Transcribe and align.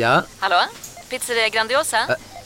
Ja? 0.00 0.22
Hallå? 0.38 0.56
Pizzeria 1.10 1.48
Grandiosa? 1.48 1.96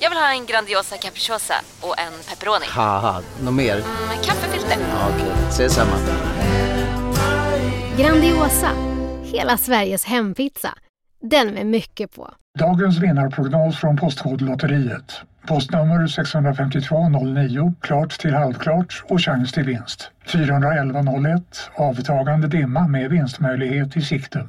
Jag 0.00 0.10
vill 0.10 0.18
ha 0.18 0.32
en 0.32 0.46
Grandiosa 0.46 0.96
capriciosa 0.96 1.54
och 1.80 1.98
en 1.98 2.12
pepperoni. 2.28 2.66
Haha, 2.68 3.22
något 3.42 3.54
mer? 3.54 3.76
Med 4.08 4.24
kaffefilter. 4.24 4.76
Ja, 4.80 5.08
Okej, 5.14 5.32
ses 5.48 5.74
samma. 5.74 5.96
Grandiosa, 7.98 8.70
hela 9.22 9.56
Sveriges 9.56 10.04
hempizza. 10.04 10.74
Den 11.22 11.54
med 11.54 11.66
mycket 11.66 12.14
på. 12.14 12.34
Dagens 12.58 12.98
vinnarprognos 12.98 13.76
från 13.76 13.96
Postkodlotteriet. 13.96 15.12
Postnummer 15.46 16.06
65209, 16.06 17.74
klart 17.80 18.18
till 18.18 18.34
halvklart 18.34 19.02
och 19.08 19.20
chans 19.22 19.52
till 19.52 19.64
vinst. 19.64 20.10
41101, 20.26 21.70
avtagande 21.74 22.48
dimma 22.48 22.88
med 22.88 23.10
vinstmöjlighet 23.10 23.96
i 23.96 24.02
sikte. 24.02 24.48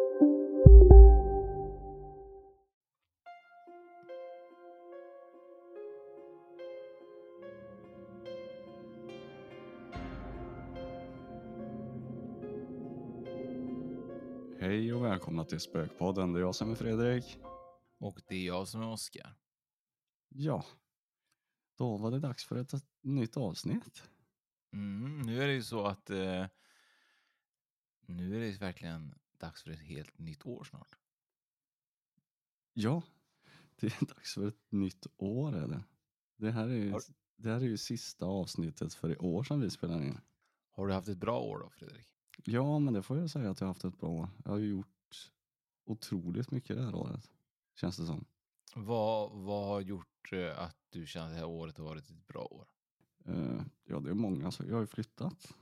Hej 14.81 14.93
och 14.93 15.05
välkomna 15.05 15.45
till 15.45 15.59
Spökpodden. 15.59 16.33
Det 16.33 16.39
är 16.39 16.41
jag 16.41 16.55
som 16.55 16.71
är 16.71 16.75
Fredrik. 16.75 17.37
Och 17.97 18.21
det 18.27 18.35
är 18.35 18.45
jag 18.45 18.67
som 18.67 18.81
är 18.81 18.87
Oskar. 18.87 19.35
Ja, 20.29 20.65
då 21.77 21.97
var 21.97 22.11
det 22.11 22.19
dags 22.19 22.45
för 22.45 22.55
ett 22.55 22.73
nytt 23.01 23.37
avsnitt. 23.37 24.03
Mm, 24.73 25.21
nu 25.21 25.41
är 25.41 25.47
det 25.47 25.53
ju 25.53 25.63
så 25.63 25.85
att 25.85 26.09
eh, 26.09 26.45
nu 28.05 28.35
är 28.35 28.39
det 28.39 28.61
verkligen 28.61 29.13
dags 29.39 29.63
för 29.63 29.71
ett 29.71 29.79
helt 29.79 30.17
nytt 30.17 30.45
år 30.45 30.63
snart. 30.63 30.95
Ja, 32.73 33.03
det 33.75 33.87
är 33.87 34.05
dags 34.05 34.33
för 34.33 34.47
ett 34.47 34.71
nytt 34.71 35.07
år 35.17 35.55
är 35.55 35.83
det. 36.37 36.51
Här 36.51 36.67
är 36.67 36.75
ju, 36.75 36.99
det 37.35 37.49
här 37.49 37.57
är 37.57 37.65
ju 37.65 37.77
sista 37.77 38.25
avsnittet 38.25 38.93
för 38.93 39.11
i 39.11 39.17
år 39.17 39.43
som 39.43 39.61
vi 39.61 39.69
spelar 39.69 40.03
in. 40.03 40.19
Har 40.71 40.87
du 40.87 40.93
haft 40.93 41.07
ett 41.07 41.17
bra 41.17 41.39
år 41.39 41.59
då, 41.59 41.69
Fredrik? 41.69 42.10
Ja, 42.45 42.79
men 42.79 42.93
det 42.93 43.01
får 43.03 43.17
jag 43.17 43.29
säga 43.29 43.49
att 43.51 43.59
jag 43.61 43.67
har 43.67 43.73
haft 43.73 43.83
ett 43.83 43.97
bra 43.99 44.09
år. 44.09 44.29
Jag 44.43 44.51
har 44.51 44.57
ju 44.57 44.69
gjort 44.69 45.31
otroligt 45.85 46.51
mycket 46.51 46.75
det 46.77 46.83
här 46.83 46.95
året, 46.95 47.31
känns 47.75 47.97
det 47.97 48.05
som. 48.05 48.25
Vad, 48.75 49.31
vad 49.31 49.67
har 49.67 49.81
gjort 49.81 50.33
eh, 50.33 50.59
att 50.59 50.77
du 50.89 51.05
känner 51.07 51.25
att 51.27 51.33
det 51.33 51.37
här 51.39 51.47
året 51.47 51.77
har 51.77 51.85
varit 51.85 52.09
ett 52.09 52.27
bra 52.27 52.43
år? 52.43 52.67
Eh, 53.25 53.61
ja, 53.83 53.99
det 53.99 54.09
är 54.09 54.13
många, 54.13 54.51
så 54.51 54.63
jag 54.67 54.73
har 54.73 54.81
ju 54.81 54.87
flyttat. 54.87 55.53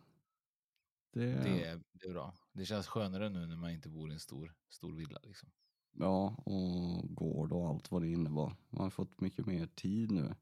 Det, 1.13 1.25
Det, 1.25 1.63
är, 1.63 1.81
det 1.91 2.05
är 2.07 2.11
bra. 2.13 2.33
Det 2.53 2.65
känns 2.65 2.87
skönare 2.87 3.29
nu 3.29 3.45
när 3.47 3.55
man 3.55 3.71
inte 3.71 3.89
bor 3.89 4.09
i 4.09 4.13
en 4.13 4.19
stor, 4.19 4.55
stor 4.69 4.93
villa. 4.93 5.19
Liksom. 5.23 5.49
Ja, 5.91 6.35
och 6.45 7.15
gård 7.15 7.51
och 7.53 7.67
allt 7.67 7.91
vad 7.91 8.01
det 8.01 8.07
innebar. 8.11 8.55
Man 8.69 8.81
har 8.83 8.89
fått 8.89 9.21
mycket 9.21 9.45
mer 9.45 9.67
tid 9.67 10.11
nu. 10.11 10.35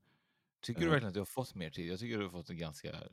Tycker 0.62 0.82
du 0.82 0.88
Eh. 0.88 0.92
verkligen 0.92 1.08
att 1.08 1.14
du 1.14 1.20
har 1.20 1.26
fått 1.26 1.56
mer 1.56 1.70
tid? 1.70 1.88
Jag 1.92 2.00
tycker 2.00 2.18
du 2.18 2.24
har 2.24 2.32
fått 2.32 2.50
en 2.50 2.58
ganska 2.58 3.04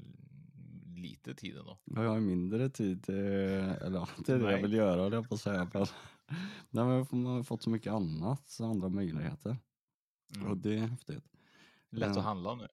lite 1.04 1.34
tid 1.34 1.56
ändå. 1.56 1.78
Ja, 1.84 2.02
jag 2.02 2.10
har 2.10 2.20
mindre 2.20 2.70
tid, 2.70 3.08
eh, 3.10 3.72
eller 3.72 4.08
det 4.26 4.32
är 4.32 4.38
det 4.38 4.52
jag 4.52 4.62
vill 4.62 4.72
göra, 4.72 5.14
jag 5.14 5.28
på 5.28 5.34
att 5.34 5.40
säga. 5.40 5.70
Men, 5.74 5.86
nej, 6.70 6.84
men 6.84 7.06
man 7.22 7.26
har 7.26 7.42
fått 7.42 7.62
så 7.62 7.70
mycket 7.70 7.92
annat, 7.92 8.48
så 8.48 8.64
andra 8.64 8.88
möjligheter. 8.88 9.56
Och 10.30 10.36
Mm. 10.46 10.60
det 10.60 10.74
är 10.74 10.86
häftigt. 10.86 11.24
Lätt 11.90 12.10
Ja. 12.14 12.18
att 12.18 12.24
handla 12.24 12.54
nu. 12.54 12.68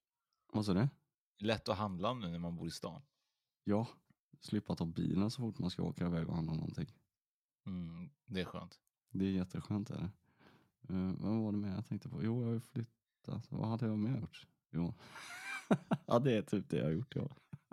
Vad 0.53 0.65
sa 0.65 0.73
du? 0.73 0.87
Lätt 1.39 1.69
att 1.69 1.77
handla 1.77 2.13
nu 2.13 2.27
när 2.29 2.39
man 2.39 2.55
bor 2.55 2.67
i 2.67 2.71
stan. 2.71 3.01
Ja, 3.63 3.87
slippa 4.39 4.75
ta 4.75 4.85
bilen 4.85 5.31
så 5.31 5.41
fort 5.41 5.59
man 5.59 5.69
ska 5.69 5.83
åka 5.83 6.05
iväg 6.05 6.29
och 6.29 6.35
handla 6.35 6.53
någonting. 6.53 6.87
Mm, 7.65 8.09
det 8.25 8.41
är 8.41 8.45
skönt. 8.45 8.79
Det 9.09 9.25
är 9.25 9.31
jätteskönt. 9.31 9.89
Är 9.89 9.95
det. 9.97 10.09
Uh, 10.93 11.13
vad 11.19 11.41
var 11.43 11.51
det 11.51 11.57
mer 11.57 11.73
jag 11.75 11.85
tänkte 11.85 12.09
på? 12.09 12.23
Jo, 12.23 12.39
jag 12.41 12.47
har 12.47 12.53
ju 12.53 12.59
flyttat. 12.59 13.51
Vad 13.51 13.67
hade 13.69 13.85
jag 13.85 13.97
mer 13.99 14.19
gjort? 14.21 14.47
Jo. 14.71 14.93
ja, 16.07 16.19
det 16.19 16.37
är 16.37 16.41
typ 16.41 16.69
det 16.69 16.77
jag 16.77 16.85
har 16.85 16.91
gjort, 16.91 17.15
ja. 17.15 17.29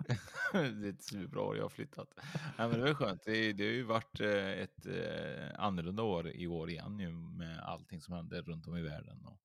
det 0.53 0.87
är 0.87 0.89
ett 0.89 1.03
superbra 1.03 1.41
år 1.41 1.55
jag 1.57 1.63
har 1.63 1.69
flyttat. 1.69 2.13
Nej, 2.57 2.69
men 2.69 2.79
det 2.79 2.89
är 2.89 2.93
skönt. 2.93 3.23
Det, 3.25 3.53
det 3.53 3.63
har 3.63 3.71
ju 3.71 3.83
varit 3.83 4.19
eh, 4.19 4.49
ett 4.49 4.85
eh, 4.85 5.63
annorlunda 5.63 6.03
år 6.03 6.29
i 6.29 6.47
år 6.47 6.69
igen 6.69 6.99
ju 6.99 7.11
med 7.11 7.59
allting 7.59 8.01
som 8.01 8.13
händer 8.13 8.41
runt 8.41 8.67
om 8.67 8.77
i 8.77 8.81
världen. 8.81 9.25
Och 9.25 9.39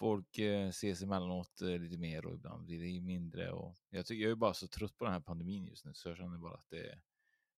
folk 0.00 0.38
eh, 0.38 0.68
ses 0.68 1.02
emellanåt 1.02 1.62
eh, 1.62 1.78
lite 1.78 1.98
mer 1.98 2.26
och 2.26 2.34
ibland 2.34 2.64
blir 2.64 2.80
det 2.80 3.00
mindre. 3.00 3.50
Och 3.50 3.76
jag, 3.90 4.06
tycker, 4.06 4.22
jag 4.22 4.30
är 4.30 4.36
bara 4.36 4.54
så 4.54 4.68
trött 4.68 4.96
på 4.96 5.04
den 5.04 5.14
här 5.14 5.20
pandemin 5.20 5.66
just 5.66 5.84
nu 5.84 5.94
så 5.94 6.08
jag 6.08 6.16
känner 6.16 6.38
bara 6.38 6.54
att 6.54 6.70
det, 6.70 7.00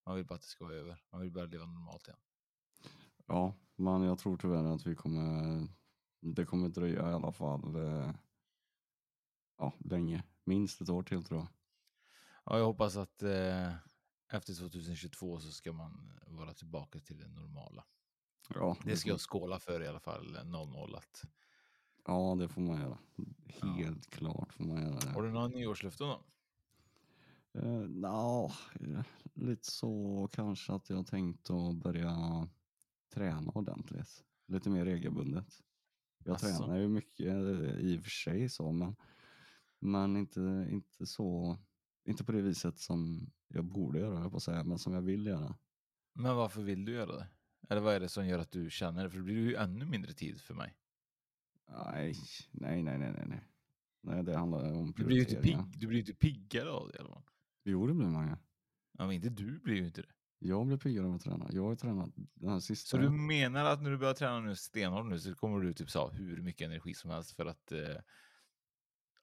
man 0.06 0.16
vill 0.16 0.26
bara 0.26 0.34
att 0.34 0.40
det 0.40 0.46
ska 0.46 0.64
vara 0.64 0.74
över. 0.74 1.02
Man 1.12 1.20
vill 1.20 1.32
börja 1.32 1.46
leva 1.46 1.66
normalt 1.66 2.08
igen. 2.08 2.20
Ja, 3.26 3.54
men 3.76 4.02
jag 4.02 4.18
tror 4.18 4.36
tyvärr 4.36 4.74
att 4.74 4.86
vi 4.86 4.94
kommer, 4.94 5.68
det 6.20 6.44
kommer 6.44 6.68
dröja 6.68 7.10
i 7.10 7.12
alla 7.12 7.32
fall 7.32 7.76
eh, 7.76 8.10
ja, 9.62 9.72
länge. 9.78 10.22
Minst 10.44 10.80
ett 10.80 10.88
år 10.88 11.02
till 11.02 11.24
tror 11.24 11.40
jag. 11.40 11.48
Ja, 12.44 12.58
jag 12.58 12.64
hoppas 12.64 12.96
att 12.96 13.22
eh, 13.22 13.72
efter 14.32 14.54
2022 14.54 15.40
så 15.40 15.50
ska 15.50 15.72
man 15.72 16.12
vara 16.26 16.54
tillbaka 16.54 16.98
till 16.98 17.18
det 17.18 17.28
normala. 17.28 17.84
Ja, 18.54 18.76
Det 18.84 18.96
ska 18.96 19.06
får- 19.06 19.12
jag 19.12 19.20
skåla 19.20 19.58
för 19.58 19.82
i 19.82 19.88
alla 19.88 20.00
fall, 20.00 20.38
00 20.44 20.94
att 20.94 21.22
Ja, 22.06 22.36
det 22.38 22.48
får 22.48 22.60
man 22.60 22.80
göra. 22.80 22.98
Ja. 23.60 23.66
Helt 23.72 24.10
klart 24.10 24.52
får 24.52 24.64
man 24.64 24.82
göra 24.82 24.98
det. 25.00 25.10
Har 25.10 25.22
du 25.22 25.30
några 25.30 25.48
nyårslöften 25.48 26.06
då? 26.08 26.24
Uh, 27.58 27.84
eh, 28.80 29.02
lite 29.34 29.70
så 29.70 30.28
kanske 30.32 30.72
att 30.72 30.90
jag 30.90 31.06
tänkt 31.06 31.50
att 31.50 31.74
börja 31.76 32.48
träna 33.14 33.52
ordentligt. 33.54 34.24
Lite 34.46 34.70
mer 34.70 34.84
regelbundet. 34.84 35.62
Jag 36.24 36.34
Asså? 36.36 36.46
tränar 36.46 36.78
ju 36.78 36.88
mycket 36.88 37.26
eh, 37.26 37.78
i 37.78 37.98
och 37.98 38.02
för 38.02 38.10
sig 38.10 38.48
så, 38.48 38.72
men, 38.72 38.96
men 39.82 40.16
inte, 40.16 40.66
inte 40.70 41.06
så, 41.06 41.58
inte 42.04 42.24
på 42.24 42.32
det 42.32 42.42
viset 42.42 42.78
som 42.78 43.30
jag 43.48 43.64
borde 43.64 43.98
göra, 43.98 44.30
på 44.30 44.36
att 44.36 44.42
säga, 44.42 44.64
men 44.64 44.78
som 44.78 44.92
jag 44.92 45.02
vill 45.02 45.26
göra. 45.26 45.58
Men 46.14 46.36
varför 46.36 46.62
vill 46.62 46.84
du 46.84 46.92
göra 46.92 47.16
det? 47.16 47.28
Eller 47.68 47.80
vad 47.80 47.94
är 47.94 48.00
det 48.00 48.08
som 48.08 48.26
gör 48.26 48.38
att 48.38 48.50
du 48.50 48.70
känner 48.70 49.04
det? 49.04 49.10
För 49.10 49.18
det 49.18 49.24
blir 49.24 49.34
ju 49.34 49.54
ännu 49.54 49.84
mindre 49.84 50.12
tid 50.12 50.40
för 50.40 50.54
mig. 50.54 50.76
Nej, 51.68 52.14
nej, 52.50 52.82
nej, 52.82 52.98
nej, 52.98 53.12
nej, 53.26 53.40
nej. 54.02 54.24
Det 54.24 54.36
handlar 54.36 54.72
om 54.72 54.92
Du 54.96 55.04
blir 55.04 55.16
ju 55.16 55.20
inte, 55.22 55.34
prioriteringar. 55.34 55.62
pigg, 55.64 55.80
du 55.80 55.86
blir 55.86 55.98
ju 55.98 56.00
inte 56.02 56.14
piggare 56.14 56.70
av 56.70 56.88
det 56.88 56.94
i 56.96 56.98
alla 56.98 57.08
fall. 57.08 57.24
Jo, 57.64 57.86
det 57.86 57.94
blir 57.94 58.06
man 58.06 58.28
ju. 58.28 58.36
Ja, 58.98 59.06
men 59.06 59.12
inte 59.12 59.28
du 59.28 59.58
blir 59.60 59.74
ju 59.74 59.86
inte 59.86 60.02
det. 60.02 60.08
Jag 60.38 60.66
blir 60.66 60.76
piggare 60.76 61.06
av 61.06 61.14
att 61.14 61.22
träna. 61.22 61.48
Jag 61.52 61.62
har 61.62 61.70
ju 61.70 61.76
tränat 61.76 62.10
den 62.34 62.50
här 62.50 62.60
sista... 62.60 62.88
Så 62.88 62.96
du 63.02 63.10
menar 63.10 63.64
att 63.64 63.82
när 63.82 63.90
du 63.90 63.98
börjar 63.98 64.14
träna 64.14 64.40
nu 64.40 64.56
stenhårt 64.56 65.06
nu 65.06 65.18
så 65.18 65.34
kommer 65.34 65.60
du 65.60 65.72
typ 65.72 65.90
så 65.90 66.10
hur 66.10 66.42
mycket 66.42 66.66
energi 66.66 66.94
som 66.94 67.10
helst 67.10 67.30
för 67.30 67.46
att 67.46 67.72
eh, 67.72 67.96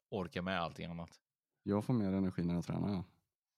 orka 0.10 0.42
med 0.42 0.62
allting 0.62 0.86
annat? 0.86 1.20
Jag 1.64 1.86
får 1.86 1.94
mer 1.94 2.14
energi 2.14 2.44
när 2.44 2.54
jag 2.54 2.66
tränar, 2.66 2.94
ja. 2.94 3.04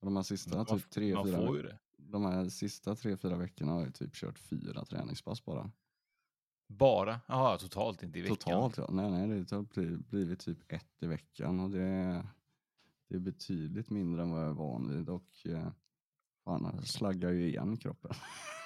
De 0.01 0.15
här 0.15 0.23
sista 0.23 0.57
Man 0.57 0.65
typ 0.65 0.89
tre, 0.89 1.15
man 1.15 1.25
fyra... 1.25 1.37
får 1.37 1.57
ju 1.57 1.63
det. 1.63 1.77
De 1.97 2.25
här 2.25 2.49
sista 2.49 2.95
tre, 2.95 3.17
fyra 3.17 3.37
veckorna 3.37 3.71
har 3.71 3.81
jag 3.81 3.95
typ 3.95 4.13
kört 4.15 4.39
fyra 4.39 4.85
träningspass 4.85 5.45
bara. 5.45 5.71
Bara? 6.67 7.21
Jaha, 7.27 7.57
totalt 7.57 8.03
inte 8.03 8.19
i 8.19 8.21
veckan? 8.21 8.37
Totalt 8.37 8.77
ja. 8.77 8.87
Nej, 8.89 9.11
nej, 9.27 9.27
det 9.39 9.55
har 9.55 9.63
bli- 9.63 9.97
blivit 9.97 10.39
typ 10.39 10.71
ett 10.71 11.03
i 11.03 11.07
veckan 11.07 11.59
och 11.59 11.69
det 11.69 11.81
är, 11.81 12.27
det 13.07 13.15
är 13.15 13.19
betydligt 13.19 13.89
mindre 13.89 14.21
än 14.21 14.31
vad 14.31 14.41
jag 14.41 14.49
är 14.49 14.53
van 14.53 14.89
vid 14.89 15.09
och 15.09 15.45
eh, 15.45 15.71
fan, 16.43 16.71
jag 16.75 16.87
slaggar 16.87 17.31
ju 17.31 17.47
igen 17.47 17.77
kroppen. 17.77 18.11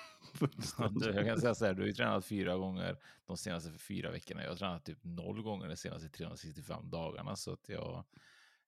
Ja, 0.78 0.92
du, 0.96 1.06
jag 1.06 1.26
kan 1.26 1.42
säga 1.42 1.56
så 1.56 1.66
här, 1.66 1.74
du 1.74 1.82
har 1.82 1.88
ju 1.88 1.94
tränat 1.94 2.26
fyra 2.26 2.58
gånger 2.58 2.98
de 3.26 3.38
senaste 3.38 3.72
fyra 3.72 4.12
veckorna. 4.12 4.44
Jag 4.44 4.50
har 4.50 4.56
tränat 4.56 4.86
typ 4.86 4.98
noll 5.02 5.42
gånger 5.42 5.68
de 5.68 5.76
senaste 5.76 6.10
365 6.10 6.90
dagarna 6.90 7.36
så 7.36 7.54
att 7.54 7.70
jag 7.70 8.04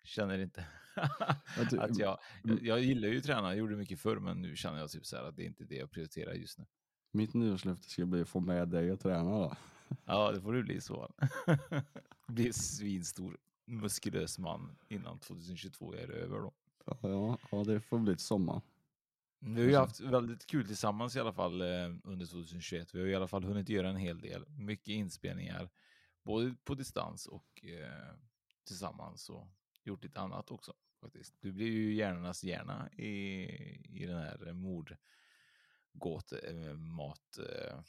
känner 0.04 0.40
inte 0.40 0.66
att 1.78 1.98
jag, 1.98 2.20
jag, 2.62 2.80
gillar 2.80 3.08
ju 3.08 3.18
att 3.18 3.24
träna, 3.24 3.48
jag 3.48 3.58
gjorde 3.58 3.76
mycket 3.76 4.00
förr, 4.00 4.18
men 4.18 4.42
nu 4.42 4.56
känner 4.56 4.80
jag 4.80 4.90
typ 4.90 5.06
så 5.06 5.18
här 5.18 5.24
att 5.24 5.36
det 5.36 5.44
är 5.44 5.48
inte 5.48 5.64
det 5.64 5.76
jag 5.76 5.92
prioriterar 5.92 6.34
just 6.34 6.60
nu. 6.60 6.66
Mitt 7.12 7.34
nyårslöfte 7.34 7.90
ska 7.90 8.06
bli 8.06 8.22
att 8.22 8.30
få 8.30 8.40
med 8.40 8.68
dig 8.68 8.92
att 8.92 9.00
träna 9.00 9.32
då. 9.32 9.56
Ja, 10.06 10.32
det 10.32 10.42
får 10.42 10.54
du 10.54 10.64
bli 10.64 10.82
så. 10.82 11.12
bli 12.28 12.54
svinstor. 12.54 13.38
muskulös 13.66 14.40
man 14.40 14.78
innan 14.88 15.20
2022 15.20 15.94
är 15.94 16.12
över 16.12 16.38
då. 16.38 16.54
Ja, 16.86 16.98
ja, 17.02 17.38
ja, 17.52 17.64
det 17.64 17.82
får 17.82 18.00
bli 18.00 18.18
sommar. 18.18 18.62
Vi 19.56 19.62
har 19.62 19.70
ju 19.70 19.76
haft 19.76 20.00
väldigt 20.00 20.46
kul 20.46 20.68
tillsammans 20.68 21.16
i 21.16 21.20
alla 21.20 21.34
fall 21.34 21.62
eh, 21.62 21.90
under 22.04 22.26
2021. 22.26 22.96
Vi 22.96 23.00
har 23.00 23.08
i 23.08 23.16
alla 23.16 23.28
fall 23.28 23.44
hunnit 23.44 23.70
göra 23.70 23.90
en 23.90 23.96
hel 23.96 24.22
del. 24.22 24.46
Mycket 24.50 24.88
inspelningar, 24.88 25.70
både 26.24 26.56
på 26.64 26.76
distans 26.76 27.26
och 27.26 27.66
eh, 27.66 28.14
tillsammans 28.68 29.30
och 29.30 29.48
gjort 29.84 30.04
lite 30.04 30.20
annat 30.20 30.52
också. 30.52 30.74
Faktiskt. 31.02 31.36
Du 31.40 31.52
blir 31.52 31.68
ju 31.68 31.94
hjärnornas 31.94 32.44
hjärna 32.44 32.90
i, 32.92 33.08
i 34.02 34.06
den 34.06 34.18
här 34.18 34.54
mordgåt 34.54 36.34
eh, 36.44 36.74
mat... 36.74 37.38
Eh, 37.38 37.80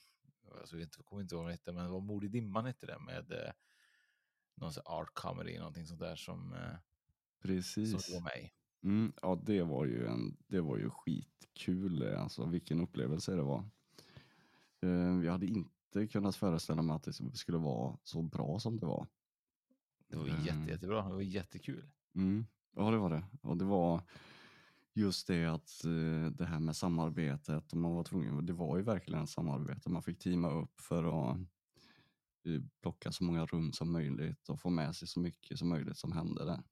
alltså, 0.61 0.79
jag 0.79 0.91
kommer 0.91 1.23
inte 1.23 1.35
ihåg 1.35 1.43
vad 1.43 1.51
det 1.51 1.55
hette, 1.55 1.73
men 1.73 1.85
det 1.85 1.91
var 1.91 2.01
Mord 2.01 2.25
i 2.25 2.29
dimman 2.29 2.67
hette 2.67 2.87
det 2.87 2.99
med 2.99 3.33
eh, 3.33 3.53
någon 4.55 4.73
sån 4.73 4.83
art 4.87 5.15
comedy, 5.15 5.59
någonting 5.59 5.87
sånt 5.87 6.01
där 6.01 6.17
som, 6.17 6.53
eh, 6.53 6.77
Precis. 7.43 8.07
som 8.07 8.25
var 8.25 8.39
i. 8.39 8.53
Mm, 8.83 9.13
ja, 9.23 9.41
det 9.47 9.63
var 9.63 9.85
ju 9.85 10.07
en, 10.07 10.37
det 10.49 10.61
var 10.61 10.77
ju 10.79 10.91
skitkul. 10.91 12.03
eh, 12.03 12.23
Alltså 12.23 12.47
vilken 12.47 12.81
upplevelse 12.81 13.35
det 13.37 13.43
var. 13.43 13.65
Eh, 14.83 15.25
Jag 15.25 15.33
hade 15.33 15.47
inte 15.47 16.07
kunnat 16.07 16.37
föreställa 16.37 16.83
mig 16.83 16.97
att 16.97 17.03
det 17.03 17.13
skulle 17.35 17.59
vara 17.59 17.99
så 18.05 18.23
bra 18.23 18.59
som 18.59 18.77
det 18.81 18.87
var. 18.87 19.07
Det 20.09 20.17
var 20.17 20.27
Mm. 20.29 20.45
jätte, 20.45 20.71
jättebra. 20.71 21.09
Det 21.09 21.15
var 21.15 21.21
jättekul. 21.23 21.91
Mm. 22.15 22.47
Ja, 22.77 22.91
det 22.91 22.99
var 22.99 23.11
det. 23.11 23.25
Och 23.43 23.57
det 23.57 23.65
var 23.65 24.03
just 24.95 25.27
det 25.27 25.45
att 25.47 25.85
eh, 25.85 26.31
det 26.33 26.45
här 26.47 26.61
med 26.61 26.77
samarbetet, 26.77 27.75
man 27.75 27.95
var 27.95 28.05
tvungen, 28.05 28.47
det 28.47 28.53
var 28.53 28.77
ju 28.77 28.83
verkligen 28.83 29.27
samarbete. 29.27 29.91
Man 29.91 30.03
fick 30.03 30.19
teama 30.19 30.51
upp 30.51 30.81
för 30.81 31.05
att 31.33 31.37
eh, 32.45 32.63
plocka 32.83 33.13
så 33.13 33.25
många 33.25 33.47
rum 33.47 33.73
som 33.73 33.93
möjligt 33.93 34.49
och 34.49 34.61
få 34.61 34.71
med 34.71 34.97
sig 34.97 35.09
så 35.09 35.21
mycket 35.21 35.59
som 35.59 35.69
möjligt 35.69 35.97
som 35.97 36.13
hände 36.13 36.45
där. 36.45 36.63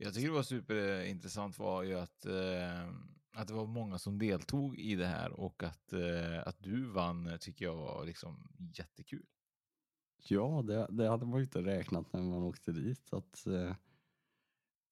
Jag 0.00 0.14
tycker 0.14 0.28
det 0.28 0.34
var 0.34 0.42
superintressant 0.42 1.58
var 1.58 1.82
ju 1.82 1.98
att, 1.98 2.26
eh, 2.26 2.88
att 3.32 3.48
det 3.48 3.54
var 3.54 3.66
många 3.66 3.98
som 3.98 4.18
deltog 4.18 4.78
i 4.78 4.94
det 4.94 5.06
här 5.06 5.32
och 5.32 5.62
att, 5.62 5.92
eh, 5.92 6.46
att 6.46 6.62
du 6.62 6.84
vann 6.84 7.26
eh, 7.26 7.36
tycker 7.36 7.64
jag 7.64 7.76
var 7.76 8.04
liksom 8.04 8.48
jättekul. 8.74 9.26
Ja, 10.28 10.62
det, 10.66 10.86
det 10.90 11.08
hade 11.08 11.26
man 11.26 11.38
ju 11.38 11.44
inte 11.44 11.62
räknat 11.62 12.12
när 12.12 12.22
man 12.22 12.42
åkte 12.42 12.72
dit. 12.72 13.12
Att, 13.12 13.46
eh, 13.46 13.74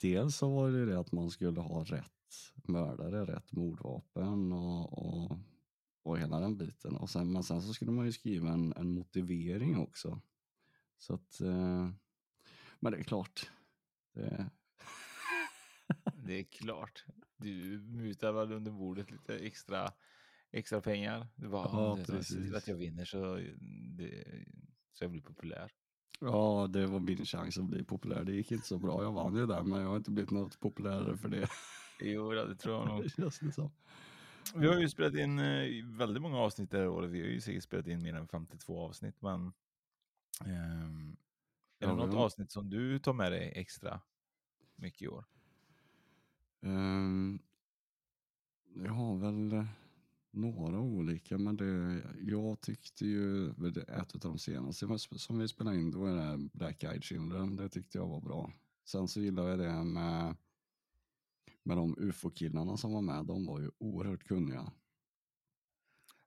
dels 0.01 0.37
så 0.37 0.55
var 0.55 0.71
det 0.71 0.87
det 0.87 1.01
att 1.01 1.13
man 1.13 1.31
skulle 1.31 1.61
ha 1.61 1.85
rätt 1.85 2.13
mördare, 2.53 3.25
rätt 3.25 3.53
mordvapen 3.53 4.53
och, 4.53 4.99
och, 4.99 5.39
och 6.03 6.19
hela 6.19 6.41
den 6.41 6.57
biten. 6.57 6.97
Och 6.97 7.11
sen, 7.11 7.33
men 7.33 7.43
sen 7.43 7.63
så 7.63 7.75
skulle 7.75 7.91
man 7.91 8.07
ju 8.07 8.13
skriva 8.13 8.51
en, 8.51 8.73
en 8.77 8.91
motivering 8.91 9.79
också. 9.79 10.21
Så 10.99 11.15
att, 11.15 11.41
eh, 11.41 11.91
men 12.81 12.93
det 12.93 12.99
är 12.99 13.03
klart. 13.03 13.51
Det, 14.13 14.51
det 16.27 16.35
är 16.39 16.45
klart. 16.45 17.05
Du 17.37 17.79
mutar 17.79 18.33
väl 18.33 18.53
under 18.53 18.71
bordet 18.73 19.11
lite 19.11 19.39
extra, 19.39 19.93
extra 20.51 20.81
pengar. 20.81 21.27
Det 21.37 21.47
var 21.49 21.63
Ja, 21.65 21.99
precis. 22.07 22.55
att 22.55 22.69
jag 22.69 22.77
vinner 22.77 23.05
så, 23.05 23.35
det, 23.99 24.25
så 24.93 25.05
jag 25.05 25.11
blir 25.11 25.23
populär. 25.23 25.73
ja, 26.21 26.67
det 26.71 26.87
var 26.87 27.01
min 27.01 27.25
chans 27.25 27.59
att 27.59 27.65
bli 27.65 27.85
populär. 27.85 28.25
Det 28.25 28.33
gick 28.33 28.53
inte 28.53 28.67
så 28.67 28.79
bra. 28.79 29.03
Jag 29.03 29.13
vann 29.13 29.37
ju 29.37 29.47
där, 29.47 29.63
men 29.63 29.81
jag 29.81 29.89
har 29.89 29.97
inte 29.97 30.11
blivit 30.11 30.31
något 30.31 30.61
populärare 30.61 31.17
för 31.17 31.29
det. 31.29 31.49
Jo, 32.01 32.31
det 32.33 32.57
tror 32.57 32.75
jag 32.77 32.87
nog. 32.89 33.03
Det 33.03 33.11
känns 33.17 33.39
det 33.39 33.53
som. 33.53 33.71
Vi 34.55 34.67
har 34.67 34.81
ju 34.81 34.89
spelat 34.89 35.15
in 35.15 35.39
eh, 35.39 35.85
väldigt 35.87 36.23
många 36.23 36.39
avsnitt 36.39 36.71
det 36.71 36.79
här 36.79 36.89
året. 36.89 37.11
Vi 37.11 37.21
har 37.21 37.29
ju 37.29 37.41
säkert 37.41 37.63
spelat 37.65 37.87
in 37.87 38.03
mer 38.03 38.15
än 38.15 38.29
52 38.29 38.81
avsnitt, 38.81 39.23
men 39.23 39.53
ehm, 40.45 41.17
är 41.79 41.87
det 41.87 41.93
Ja, 41.93 41.95
något 41.95 42.09
men- 42.09 42.19
avsnitt 42.19 42.51
som 42.53 42.71
du 42.71 42.99
tar 42.99 43.13
med 43.13 43.33
dig 43.33 43.53
extra 43.57 44.01
mycket 44.77 45.03
i 45.03 45.09
år? 45.09 45.25
Um, 46.61 47.39
jag 48.75 48.93
har 48.93 49.17
väl 49.17 49.53
eh, 49.53 49.67
några 50.31 50.81
olika, 50.81 51.39
men 51.39 51.57
det, 51.57 52.03
jag 52.21 52.61
tyckte 52.61 53.07
ju, 53.07 53.47
är 53.49 53.91
ett 54.01 54.15
av 54.15 54.21
de 54.21 54.39
senaste 54.39 54.99
som- 55.19 55.39
vi 55.39 55.49
spelade 55.49 55.77
in, 55.81 55.91
det 55.91 55.99
var 55.99 56.11
det 56.17 56.49
Black 56.53 56.85
Eyed 56.85 57.05
Children, 57.05 57.57
det 57.57 57.69
tyckte 57.69 57.99
jag 57.99 58.07
var 58.09 58.21
bra. 58.21 58.53
Sen 58.85 59.09
så 59.09 59.21
gillade 59.21 59.49
jag 59.49 59.59
det 59.59 59.85
med, 59.85 60.37
med 61.63 61.77
de 61.77 61.95
ufo-killarna 61.99 62.77
som 62.77 62.93
var 62.93 63.03
med, 63.03 63.25
de 63.27 63.47
var 63.47 63.61
ju 63.61 63.71
oerhört 63.79 64.25
kunniga. 64.25 64.73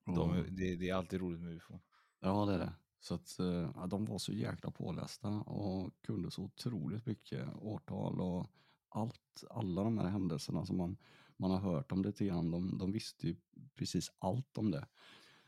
De, 0.04 0.12
Och- 0.18 0.34
det, 0.50 0.76
det 0.76 0.88
är 0.88 0.94
alltid 0.94 1.20
roligt 1.20 1.40
med 1.40 1.52
ufo. 1.56 1.78
Ja, 2.20 2.46
det 2.46 2.54
är 2.54 2.58
det. 2.58 2.72
Så 3.00 3.14
att 3.14 3.38
eh, 3.38 3.70
ja, 3.74 3.86
de 3.86 4.04
var 4.04 4.18
så 4.18 4.32
jäkla 4.32 4.70
pålästa 4.70 5.28
och 5.28 6.02
kunde 6.02 6.30
så 6.30 6.42
otroligt 6.42 7.06
mycket 7.06 7.48
årtal 7.56 8.20
och 8.20 8.46
allt, 8.90 9.44
alla 9.50 9.84
de 9.84 9.98
här 9.98 10.08
händelserna 10.08 10.66
som 10.66 10.76
man, 10.76 10.96
man 11.36 11.50
har 11.50 11.58
hört 11.58 11.92
om 11.92 12.02
lite 12.02 12.26
grann, 12.26 12.50
de, 12.50 12.78
de 12.78 12.92
visste 12.92 13.26
ju 13.26 13.36
precis 13.74 14.10
allt 14.18 14.58
om 14.58 14.70
det. 14.70 14.88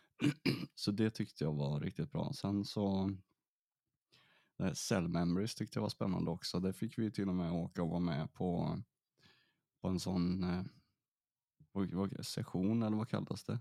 så 0.75 0.91
det 0.91 1.11
tyckte 1.11 1.45
jag 1.45 1.53
var 1.53 1.81
riktigt 1.81 2.13
bra. 2.13 2.33
Sen 2.33 2.65
så 2.65 3.11
eh, 4.59 4.73
Cell 4.73 5.09
Memories 5.09 5.55
tyckte 5.55 5.79
jag 5.79 5.83
var 5.83 5.89
spännande 5.89 6.31
också. 6.31 6.61
Där 6.61 6.73
fick 6.73 6.99
vi 6.99 7.11
till 7.11 7.29
och 7.29 7.35
med 7.35 7.53
åka 7.53 7.83
och 7.83 7.89
vara 7.89 8.01
med 8.01 8.33
på, 8.33 8.79
på 9.81 9.89
en 9.89 10.01
sån 10.01 10.45
eh, 10.45 10.63
vad, 11.73 11.93
vad, 11.93 12.27
session 12.27 12.83
eller 12.83 12.97
vad 12.97 13.09
kallas 13.09 13.45
det? 13.45 13.61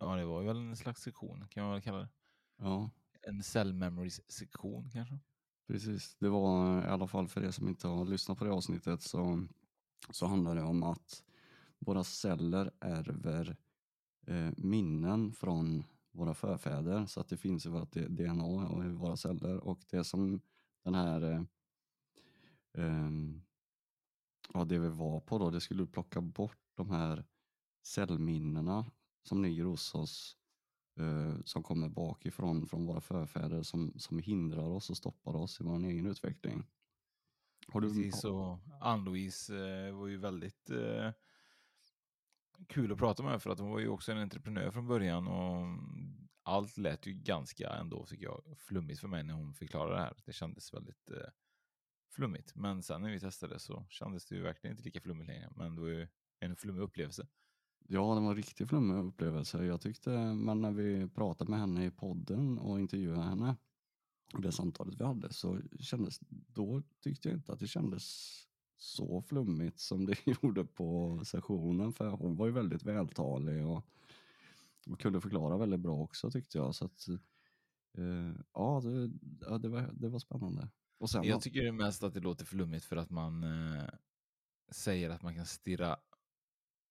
Ja, 0.00 0.16
det 0.16 0.24
var 0.24 0.42
väl 0.42 0.56
en 0.56 0.76
slags 0.76 1.02
sektion 1.02 1.48
kan 1.48 1.64
man 1.64 1.72
väl 1.72 1.82
kalla 1.82 1.98
det. 1.98 2.08
Ja, 2.56 2.90
En 3.22 3.42
cell 3.42 3.72
memories-sektion 3.72 4.90
kanske? 4.90 5.18
Precis, 5.66 6.16
det 6.18 6.28
var 6.28 6.78
eh, 6.78 6.84
i 6.84 6.88
alla 6.88 7.06
fall 7.06 7.28
för 7.28 7.44
er 7.44 7.50
som 7.50 7.68
inte 7.68 7.88
har 7.88 8.04
lyssnat 8.04 8.38
på 8.38 8.44
det 8.44 8.52
avsnittet 8.52 9.02
så, 9.02 9.46
så 10.10 10.26
handlar 10.26 10.54
det 10.54 10.62
om 10.62 10.82
att 10.82 11.22
våra 11.78 12.04
celler 12.04 12.70
ärver 12.80 13.56
eh, 14.26 14.50
minnen 14.56 15.32
från 15.32 15.84
våra 16.12 16.34
förfäder. 16.34 17.06
Så 17.06 17.20
att 17.20 17.28
det 17.28 17.36
finns 17.36 17.66
i 17.66 17.68
vårt 17.68 17.92
DNA 17.92 18.44
och 18.44 18.84
i 18.84 18.88
våra 18.88 19.16
celler. 19.16 19.56
Och 19.56 19.78
det 19.90 20.04
som 20.04 20.40
den 20.84 20.94
här 20.94 21.22
eh, 21.22 21.42
eh, 22.84 23.10
ja, 24.54 24.64
det 24.64 24.78
vi 24.78 24.88
var 24.88 25.20
på 25.20 25.38
då, 25.38 25.50
det 25.50 25.60
skulle 25.60 25.86
plocka 25.86 26.20
bort 26.20 26.58
de 26.74 26.90
här 26.90 27.24
cellminnena 27.82 28.86
som 29.22 29.42
ligger 29.42 29.64
hos 29.64 29.94
oss 29.94 30.36
som 31.44 31.62
kommer 31.62 31.88
bakifrån 31.88 32.66
från 32.66 32.86
våra 32.86 33.00
förfäder 33.00 33.62
som, 33.62 33.92
som 33.96 34.18
hindrar 34.18 34.68
oss 34.68 34.90
och 34.90 34.96
stoppar 34.96 35.36
oss 35.36 35.60
i 35.60 35.64
vår 35.64 35.84
egen 35.84 36.06
utveckling. 36.06 36.66
Har 37.68 37.80
du, 37.80 37.88
Precis, 37.88 38.24
och 38.24 38.58
Ann-Louise 38.80 39.56
eh, 39.88 39.94
var 39.94 40.06
ju 40.06 40.16
väldigt 40.16 40.70
eh, 40.70 41.10
kul 42.68 42.92
att 42.92 42.98
prata 42.98 43.22
med 43.22 43.42
för 43.42 43.50
att 43.50 43.58
hon 43.58 43.70
var 43.70 43.78
ju 43.78 43.88
också 43.88 44.12
en 44.12 44.18
entreprenör 44.18 44.70
från 44.70 44.86
början 44.86 45.28
och 45.28 45.66
allt 46.42 46.76
lät 46.76 47.06
ju 47.06 47.12
ganska 47.12 47.70
ändå, 47.70 48.06
tycker 48.06 48.24
jag, 48.24 48.42
flummigt 48.58 49.00
för 49.00 49.08
mig 49.08 49.24
när 49.24 49.34
hon 49.34 49.54
förklarade 49.54 49.94
det 49.94 50.00
här. 50.00 50.14
Det 50.24 50.32
kändes 50.32 50.74
väldigt 50.74 51.10
eh, 51.10 51.30
flummigt, 52.10 52.54
men 52.54 52.82
sen 52.82 53.02
när 53.02 53.10
vi 53.10 53.20
testade 53.20 53.58
så 53.58 53.86
kändes 53.88 54.26
det 54.26 54.34
ju 54.34 54.42
verkligen 54.42 54.76
inte 54.76 54.84
lika 54.84 55.00
flummigt 55.00 55.28
längre, 55.28 55.52
men 55.56 55.74
det 55.74 55.80
var 55.80 55.88
ju 55.88 56.08
en 56.40 56.56
flummig 56.56 56.82
upplevelse. 56.82 57.26
Ja, 57.86 58.14
det 58.14 58.20
var 58.20 58.30
en 58.30 58.36
riktigt 58.36 58.68
flummig 58.68 59.08
upplevelse. 59.08 59.64
Jag 59.64 59.80
tyckte, 59.80 60.10
men 60.34 60.60
när 60.60 60.72
vi 60.72 61.08
pratade 61.08 61.50
med 61.50 61.60
henne 61.60 61.86
i 61.86 61.90
podden 61.90 62.58
och 62.58 62.80
intervjuade 62.80 63.22
henne 63.22 63.56
och 64.34 64.42
det 64.42 64.52
samtalet 64.52 65.00
vi 65.00 65.04
hade 65.04 65.32
så 65.32 65.58
kändes, 65.80 66.20
då 66.28 66.82
tyckte 67.00 67.28
jag 67.28 67.36
inte 67.36 67.52
att 67.52 67.60
det 67.60 67.66
kändes 67.66 68.36
så 68.76 69.22
flummigt 69.22 69.80
som 69.80 70.06
det 70.06 70.16
gjorde 70.42 70.64
på 70.64 71.20
sessionen 71.24 71.92
för 71.92 72.10
hon 72.10 72.36
var 72.36 72.46
ju 72.46 72.52
väldigt 72.52 72.82
vältalig 72.82 73.66
och, 73.66 73.86
och 74.86 75.00
kunde 75.00 75.20
förklara 75.20 75.56
väldigt 75.56 75.80
bra 75.80 76.00
också 76.00 76.30
tyckte 76.30 76.58
jag. 76.58 76.74
Så 76.74 76.84
att, 76.84 77.08
eh, 77.98 78.34
ja, 78.54 78.80
det, 78.84 79.10
ja 79.40 79.58
det, 79.58 79.68
var, 79.68 79.90
det 79.92 80.08
var 80.08 80.18
spännande. 80.18 80.68
Och 80.98 81.10
sen, 81.10 81.24
Jag 81.24 81.42
tycker 81.42 81.64
det 81.64 81.72
mest 81.72 82.02
att 82.02 82.14
det 82.14 82.20
låter 82.20 82.44
flummigt 82.44 82.84
för 82.84 82.96
att 82.96 83.10
man 83.10 83.44
eh, 83.44 83.84
säger 84.70 85.10
att 85.10 85.22
man 85.22 85.34
kan 85.34 85.46
stirra 85.46 85.96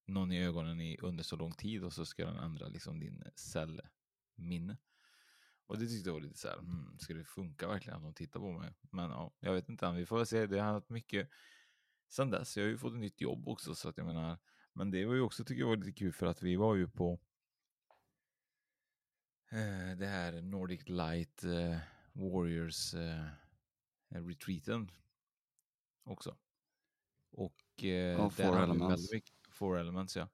någon 0.04 0.32
i 0.32 0.44
ögonen 0.44 0.80
i 0.80 0.98
under 1.02 1.24
så 1.24 1.36
lång 1.36 1.52
tid 1.52 1.84
och 1.84 1.92
så 1.92 2.06
ska 2.06 2.26
den 2.26 2.36
ändra 2.36 2.68
liksom 2.68 3.00
din 3.00 3.24
cellminne. 3.34 4.78
Och 5.66 5.78
det 5.78 5.86
tyckte 5.86 6.08
jag 6.08 6.14
var 6.14 6.20
lite 6.20 6.38
så 6.38 6.48
här, 6.48 6.58
hmm, 6.58 6.98
ska 6.98 7.14
det 7.14 7.24
funka 7.24 7.68
verkligen 7.68 7.96
att 7.96 8.02
de 8.02 8.14
tittar 8.14 8.40
på 8.40 8.52
mig? 8.52 8.74
Men 8.80 9.10
ja, 9.10 9.34
jag 9.40 9.52
vet 9.52 9.68
inte 9.68 9.86
än, 9.86 9.96
vi 9.96 10.06
får 10.06 10.16
väl 10.16 10.26
se. 10.26 10.46
Det 10.46 10.58
har 10.58 10.72
hänt 10.72 10.88
mycket 10.88 11.28
sen 12.08 12.30
dess. 12.30 12.56
Jag 12.56 12.64
har 12.64 12.68
ju 12.68 12.78
fått 12.78 12.92
ett 12.92 12.98
nytt 12.98 13.20
jobb 13.20 13.48
också 13.48 13.74
så 13.74 13.88
att 13.88 13.96
jag 13.96 14.06
menar, 14.06 14.38
men 14.72 14.90
det 14.90 15.06
var 15.06 15.14
ju 15.14 15.20
också 15.20 15.44
tycker 15.44 15.60
jag 15.60 15.68
var 15.68 15.76
lite 15.76 15.92
kul 15.92 16.12
för 16.12 16.26
att 16.26 16.42
vi 16.42 16.56
var 16.56 16.74
ju 16.74 16.88
på 16.88 17.20
eh, 19.50 19.98
det 19.98 20.06
här 20.06 20.42
Nordic 20.42 20.88
Light 20.88 21.44
eh, 21.44 21.78
Warriors 22.12 22.94
eh, 22.94 23.26
retreaten 24.08 24.90
också. 26.04 26.36
Och 27.30 27.84
eh, 27.84 28.30
där 28.36 28.52
det 28.52 28.62
Elements. 28.62 28.92
väldigt 28.92 29.12
mycket, 29.12 29.34
Four 29.62 29.78
Elements 29.78 30.16
ja. 30.16 30.28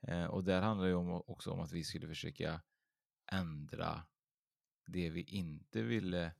Eh, 0.00 0.24
och 0.24 0.44
där 0.44 0.62
handlar 0.62 0.86
det 0.86 0.94
om, 0.94 1.22
också 1.26 1.50
om 1.50 1.60
att 1.60 1.72
vi 1.72 1.84
skulle 1.84 2.08
försöka 2.08 2.60
ändra 3.32 4.02
det 4.86 5.10
vi 5.10 5.22
inte 5.22 5.82
ville 5.82 6.34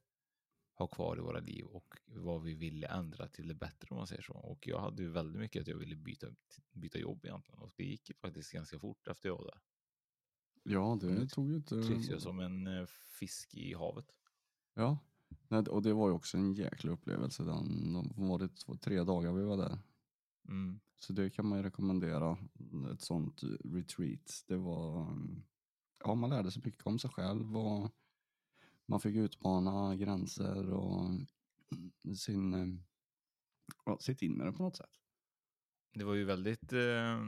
ha 0.74 0.86
kvar 0.86 1.16
i 1.16 1.20
våra 1.20 1.40
liv 1.40 1.64
och 1.64 1.94
vad 2.06 2.42
vi 2.42 2.54
ville 2.54 2.86
ändra 2.86 3.28
till 3.28 3.48
det 3.48 3.54
bättre 3.54 3.86
om 3.90 3.96
man 3.96 4.06
säger 4.06 4.22
så. 4.22 4.32
Och 4.32 4.66
jag 4.66 4.80
hade 4.80 5.02
ju 5.02 5.08
väldigt 5.08 5.40
mycket 5.40 5.62
att 5.62 5.68
jag 5.68 5.76
ville 5.76 5.96
byta, 5.96 6.26
byta 6.72 6.98
jobb 6.98 7.24
egentligen 7.24 7.60
och 7.60 7.70
det 7.76 7.84
gick 7.84 8.10
faktiskt 8.20 8.52
ganska 8.52 8.78
fort 8.78 9.08
efter 9.08 9.28
jag 9.28 9.36
var 9.36 9.44
där. 9.44 9.60
Ja, 10.62 10.98
det 11.00 11.28
tog 11.28 11.50
ju 11.50 11.56
inte... 11.56 11.82
Trivs 11.82 12.08
jag 12.08 12.22
som 12.22 12.40
en 12.40 12.66
eh, 12.66 12.86
fisk 13.18 13.54
i 13.54 13.74
havet. 13.74 14.06
Ja, 14.74 14.98
och 15.70 15.82
det 15.82 15.92
var 15.92 16.08
ju 16.08 16.14
också 16.14 16.36
en 16.36 16.54
jäkla 16.54 16.92
upplevelse. 16.92 17.42
Den, 17.42 17.92
de 17.92 18.28
var 18.28 18.38
det 18.38 18.48
två, 18.48 18.76
tre 18.76 19.02
dagar 19.02 19.32
vi 19.32 19.42
var 19.42 19.56
där. 19.56 19.78
Mm. 20.48 20.80
Så 21.00 21.12
det 21.12 21.30
kan 21.30 21.46
man 21.46 21.58
ju 21.58 21.64
rekommendera, 21.64 22.38
ett 22.92 23.00
sånt 23.00 23.42
retreat. 23.64 24.44
Det 24.46 24.56
var, 24.56 25.16
ja 26.04 26.14
man 26.14 26.30
lärde 26.30 26.50
sig 26.50 26.62
mycket 26.64 26.86
om 26.86 26.98
sig 26.98 27.10
själv 27.10 27.56
och 27.56 27.90
man 28.86 29.00
fick 29.00 29.16
utmana 29.16 29.96
gränser 29.96 30.70
och 30.70 31.10
sin, 32.16 32.82
ja, 33.84 33.98
sitt 34.00 34.22
inre 34.22 34.52
på 34.52 34.62
något 34.62 34.76
sätt. 34.76 35.00
Det 35.94 36.04
var 36.04 36.14
ju 36.14 36.24
väldigt, 36.24 36.72
eh, 36.72 37.24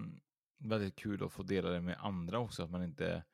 väldigt 0.58 0.96
kul 0.96 1.24
att 1.24 1.32
få 1.32 1.42
dela 1.42 1.70
det 1.70 1.80
med 1.80 1.96
andra 1.98 2.38
också, 2.38 2.62
att 2.62 2.70
man 2.70 2.84
inte 2.84 3.24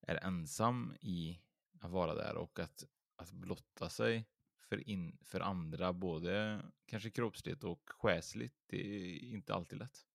är 0.00 0.24
ensam 0.24 0.94
i 1.00 1.40
att 1.80 1.90
vara 1.90 2.14
där 2.14 2.36
och 2.36 2.58
att, 2.58 2.84
att 3.16 3.32
blotta 3.32 3.88
sig 3.88 4.28
för, 4.68 4.88
in, 4.88 5.18
för 5.22 5.40
andra, 5.40 5.92
både 5.92 6.62
kanske 6.86 7.10
kroppsligt 7.10 7.64
och 7.64 7.82
själsligt, 7.86 8.54
det 8.66 8.76
är 8.76 9.34
inte 9.34 9.54
alltid 9.54 9.78
lätt. 9.78 10.06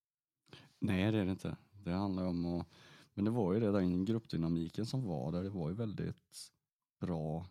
Nej, 0.79 1.11
det 1.11 1.17
är 1.17 1.25
det 1.25 1.31
inte. 1.31 1.57
Det 1.71 1.91
handlar 1.91 2.25
om 2.25 2.45
att, 2.45 2.67
men 3.13 3.25
det 3.25 3.31
var 3.31 3.53
ju 3.53 3.59
det, 3.59 3.71
den 3.71 4.05
gruppdynamiken 4.05 4.85
som 4.85 5.03
var 5.03 5.31
där, 5.31 5.43
det 5.43 5.49
var 5.49 5.69
ju 5.69 5.75
väldigt 5.75 6.51
bra 6.99 7.45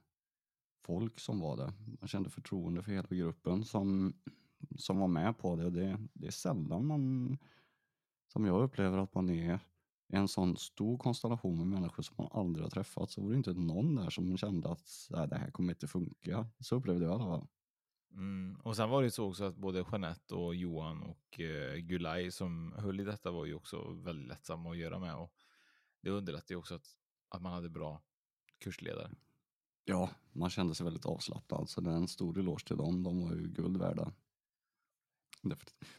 folk 0.86 1.20
som 1.20 1.40
var 1.40 1.56
där. 1.56 1.72
Man 2.00 2.08
kände 2.08 2.30
förtroende 2.30 2.82
för 2.82 2.92
hela 2.92 3.08
gruppen 3.08 3.64
som, 3.64 4.14
som 4.76 4.98
var 4.98 5.08
med 5.08 5.38
på 5.38 5.56
det. 5.56 5.70
det. 5.70 5.98
Det 6.12 6.26
är 6.26 6.30
sällan 6.30 6.86
man, 6.86 7.38
som 8.32 8.44
jag 8.44 8.62
upplever 8.62 8.98
att 8.98 9.14
man 9.14 9.30
är 9.30 9.60
en 10.08 10.28
sån 10.28 10.56
stor 10.56 10.98
konstellation 10.98 11.58
med 11.58 11.66
människor 11.66 12.02
som 12.02 12.14
man 12.18 12.28
aldrig 12.32 12.64
har 12.64 12.70
träffat 12.70 13.10
så 13.10 13.22
var 13.22 13.30
det 13.30 13.36
inte 13.36 13.52
någon 13.52 13.94
där 13.94 14.10
som 14.10 14.36
kände 14.36 14.70
att 14.70 15.08
det 15.10 15.36
här 15.36 15.50
kommer 15.50 15.72
inte 15.72 15.86
funka. 15.86 16.46
Så 16.60 16.76
upplevde 16.76 17.04
jag 17.04 17.12
i 17.12 17.14
alla 17.14 17.38
fall. 17.38 17.48
Mm. 18.12 18.60
Och 18.62 18.76
sen 18.76 18.90
var 18.90 19.02
det 19.02 19.10
så 19.10 19.28
också 19.28 19.44
att 19.44 19.56
både 19.56 19.84
Jeanette 19.92 20.34
och 20.34 20.54
Johan 20.54 21.02
och 21.02 21.40
eh, 21.40 21.76
Gulay 21.76 22.30
som 22.30 22.74
höll 22.78 23.00
i 23.00 23.04
detta 23.04 23.30
var 23.30 23.46
ju 23.46 23.54
också 23.54 23.92
väldigt 23.92 24.28
lättsamma 24.28 24.70
att 24.70 24.78
göra 24.78 24.98
med. 24.98 25.16
Och 25.16 25.32
det 26.02 26.10
underlättade 26.10 26.54
ju 26.54 26.58
också 26.58 26.74
att, 26.74 26.86
att 27.28 27.42
man 27.42 27.52
hade 27.52 27.68
bra 27.68 28.02
kursledare. 28.58 29.10
Ja, 29.84 30.10
man 30.32 30.50
kände 30.50 30.74
sig 30.74 30.84
väldigt 30.84 31.06
avslappnad 31.06 31.68
så 31.68 31.80
det 31.80 31.90
är 31.90 31.94
en 31.94 32.08
stor 32.08 32.38
eloge 32.38 32.66
till 32.66 32.76
dem. 32.76 33.02
De 33.02 33.22
var 33.22 33.34
ju 33.34 33.48
guld 33.48 33.76
värda. 33.76 34.12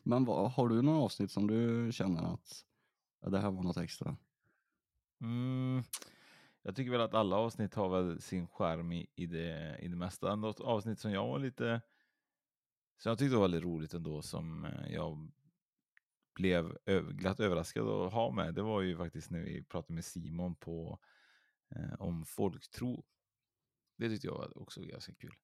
Men 0.04 0.26
vad, 0.26 0.52
har 0.52 0.70
du 0.70 0.82
några 0.82 1.00
avsnitt 1.00 1.32
som 1.32 1.48
du 1.48 1.90
känner 1.92 2.34
att 2.34 2.66
ja, 3.20 3.30
det 3.30 3.40
här 3.40 3.52
var 3.52 3.64
något 3.64 3.78
extra? 3.78 4.18
Mm, 5.22 5.84
jag 6.62 6.76
tycker 6.76 6.92
väl 6.92 7.02
att 7.02 7.14
alla 7.14 7.36
avsnitt 7.36 7.74
har 7.74 7.90
väl 7.90 8.22
sin 8.22 8.48
skärm 8.48 8.92
i, 8.92 9.10
i, 9.16 9.26
det, 9.26 9.78
i 9.82 9.88
det 9.88 9.96
mesta. 9.96 10.36
Något 10.36 10.60
avsnitt 10.60 11.00
som 11.00 11.12
jag 11.12 11.28
var 11.28 11.40
lite, 11.40 11.82
som 12.98 13.10
jag 13.10 13.20
tyckte 13.20 13.36
var 13.36 13.42
väldigt 13.42 13.64
roligt 13.64 13.94
ändå, 13.94 14.22
som 14.22 14.66
eh, 14.66 14.94
jag 14.94 15.32
blev 16.36 16.78
glatt 17.10 17.40
överraskad 17.40 17.88
att 17.88 18.14
ha 18.14 18.32
med, 18.32 18.56
det 18.56 18.62
var 18.62 18.82
ju 18.82 18.98
faktiskt 18.98 19.32
när 19.32 19.40
vi 19.40 19.64
pratade 19.64 19.94
med 19.94 20.06
Simon 20.06 20.56
på, 20.56 21.00
eh, 21.70 21.94
om 22.02 22.26
folktro. 22.26 23.06
Det 23.98 24.10
tyckte 24.10 24.28
jag 24.28 24.34
var 24.34 24.58
också 24.58 24.82
ganska 24.82 25.14
kul. 25.14 25.36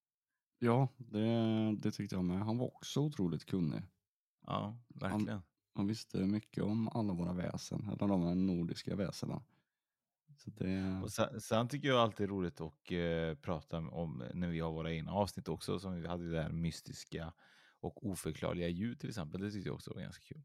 Ja, 0.60 0.88
det, 0.98 1.76
det 1.78 1.92
tyckte 1.92 2.16
jag 2.16 2.26
med. 2.26 2.40
Han 2.40 2.58
var 2.58 2.76
också 2.76 3.00
otroligt 3.02 3.46
kunnig. 3.46 3.82
Ja, 4.42 4.78
verkligen. 4.88 5.30
Han, 5.30 5.42
han 5.76 5.88
visste 5.88 6.18
mycket 6.18 6.64
om 6.64 6.90
alla 6.90 7.14
våra 7.14 7.34
väsen, 7.34 7.86
eller 7.88 8.08
de 8.08 8.46
nordiska 8.46 8.96
väsena. 8.96 9.44
Så 10.38 10.50
det... 10.50 11.02
och 11.04 11.12
sen, 11.12 11.42
sen, 11.42 11.68
tycker 11.68 11.88
jag 11.88 11.98
alltid 11.98 12.24
är 12.24 12.28
roligt 12.28 12.62
att 12.62 12.92
uh, 12.92 13.36
prata 13.36 13.78
om 13.78 14.24
när 14.34 14.48
vi 14.48 14.60
har 14.60 14.72
våra 14.72 14.94
egna 14.94 15.12
avsnitt 15.12 15.48
också, 15.48 15.80
som 15.80 16.02
vi 16.02 16.08
hade 16.08 16.30
där 16.30 16.50
mystiska 16.50 17.34
och 17.80 18.06
oförklarliga 18.06 18.68
ljud 18.68 19.00
till 19.00 19.10
exempel. 19.10 19.42
Det 19.42 19.52
tyckte 19.52 19.70
jag 19.70 19.76
också 19.76 19.94
var 19.94 20.02
ganska 20.02 20.24
kul. 20.24 20.42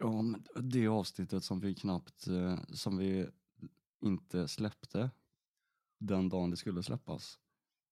Ja, 0.00 0.22
men 0.22 0.44
det 0.60 0.88
avsnittet 0.88 1.44
som 1.44 1.60
vi 1.60 1.74
knappt, 1.74 2.28
uh, 2.28 2.58
som 2.72 2.96
vi 2.96 3.28
inte 4.02 4.48
släppte 4.48 5.10
den 5.98 6.28
dagen 6.28 6.50
det 6.50 6.56
skulle 6.56 6.82
släppas. 6.82 7.38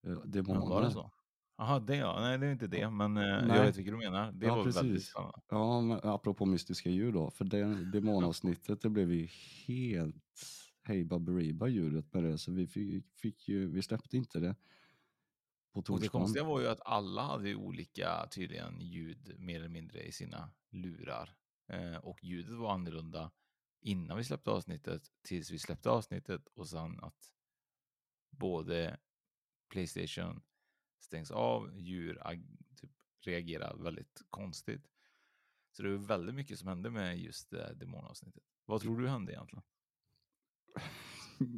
Uh, 0.06 0.20
det 0.24 0.42
var, 0.42 0.68
var 0.68 0.82
det 0.82 0.90
så? 0.90 1.10
Jaha, 1.56 1.80
det 1.80 1.96
ja. 1.96 2.20
Nej, 2.20 2.38
det 2.38 2.46
är 2.46 2.52
inte 2.52 2.66
det, 2.66 2.90
men 2.90 3.14
Nej. 3.14 3.24
jag 3.48 3.64
vet 3.64 3.76
vilket 3.76 3.94
du 3.94 3.98
menar. 3.98 4.32
Det 4.32 4.46
ja, 4.46 4.54
var 4.54 4.64
precis. 4.64 4.82
väldigt 4.82 5.04
spännande. 5.04 5.40
Ja, 5.48 5.80
men 5.80 6.00
apropå 6.02 6.46
mystiska 6.46 6.90
ljud 6.90 7.14
då, 7.14 7.30
för 7.30 7.44
det 7.44 7.90
demonavsnittet, 7.92 8.80
det 8.80 8.88
blev 8.88 9.12
ju 9.12 9.28
helt 9.66 10.16
hej 10.82 11.04
baberiba 11.04 11.68
ljudet 11.68 12.14
med 12.14 12.24
det, 12.24 12.38
så 12.38 12.52
vi 12.52 12.66
fick, 12.66 13.06
fick 13.14 13.48
ju, 13.48 13.66
vi 13.66 13.82
släppte 13.82 14.16
inte 14.16 14.40
det 14.40 14.56
på 15.72 15.82
torsdagen. 15.82 15.94
Och 15.94 16.00
det 16.00 16.08
konstiga 16.08 16.44
var 16.44 16.60
ju 16.60 16.68
att 16.68 16.80
alla 16.84 17.22
hade 17.22 17.54
olika, 17.54 18.28
tydligen, 18.30 18.80
ljud 18.80 19.34
mer 19.38 19.56
eller 19.56 19.68
mindre 19.68 20.02
i 20.02 20.12
sina 20.12 20.50
lurar. 20.70 21.34
Eh, 21.68 21.96
och 21.96 22.24
ljudet 22.24 22.58
var 22.58 22.72
annorlunda 22.72 23.30
innan 23.80 24.16
vi 24.16 24.24
släppte 24.24 24.50
avsnittet, 24.50 25.02
tills 25.22 25.50
vi 25.50 25.58
släppte 25.58 25.90
avsnittet 25.90 26.46
och 26.54 26.68
sen 26.68 27.00
att 27.00 27.34
både 28.30 28.98
Playstation 29.68 30.42
stängs 31.04 31.30
av, 31.30 31.78
djur 31.78 32.22
typ, 32.76 32.90
reagerar 33.20 33.76
väldigt 33.76 34.22
konstigt. 34.30 34.88
Så 35.72 35.82
det 35.82 35.90
var 35.90 36.06
väldigt 36.06 36.34
mycket 36.34 36.58
som 36.58 36.68
hände 36.68 36.90
med 36.90 37.18
just 37.18 37.50
det 37.50 37.74
demonavsnittet. 37.74 38.42
Vad 38.64 38.80
tror 38.80 39.00
du 39.00 39.08
hände 39.08 39.32
egentligen? 39.32 39.62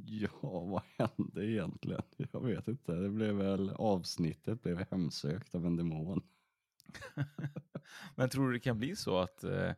Ja, 0.06 0.60
vad 0.60 0.82
hände 0.82 1.46
egentligen? 1.46 2.02
Jag 2.32 2.44
vet 2.44 2.68
inte. 2.68 2.92
Det 2.92 3.10
blev 3.10 3.34
väl 3.34 3.70
avsnittet 3.70 4.62
blev 4.62 4.86
hemsökt 4.90 5.54
av 5.54 5.66
en 5.66 5.76
demon. 5.76 6.22
Men 8.14 8.28
tror 8.28 8.46
du 8.46 8.52
det 8.52 8.60
kan 8.60 8.78
bli 8.78 8.96
så 8.96 9.18
att 9.18 9.44
eh, 9.44 9.72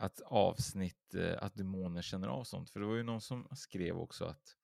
att 0.00 0.20
avsnitt, 0.20 1.14
eh, 1.14 1.42
att 1.42 1.54
demoner 1.54 2.02
känner 2.02 2.28
av 2.28 2.44
sånt? 2.44 2.70
För 2.70 2.80
det 2.80 2.86
var 2.86 2.94
ju 2.94 3.02
någon 3.02 3.20
som 3.20 3.48
skrev 3.52 3.98
också 3.98 4.24
att 4.24 4.56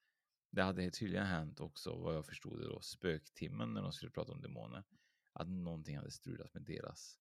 det 0.50 0.62
hade 0.62 0.90
tydligen 0.90 1.26
hänt 1.26 1.60
också, 1.60 1.96
vad 1.96 2.14
jag 2.14 2.26
förstod 2.26 2.58
det 2.58 2.68
då, 2.68 2.80
spöktimmen 2.80 3.74
när 3.74 3.82
de 3.82 3.92
skulle 3.92 4.10
prata 4.10 4.32
om 4.32 4.42
demoner. 4.42 4.84
Att 5.32 5.48
någonting 5.48 5.96
hade 5.96 6.10
strulat 6.10 6.54
med 6.54 6.62
deras 6.62 7.18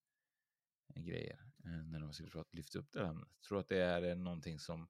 eh, 0.95 1.01
grejer 1.03 1.51
eh, 1.65 1.85
när 1.85 1.99
de 1.99 2.13
skulle 2.13 2.29
prata, 2.29 2.49
lyfta 2.51 2.79
upp 2.79 2.91
det 2.91 2.99
här 2.99 3.09
ämnet. 3.09 3.41
Tror 3.47 3.59
att 3.59 3.67
det 3.67 3.81
är 3.81 4.01
eh, 4.03 4.15
någonting 4.15 4.59
som, 4.59 4.87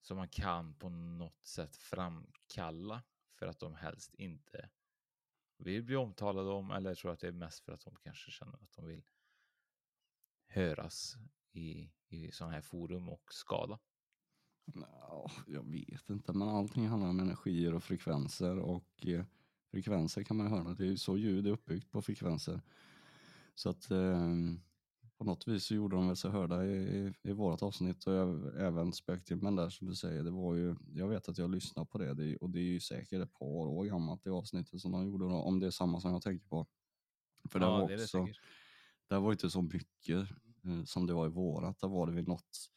som 0.00 0.16
man 0.16 0.28
kan 0.28 0.74
på 0.74 0.88
något 0.88 1.44
sätt 1.46 1.76
framkalla 1.76 3.02
för 3.34 3.46
att 3.46 3.58
de 3.58 3.74
helst 3.74 4.14
inte 4.14 4.70
vill 5.58 5.82
bli 5.84 5.96
omtalade 5.96 6.50
om 6.50 6.70
eller 6.70 6.94
tror 6.94 7.12
att 7.12 7.20
det 7.20 7.28
är 7.28 7.32
mest 7.32 7.64
för 7.64 7.72
att 7.72 7.84
de 7.84 7.96
kanske 7.96 8.30
känner 8.30 8.62
att 8.62 8.72
de 8.72 8.86
vill 8.86 9.04
höras 10.46 11.16
i, 11.52 11.92
i 12.08 12.32
sådana 12.32 12.54
här 12.54 12.60
forum 12.60 13.08
och 13.08 13.34
skada. 13.34 13.78
No, 14.74 15.30
jag 15.46 15.62
vet 15.62 16.10
inte, 16.10 16.32
men 16.32 16.48
allting 16.48 16.88
handlar 16.88 17.08
om 17.08 17.20
energier 17.20 17.74
och 17.74 17.82
frekvenser 17.82 18.58
och 18.58 19.06
eh, 19.06 19.24
frekvenser 19.70 20.22
kan 20.22 20.36
man 20.36 20.46
ju 20.46 20.52
höra. 20.52 20.74
Det 20.74 20.84
är 20.84 20.88
ju 20.88 20.96
så 20.96 21.18
ljud 21.18 21.46
är 21.46 21.50
uppbyggt 21.50 21.90
på 21.90 22.02
frekvenser. 22.02 22.60
Så 23.54 23.70
att 23.70 23.90
eh, 23.90 24.28
på 25.18 25.24
något 25.24 25.48
vis 25.48 25.64
så 25.64 25.74
gjorde 25.74 25.96
de 25.96 26.06
väl 26.06 26.16
sig 26.16 26.30
hörda 26.30 26.66
i, 26.66 26.72
i, 26.72 27.12
i 27.22 27.32
vårt 27.32 27.62
avsnitt 27.62 28.06
och 28.06 28.14
även 28.60 28.92
spöktimmen 28.92 29.56
där 29.56 29.70
som 29.70 29.86
du 29.86 29.94
säger. 29.94 30.22
Det 30.22 30.30
var 30.30 30.54
ju, 30.54 30.76
jag 30.94 31.08
vet 31.08 31.28
att 31.28 31.38
jag 31.38 31.50
lyssnade 31.50 31.86
på 31.86 31.98
det, 31.98 32.14
det 32.14 32.36
och 32.36 32.50
det 32.50 32.60
är 32.60 32.62
ju 32.62 32.80
säkert 32.80 33.22
ett 33.22 33.32
par 33.32 33.46
år 33.46 33.84
gammalt 33.84 34.24
det 34.24 34.30
avsnittet 34.30 34.80
som 34.80 34.92
de 34.92 35.06
gjorde 35.06 35.24
då, 35.24 35.34
om 35.34 35.60
det 35.60 35.66
är 35.66 35.70
samma 35.70 36.00
som 36.00 36.12
jag 36.12 36.22
tänker 36.22 36.46
på. 36.46 36.66
För 37.48 37.60
ja, 37.60 37.66
det 37.66 37.72
var 37.72 37.88
det 37.88 38.02
också, 38.02 38.24
det, 38.24 38.34
det 39.08 39.18
var 39.18 39.32
inte 39.32 39.50
så 39.50 39.62
mycket 39.62 40.30
eh, 40.64 40.84
som 40.84 41.06
det 41.06 41.14
var 41.14 41.26
i 41.26 41.30
vårat. 41.30 41.80
Där 41.80 41.88
var 41.88 42.06
det 42.06 42.12
vid 42.12 42.28
något 42.28 42.70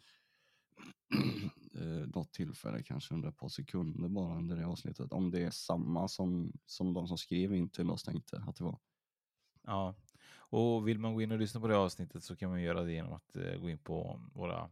eh, 1.76 2.08
något 2.16 2.34
tillfälle, 2.34 2.84
kanske 2.84 3.14
under 3.14 3.30
ett 3.30 3.38
par 3.38 3.50
sekunder 3.50 4.10
bara 4.10 4.38
under 4.38 4.56
det 4.56 4.66
avsnittet. 4.66 5.14
Om 5.14 5.32
det 5.32 5.44
är 5.44 5.52
samma 5.52 6.08
som, 6.08 6.54
som 6.66 6.94
de 6.94 7.08
som 7.08 7.18
skrev 7.18 7.56
in 7.56 7.70
till 7.70 7.90
oss 7.90 8.04
tänkte 8.04 8.44
att 8.48 8.56
det 8.56 8.64
var. 8.64 8.80
Ja, 9.64 9.96
och 10.34 10.88
vill 10.88 11.00
man 11.00 11.14
gå 11.14 11.22
in 11.22 11.32
och 11.32 11.40
lyssna 11.40 11.62
på 11.62 11.68
det 11.68 11.78
avsnittet 11.78 12.24
så 12.24 12.36
kan 12.36 12.50
man 12.50 12.62
göra 12.62 12.84
det 12.84 12.94
genom 12.94 13.14
att 13.14 13.36
eh, 13.36 13.56
gå 13.56 13.70
in 13.70 13.78
på 13.78 14.22
våra 14.34 14.70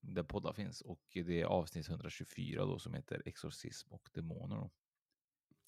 där 0.00 0.22
poddar 0.22 0.52
finns 0.52 0.80
och 0.80 1.00
det 1.12 1.40
är 1.40 1.44
avsnitt 1.44 1.88
124 1.88 2.64
då 2.64 2.78
som 2.78 2.94
heter 2.94 3.22
Exorcism 3.26 3.92
och 3.92 4.08
demoner. 4.12 4.56
Då. 4.56 4.70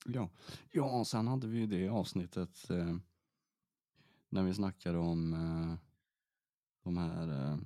Ja, 0.07 0.31
ja 0.71 1.05
sen 1.05 1.29
hade 1.29 1.47
vi 1.47 1.67
det 1.67 1.89
avsnittet 1.89 2.71
eh, 2.71 2.97
när 4.29 4.43
vi 4.43 4.55
snackade 4.55 4.99
om 4.99 5.33
eh, 5.33 5.79
de 6.83 6.97
här, 6.97 7.29
eh, 7.29 7.59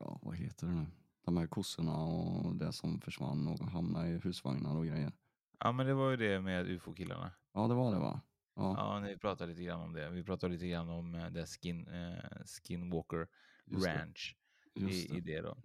ja 0.00 0.18
vad 0.22 0.36
heter 0.36 0.66
det 0.66 0.72
nu, 0.72 0.86
de 1.26 1.36
här 1.36 1.46
kossorna 1.46 1.96
och 1.96 2.56
det 2.56 2.72
som 2.72 3.00
försvann 3.00 3.48
och 3.48 3.58
hamnade 3.58 4.08
i 4.08 4.18
husvagnar 4.18 4.76
och 4.76 4.86
grejer. 4.86 5.12
Ja, 5.58 5.72
men 5.72 5.86
det 5.86 5.94
var 5.94 6.10
ju 6.10 6.16
det 6.16 6.40
med 6.40 6.66
ufo-killarna. 6.66 7.32
Ja, 7.52 7.68
det 7.68 7.74
var 7.74 7.92
det 7.92 7.98
va? 7.98 8.20
Ja, 8.54 8.74
Ja, 8.76 9.00
ni 9.00 9.16
pratade 9.18 9.52
lite 9.52 9.62
grann 9.62 9.80
om 9.80 9.92
det. 9.92 10.10
Vi 10.10 10.24
pratade 10.24 10.52
lite 10.52 10.68
grann 10.68 10.88
om 10.88 11.14
eh, 11.14 11.26
det 11.26 11.46
skin, 11.46 11.88
eh, 11.88 12.44
Skinwalker 12.44 13.28
Just 13.66 13.84
det. 13.86 13.98
Ranch 13.98 14.36
just 14.74 15.10
i, 15.10 15.16
i 15.16 15.20
det. 15.20 15.32
det 15.36 15.40
då. 15.40 15.56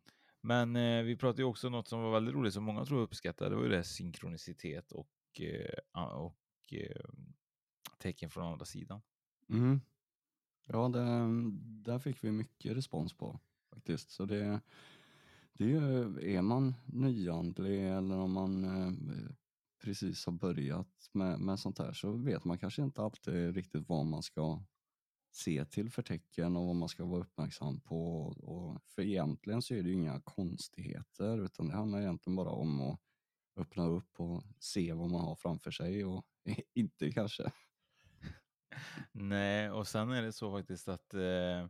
Men 0.41 0.75
eh, 0.75 1.03
vi 1.03 1.18
pratade 1.18 1.41
ju 1.41 1.48
också 1.48 1.68
om 1.68 1.74
något 1.74 1.88
som 1.88 2.01
var 2.01 2.12
väldigt 2.12 2.36
roligt 2.36 2.53
som 2.53 2.63
många 2.63 2.86
tror 2.86 3.00
jag 3.00 3.03
uppskattade. 3.03 3.50
Det 3.50 3.56
var 3.56 3.63
ju 3.63 3.70
det 3.70 3.75
här 3.75 3.84
synkronicitet 3.84 4.91
och, 4.91 5.41
eh, 5.41 6.03
och 6.03 6.74
eh, 6.74 7.10
tecken 7.98 8.30
från 8.30 8.53
andra 8.53 8.65
sidan. 8.65 9.01
Mm. 9.50 9.82
Ja, 10.68 10.88
det, 10.88 11.27
där 11.84 12.00
fick 12.00 12.24
vi 12.24 12.32
mycket 12.32 12.77
respons 12.77 13.13
på 13.13 13.39
faktiskt. 13.70 14.12
Så 14.12 14.25
det, 14.25 14.62
det 15.53 15.63
är, 15.63 15.67
ju- 15.67 16.36
är 16.36 16.41
man 16.41 16.74
nyandlig 16.86 17.88
eller 17.88 18.17
om 18.17 18.31
man 18.31 18.65
eh, 18.65 19.31
precis 19.84 20.25
har 20.25 20.34
börjat 20.34 21.10
med, 21.13 21.39
med 21.39 21.60
sånt 21.60 21.79
här 21.79 21.93
så 21.93 22.12
vet 22.12 22.43
man 22.46 22.58
kanske 22.58 22.81
inte 22.81 23.01
alltid 23.01 23.55
riktigt 23.55 23.89
vad 23.89 24.05
man 24.05 24.24
ska 24.24 24.63
se 25.31 25.65
till 25.65 25.89
för 25.89 26.01
tecken 26.01 26.58
och 26.58 26.65
vad 26.67 26.75
man 26.75 26.89
ska 26.89 27.05
vara 27.05 27.22
uppmärksam 27.22 27.79
på. 27.81 28.22
Och, 28.27 28.81
för 28.86 29.01
egentligen 29.01 29.62
så 29.62 29.74
är 29.74 29.84
det 29.84 29.89
ju 29.89 29.96
inga 29.96 30.22
konstigheter 30.22 31.46
utan 31.46 31.67
det 31.67 31.74
handlar 31.74 32.01
egentligen 32.01 32.36
bara 32.36 32.50
om 32.50 32.81
att 32.81 33.00
öppna 33.55 33.86
upp 33.86 34.20
och 34.20 34.43
se 34.60 34.93
vad 34.93 35.10
man 35.10 35.22
har 35.22 35.36
framför 35.36 35.72
sig 35.72 36.05
och 36.05 36.25
inte 36.74 37.12
kanske 37.12 37.51
Nej, 39.12 39.72
och 39.72 39.88
sen 39.88 40.12
är 40.12 40.22
det 40.22 40.31
så 40.34 40.51
faktiskt 40.51 40.88
att 40.88 41.13
eh, 41.13 41.67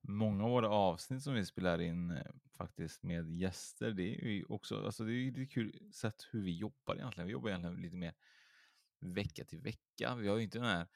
många 0.00 0.44
av 0.44 0.50
våra 0.50 0.68
avsnitt 0.68 1.22
som 1.22 1.34
vi 1.34 1.46
spelar 1.46 1.80
in 1.80 2.10
eh, 2.10 2.32
faktiskt 2.56 3.02
med 3.02 3.30
gäster, 3.30 3.90
det 3.90 4.24
är 4.24 4.28
ju 4.28 4.44
också, 4.48 4.84
alltså 4.84 5.04
det 5.04 5.12
är 5.12 5.14
ju 5.14 5.30
lite 5.30 5.46
kul 5.46 5.92
sätt 5.92 6.28
hur 6.30 6.42
vi 6.42 6.56
jobbar 6.56 6.94
egentligen. 6.94 7.26
Vi 7.26 7.32
jobbar 7.32 7.48
egentligen 7.48 7.82
lite 7.82 7.96
mer 7.96 8.14
vecka 9.00 9.44
till 9.44 9.58
vecka. 9.58 10.14
Vi 10.14 10.28
har 10.28 10.36
ju 10.36 10.42
inte 10.42 10.58
den 10.58 10.66
här 10.66 10.86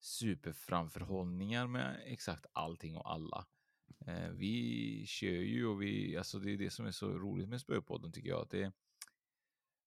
superframförhållningar 0.00 1.66
med 1.66 2.02
exakt 2.04 2.46
allting 2.52 2.96
och 2.96 3.12
alla. 3.12 3.46
Eh, 4.06 4.28
vi 4.30 5.04
kör 5.06 5.28
ju 5.28 5.66
och 5.66 5.82
vi, 5.82 6.16
alltså 6.16 6.38
det 6.38 6.50
är 6.50 6.58
det 6.58 6.70
som 6.70 6.86
är 6.86 6.90
så 6.90 7.08
roligt 7.08 7.48
med 7.48 7.60
Spöpodden 7.60 8.12
tycker 8.12 8.28
jag. 8.28 8.42
Att 8.42 8.50
det, 8.50 8.72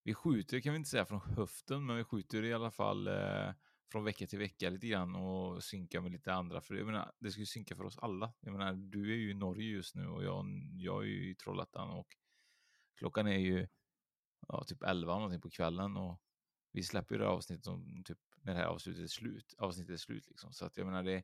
vi 0.03 0.13
skjuter, 0.13 0.60
kan 0.60 0.74
vi 0.74 0.77
inte 0.77 0.89
säga 0.89 1.05
från 1.05 1.22
höften, 1.22 1.86
men 1.86 1.98
vi 1.98 2.03
skjuter 2.03 2.43
i 2.43 2.53
alla 2.53 2.72
fall 2.72 3.08
eh, 3.08 3.51
från 3.91 4.03
vecka 4.03 4.27
till 4.27 4.39
vecka 4.39 4.69
lite 4.69 4.88
grann 4.88 5.15
och 5.15 5.63
synka 5.63 6.01
med 6.01 6.12
lite 6.12 6.33
andra. 6.33 6.62
För 6.62 6.75
jag 6.75 6.86
menar, 6.86 7.12
det 7.19 7.31
ska 7.31 7.39
ju 7.39 7.45
synka 7.45 7.75
för 7.75 7.83
oss 7.83 7.98
alla. 7.98 8.33
Jag 8.39 8.51
menar, 8.51 8.74
du 8.74 9.12
är 9.12 9.15
ju 9.15 9.31
i 9.31 9.33
Norge 9.33 9.69
just 9.69 9.95
nu 9.95 10.07
och 10.07 10.24
jag, 10.24 10.45
jag 10.74 11.03
är 11.03 11.07
ju 11.07 11.29
i 11.29 11.36
Trollhättan 11.36 11.89
och 11.89 12.07
klockan 12.98 13.27
är 13.27 13.38
ju 13.38 13.67
ja, 14.48 14.63
typ 14.63 14.83
11 14.83 15.13
någonting 15.13 15.41
på 15.41 15.50
kvällen 15.50 15.98
och 15.98 16.21
vi 16.71 16.83
släpper 16.83 17.15
ju 17.15 17.19
det 17.19 17.25
här 17.25 17.31
avsnittet 17.31 17.65
som 17.65 18.03
typ 18.05 18.19
när 18.43 18.53
det 18.53 18.60
här 18.60 18.65
avsnittet 18.65 19.03
är 19.03 19.07
slut. 19.07 19.53
Avsnittet 19.57 19.93
är 19.93 19.98
slut 19.98 20.27
liksom. 20.27 20.53
Så 20.53 20.65
att 20.65 20.77
jag 20.77 20.86
menar, 20.86 21.03
det, 21.03 21.24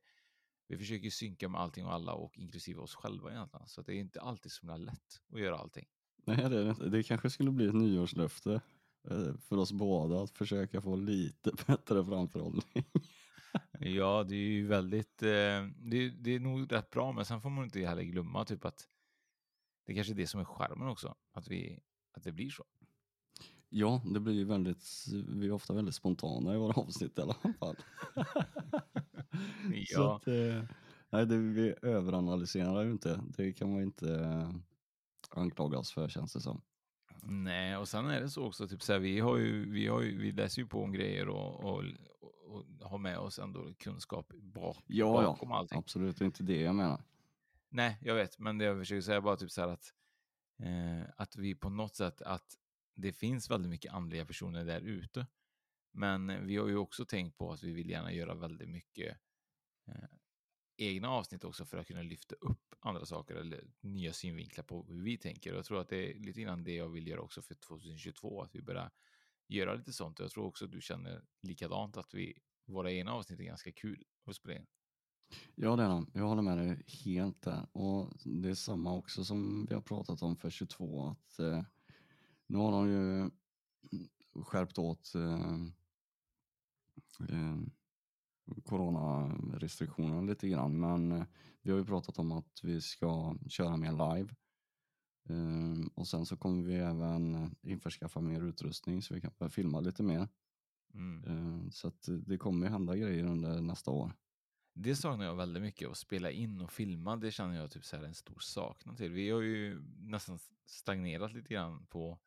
vi 0.67 0.77
försöker 0.77 1.09
synka 1.09 1.49
med 1.49 1.61
allting 1.61 1.85
och 1.85 1.93
alla 1.93 2.13
och 2.13 2.37
inklusive 2.37 2.79
oss 2.79 2.95
själva 2.95 3.31
egentligen. 3.31 3.67
Så 3.67 3.81
att 3.81 3.87
det 3.87 3.93
är 3.93 3.99
inte 3.99 4.21
alltid 4.21 4.51
så 4.51 4.61
himla 4.61 4.77
lätt 4.77 5.21
att 5.33 5.39
göra 5.39 5.57
allting. 5.57 5.85
Nej, 6.25 6.37
det, 6.37 6.59
är 6.59 6.63
det 6.63 6.69
inte. 6.69 6.89
det 6.89 7.03
kanske 7.03 7.29
skulle 7.29 7.51
bli 7.51 7.67
ett 7.67 7.75
nyårslöfte 7.75 8.61
för 9.39 9.57
oss 9.57 9.71
båda 9.71 10.21
att 10.23 10.31
försöka 10.31 10.81
få 10.81 10.95
lite 10.95 11.51
bättre 11.67 12.05
framförhållning. 12.05 12.85
Ja, 13.79 14.23
det 14.23 14.35
är 14.35 14.49
ju 14.49 14.67
väldigt, 14.67 15.23
eh, 15.23 15.67
det, 15.75 16.09
det 16.09 16.31
är 16.35 16.39
nog 16.39 16.71
rätt 16.73 16.89
bra, 16.89 17.11
men 17.11 17.25
sen 17.25 17.41
får 17.41 17.49
man 17.49 17.63
inte 17.63 17.79
heller 17.79 18.03
glömma 18.03 18.45
typ 18.45 18.65
att 18.65 18.87
det 19.85 19.93
kanske 19.95 20.13
är 20.13 20.15
det 20.15 20.27
som 20.27 20.39
är 20.39 20.45
skärmen 20.45 20.87
också, 20.87 21.15
att, 21.33 21.47
vi, 21.47 21.79
att 22.13 22.23
det 22.23 22.31
blir 22.31 22.49
så. 22.49 22.63
Ja, 23.69 24.01
det 24.13 24.19
blir 24.19 24.33
ju 24.33 24.43
väldigt, 24.45 24.85
vi 25.27 25.47
är 25.47 25.51
ofta 25.51 25.73
väldigt 25.73 25.95
spontana 25.95 26.53
i 26.53 26.57
våra 26.57 26.81
avsnitt 26.81 27.17
i 27.19 27.21
alla 27.21 27.33
fall. 27.59 27.75
Så 29.85 30.01
Ja. 30.01 30.15
att, 30.15 30.27
eh, 30.27 30.63
nej, 31.09 31.25
det, 31.25 31.37
vi 31.37 31.75
överanalyserar 31.81 32.83
ju 32.83 32.91
inte, 32.91 33.21
det 33.37 33.53
kan 33.53 33.71
man 33.71 33.81
inte 33.81 34.15
eh, 34.15 34.51
anklaga 35.29 35.77
oss 35.79 35.91
för 35.91 36.09
känns 36.09 36.33
det 36.33 36.41
som. 36.41 36.61
Nej, 37.23 37.77
och 37.77 37.87
sen 37.87 38.05
är 38.05 38.21
det 38.21 38.29
så 38.29 38.45
också, 38.45 38.67
typ 38.67 38.81
så 38.81 38.93
här, 38.93 38.99
vi, 38.99 39.19
har 39.19 39.37
ju, 39.37 39.71
vi, 39.71 39.87
har 39.87 40.01
ju, 40.01 40.17
vi 40.17 40.31
läser 40.31 40.61
ju 40.61 40.67
på 40.67 40.83
om 40.83 40.91
grejer 40.91 41.27
och, 41.29 41.63
och, 41.63 41.83
och, 42.21 42.65
och 42.81 42.89
har 42.89 42.97
med 42.97 43.17
oss 43.17 43.39
ändå 43.39 43.73
kunskap 43.73 44.27
bak, 44.33 44.83
Ja, 44.87 45.11
bakom 45.11 45.49
ja, 45.49 45.57
allting. 45.57 45.79
absolut, 45.79 46.17
det 46.17 46.23
är 46.23 46.25
inte 46.25 46.43
det 46.43 46.61
jag 46.61 46.75
menar. 46.75 47.03
Nej, 47.69 47.97
jag 48.01 48.15
vet, 48.15 48.39
men 48.39 48.57
det 48.57 48.65
jag 48.65 48.77
försöker 48.77 49.01
säga 49.01 49.17
är 49.17 49.21
bara 49.21 49.37
typ 49.37 49.51
så 49.51 49.61
här 49.61 49.67
att, 49.67 49.93
eh, 50.63 51.09
att 51.17 51.35
vi 51.35 51.55
på 51.55 51.69
något 51.69 51.95
sätt, 51.95 52.21
att 52.21 52.55
det 52.95 53.11
finns 53.13 53.51
väldigt 53.51 53.69
mycket 53.69 53.93
andliga 53.93 54.25
personer 54.25 54.65
där 54.65 54.81
ute. 54.81 55.27
Men 55.91 56.47
vi 56.47 56.57
har 56.57 56.67
ju 56.67 56.77
också 56.77 57.05
tänkt 57.05 57.37
på 57.37 57.51
att 57.51 57.63
vi 57.63 57.71
vill 57.73 57.89
gärna 57.89 58.11
göra 58.11 58.35
väldigt 58.35 58.69
mycket 58.69 59.17
eh, 59.87 60.03
egna 60.77 61.09
avsnitt 61.09 61.43
också 61.43 61.65
för 61.65 61.77
att 61.77 61.87
kunna 61.87 62.01
lyfta 62.01 62.35
upp 62.35 62.75
andra 62.79 63.05
saker 63.05 63.35
eller 63.35 63.63
nya 63.81 64.13
synvinklar 64.13 64.63
på 64.63 64.85
hur 64.89 65.03
vi 65.03 65.17
tänker. 65.17 65.51
Och 65.51 65.57
jag 65.57 65.65
tror 65.65 65.81
att 65.81 65.89
det 65.89 66.11
är 66.11 66.19
lite 66.19 66.41
grann 66.41 66.63
det 66.63 66.75
jag 66.75 66.89
vill 66.89 67.07
göra 67.07 67.21
också 67.21 67.41
för 67.41 67.55
2022, 67.55 68.41
att 68.41 68.55
vi 68.55 68.61
börjar 68.61 68.91
göra 69.47 69.73
lite 69.73 69.93
sånt. 69.93 70.19
Och 70.19 70.23
jag 70.23 70.31
tror 70.31 70.45
också 70.45 70.65
att 70.65 70.71
du 70.71 70.81
känner 70.81 71.23
likadant, 71.41 71.97
att 71.97 72.13
vi, 72.13 72.37
våra 72.65 72.91
egna 72.91 73.13
avsnitt 73.13 73.39
är 73.39 73.43
ganska 73.43 73.71
kul 73.71 74.03
att 74.25 74.35
spela 74.35 74.55
in. 74.55 74.65
Ja, 75.55 75.75
det 75.75 75.83
är 75.83 75.87
han. 75.87 76.11
Jag 76.13 76.27
håller 76.27 76.41
med 76.41 76.57
dig 76.57 76.83
helt 76.87 77.41
där. 77.41 77.67
Och 77.71 78.13
det 78.23 78.49
är 78.49 78.55
samma 78.55 78.93
också 78.93 79.25
som 79.25 79.65
vi 79.65 79.75
har 79.75 79.81
pratat 79.81 80.21
om 80.21 80.35
för 80.35 80.49
22, 80.49 81.07
att 81.09 81.39
eh, 81.39 81.63
nu 82.47 82.57
har 82.57 82.71
de 82.71 82.89
ju 82.89 83.29
skärpt 84.43 84.77
åt 84.77 85.15
eh, 85.15 85.61
eh, 87.29 87.57
coronarestriktionerna 88.65 90.21
lite 90.21 90.47
grann, 90.47 90.79
men 90.79 91.11
eh, 91.11 91.25
vi 91.61 91.71
har 91.71 91.77
ju 91.77 91.85
pratat 91.85 92.19
om 92.19 92.31
att 92.31 92.59
vi 92.63 92.81
ska 92.81 93.35
köra 93.47 93.77
mer 93.77 93.91
live. 93.91 94.35
Eh, 95.29 95.87
och 95.95 96.07
sen 96.07 96.25
så 96.25 96.37
kommer 96.37 96.63
vi 96.63 96.75
även 96.75 97.55
införskaffa 97.61 98.21
mer 98.21 98.41
utrustning 98.41 99.01
så 99.01 99.13
vi 99.13 99.21
kan 99.21 99.31
börja 99.39 99.49
filma 99.49 99.79
lite 99.79 100.03
mer. 100.03 100.27
Mm. 100.93 101.23
Eh, 101.23 101.69
så 101.69 101.87
att 101.87 102.09
det 102.25 102.37
kommer 102.37 102.65
ju 102.65 102.71
hända 102.71 102.95
grejer 102.95 103.23
under 103.23 103.61
nästa 103.61 103.91
år. 103.91 104.11
Det 104.79 104.95
saknar 104.95 105.25
jag 105.25 105.35
väldigt 105.35 105.63
mycket, 105.63 105.89
att 105.89 105.97
spela 105.97 106.31
in 106.31 106.61
och 106.61 106.71
filma. 106.71 107.15
Det 107.15 107.31
känner 107.31 107.55
jag 107.55 107.71
typ 107.71 107.85
så 107.85 107.97
här 107.97 108.03
en 108.03 108.13
stor 108.13 108.39
saknad 108.39 108.97
till. 108.97 109.11
Vi 109.11 109.29
har 109.29 109.41
ju 109.41 109.81
nästan 109.97 110.39
stagnerat 110.65 111.33
lite 111.33 111.53
grann 111.53 111.85
på, 111.85 112.19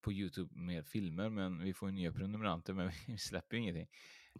på 0.00 0.12
Youtube 0.12 0.54
med 0.54 0.86
filmer, 0.86 1.28
men 1.28 1.58
vi 1.58 1.74
får 1.74 1.88
ju 1.88 1.94
nya 1.94 2.12
prenumeranter, 2.12 2.72
men 2.72 2.90
vi 3.06 3.18
släpper 3.18 3.56
ju 3.56 3.62
ingenting. 3.62 3.88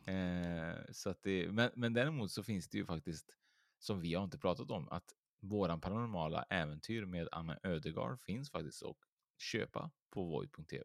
Eh, 0.07 0.75
så 0.93 1.11
att 1.11 1.23
det, 1.23 1.53
men, 1.53 1.71
men 1.75 1.93
däremot 1.93 2.31
så 2.31 2.43
finns 2.43 2.69
det 2.69 2.79
ju 2.79 2.87
faktiskt, 2.87 3.35
som 3.79 4.01
vi 4.01 4.15
har 4.15 4.25
inte 4.25 4.39
pratat 4.39 4.71
om, 4.71 4.89
att 4.89 5.13
våran 5.41 5.81
paranormala 5.81 6.43
äventyr 6.43 7.05
med 7.05 7.29
Anna 7.33 7.59
Ödegaard 7.63 8.21
finns 8.21 8.51
faktiskt 8.51 8.83
att 8.83 8.97
köpa 9.39 9.91
på 10.11 10.25
void.tv. 10.25 10.85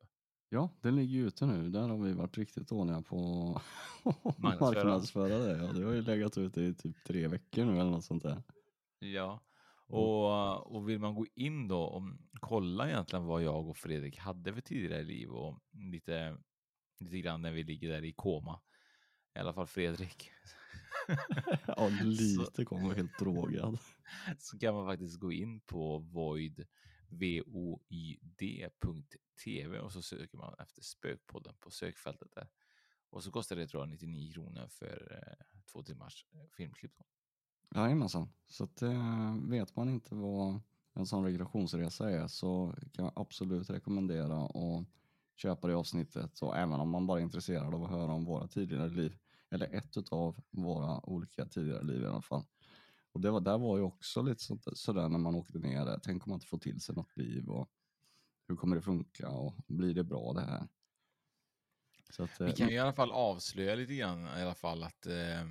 Ja, 0.49 0.69
den 0.81 0.95
ligger 0.95 1.13
ju 1.13 1.27
ute 1.27 1.45
nu. 1.45 1.69
Där 1.69 1.89
har 1.89 1.97
vi 1.97 2.13
varit 2.13 2.37
riktigt 2.37 2.67
dåliga 2.67 3.01
på 3.01 3.17
att 4.03 4.37
Marknadsföra. 4.37 4.83
marknadsföra 4.83 5.37
det. 5.37 5.57
Ja, 5.57 5.73
det 5.73 5.83
har 5.83 5.93
ju 5.93 6.01
legat 6.01 6.37
ute 6.37 6.61
i 6.61 6.73
typ 6.73 7.03
tre 7.03 7.27
veckor 7.27 7.65
nu 7.65 7.71
eller 7.71 7.91
något 7.91 8.05
sånt 8.05 8.23
där. 8.23 8.43
Ja, 8.99 9.41
och, 9.87 10.75
och 10.75 10.89
vill 10.89 10.99
man 10.99 11.15
gå 11.15 11.25
in 11.35 11.67
då 11.67 11.81
och 11.81 12.03
kolla 12.39 12.89
egentligen 12.89 13.25
vad 13.25 13.43
jag 13.43 13.67
och 13.67 13.77
Fredrik 13.77 14.17
hade 14.17 14.53
för 14.53 14.61
tidigare 14.61 15.03
liv 15.03 15.29
och 15.29 15.59
lite, 15.71 16.37
lite 16.99 17.19
grann 17.19 17.41
när 17.41 17.51
vi 17.51 17.63
ligger 17.63 17.89
där 17.89 18.03
i 18.03 18.13
koma. 18.13 18.59
I 19.39 19.41
alla 19.41 19.53
fall 19.53 19.67
Fredrik. 19.67 20.31
Ja, 21.67 21.89
lite 22.03 22.65
kom 22.65 22.85
och 22.85 22.93
helt 22.93 23.19
drogad. 23.19 23.79
så 24.39 24.59
kan 24.59 24.73
man 24.75 24.85
faktiskt 24.85 25.19
gå 25.19 25.31
in 25.31 25.59
på 25.59 25.99
void, 25.99 26.65
void.tv 27.09 28.59
och 29.79 29.91
så 29.91 30.01
söker 30.01 30.37
man 30.37 30.55
efter 30.59 30.81
Spökpodden 30.81 31.55
på 31.59 31.71
sökfältet 31.71 32.31
där. 32.35 32.47
Och 33.09 33.23
så 33.23 33.31
kostar 33.31 33.55
det 33.55 33.67
tror 33.67 33.81
jag 33.81 33.89
99 33.89 34.33
kronor 34.33 34.67
för 34.67 35.23
eh, 35.27 35.33
två 35.71 35.83
timmars 35.83 36.25
eh, 36.33 36.49
filmklipp. 36.57 36.93
Jajamensan. 37.75 38.29
Så 38.47 38.63
att, 38.63 38.81
eh, 38.81 39.35
vet 39.49 39.75
man 39.75 39.89
inte 39.89 40.15
vad 40.15 40.61
en 40.93 41.05
sån 41.05 41.25
rekreationsresa 41.25 42.09
är 42.09 42.27
så 42.27 42.75
kan 42.93 43.05
jag 43.05 43.13
absolut 43.15 43.69
rekommendera 43.69 44.45
att 44.45 44.85
köpa 45.35 45.67
det 45.67 45.75
avsnittet. 45.75 46.41
Och 46.41 46.57
även 46.57 46.79
om 46.79 46.89
man 46.89 47.07
bara 47.07 47.19
är 47.19 47.23
intresserad 47.23 47.73
av 47.75 47.83
att 47.83 47.89
höra 47.89 48.13
om 48.13 48.25
våra 48.25 48.47
tidigare 48.47 48.89
liv. 48.89 49.17
Eller 49.51 49.75
ett 49.75 50.11
av 50.11 50.43
våra 50.51 51.09
olika 51.09 51.45
tidigare 51.45 51.83
liv 51.83 52.01
i 52.01 52.05
alla 52.05 52.21
fall. 52.21 52.45
Och 53.11 53.21
det 53.21 53.31
var, 53.31 53.41
där 53.41 53.57
var 53.57 53.77
ju 53.77 53.83
också 53.83 54.21
lite 54.21 54.43
sånt, 54.43 54.63
sådär 54.73 55.09
när 55.09 55.17
man 55.17 55.35
åkte 55.35 55.59
ner 55.59 55.85
där. 55.85 55.99
Tänk 56.03 56.27
om 56.27 56.29
man 56.29 56.37
inte 56.37 56.47
får 56.47 56.57
till 56.57 56.81
sig 56.81 56.95
något 56.95 57.17
liv 57.17 57.49
och 57.49 57.69
hur 58.47 58.55
kommer 58.55 58.75
det 58.75 58.81
funka 58.81 59.29
och 59.29 59.55
blir 59.67 59.93
det 59.93 60.03
bra 60.03 60.33
det 60.33 60.41
här? 60.41 60.67
Att, 62.19 62.41
Vi 62.41 62.49
eh, 62.49 62.55
kan 62.55 62.67
ju 62.67 62.73
i 62.73 62.79
alla 62.79 62.93
fall 62.93 63.11
avslöja 63.11 63.75
lite 63.75 63.95
grann 63.95 64.23
i 64.23 64.41
alla 64.41 64.55
fall 64.55 64.83
att 64.83 65.05
eh, 65.05 65.45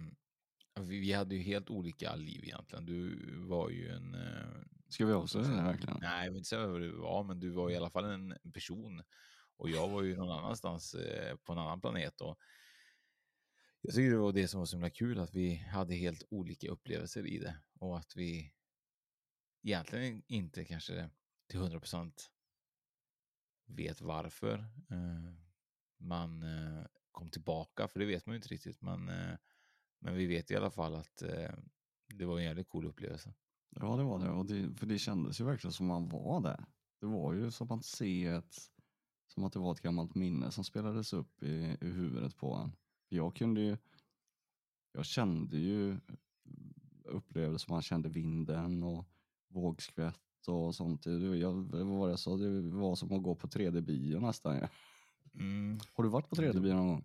vi, 0.81 1.01
vi 1.01 1.13
hade 1.13 1.35
ju 1.35 1.43
helt 1.43 1.71
olika 1.71 2.15
liv 2.15 2.45
egentligen. 2.45 2.87
Du 2.87 3.17
var 3.37 3.71
ju 3.71 3.89
en... 3.89 4.15
Eh, 4.15 4.63
Ska 4.89 5.07
vi 5.07 5.13
avslöja 5.13 5.49
det 5.49 5.63
verkligen? 5.63 5.99
Nej, 6.01 6.25
jag 6.25 6.31
vill 6.31 6.39
inte 6.39 6.49
säga 6.49 6.67
vad 6.67 6.81
du 6.81 6.97
var, 6.97 7.25
men 7.25 7.41
du 7.41 7.51
var 7.51 7.71
i 7.71 7.77
alla 7.77 7.91
fall 7.91 8.05
en 8.05 8.35
person. 8.55 9.03
Och 9.57 9.71
jag 9.71 9.89
var 9.89 10.03
ju 10.03 10.17
någon 10.17 10.39
annanstans 10.39 10.95
eh, 10.95 11.37
på 11.37 11.53
en 11.53 11.59
annan 11.59 11.81
planet. 11.81 12.21
Och 12.21 12.39
jag 13.81 13.95
tycker 13.95 14.11
det 14.11 14.17
var 14.17 14.33
det 14.33 14.49
som 14.49 14.59
var 14.59 14.67
så 14.67 14.77
himla 14.77 14.91
kul, 14.91 15.19
att 15.19 15.35
vi 15.35 15.55
hade 15.55 15.95
helt 15.95 16.25
olika 16.31 16.71
upplevelser 16.71 17.27
i 17.27 17.39
det. 17.39 17.57
Och 17.79 17.99
att 17.99 18.17
vi 18.17 18.53
egentligen 19.63 20.23
inte 20.27 20.65
kanske 20.65 21.11
till 21.49 21.61
100 21.61 21.81
procent 21.81 22.31
vet 23.67 24.01
varför 24.01 24.59
eh, 24.91 25.33
man 25.99 26.43
eh, 26.43 26.85
kom 27.13 27.31
tillbaka, 27.31 27.89
för 27.89 28.01
det 28.01 28.07
vet 28.07 28.27
man 28.27 28.33
ju 28.33 28.37
inte 28.37 28.49
riktigt. 28.49 28.83
Men, 28.83 29.09
eh, 29.09 29.37
men 29.99 30.15
vi 30.15 30.27
vet 30.27 30.51
i 30.51 30.57
alla 30.57 30.71
fall 30.71 30.95
att 30.95 31.23
eh, 31.23 31.55
det 32.15 32.25
var 32.25 32.39
en 32.39 32.45
jävligt 32.45 32.69
cool 32.69 32.87
upplevelse. 32.87 33.35
Ja, 33.71 33.97
det 33.97 34.03
var 34.03 34.19
det. 34.19 34.31
Och 34.31 34.47
det, 34.47 34.75
för 34.75 34.87
det 34.87 34.99
kändes 34.99 35.41
ju 35.41 35.45
verkligen 35.45 35.73
som 35.73 35.87
man 35.87 36.09
var 36.09 36.41
där. 36.41 36.65
Det 37.01 37.07
var 37.07 37.33
ju 37.35 37.51
som 37.51 37.71
att 37.71 37.85
se 37.85 38.27
ett, 38.27 38.57
som 39.27 39.45
att 39.45 39.53
det 39.53 39.59
var 39.59 39.73
ett 39.73 39.81
gammalt 39.81 40.15
minne 40.15 40.51
som 40.51 40.65
spelades 40.65 41.13
upp 41.13 41.43
i, 41.43 41.77
i 41.81 41.87
huvudet 41.87 42.37
på 42.37 42.55
en. 42.55 42.73
Jag 43.09 43.37
kunde 43.37 43.61
ju, 43.61 43.77
jag 44.93 45.05
kände 45.05 45.59
ju, 45.59 45.97
upplevde 47.05 47.59
som 47.59 47.75
man 47.75 47.83
kände 47.83 48.09
vinden 48.09 48.83
och 48.83 49.05
vågskvätt 49.49 50.49
och 50.49 50.75
sånt. 50.75 51.03
Det, 51.03 51.37
jag, 51.37 51.53
var 51.85 52.09
det 52.09 52.17
sa? 52.17 52.37
Det 52.37 52.61
var 52.61 52.97
som 52.97 53.13
att 53.13 53.23
gå 53.23 53.35
på 53.35 53.47
3D-bio 53.47 54.21
nästan. 54.21 54.69
Mm. 55.35 55.79
Har 55.93 56.05
du 56.05 56.11
varit 56.11 56.29
på 56.29 56.37
3D-bio 56.37 56.75
någon 56.75 56.89
gång? 56.89 57.05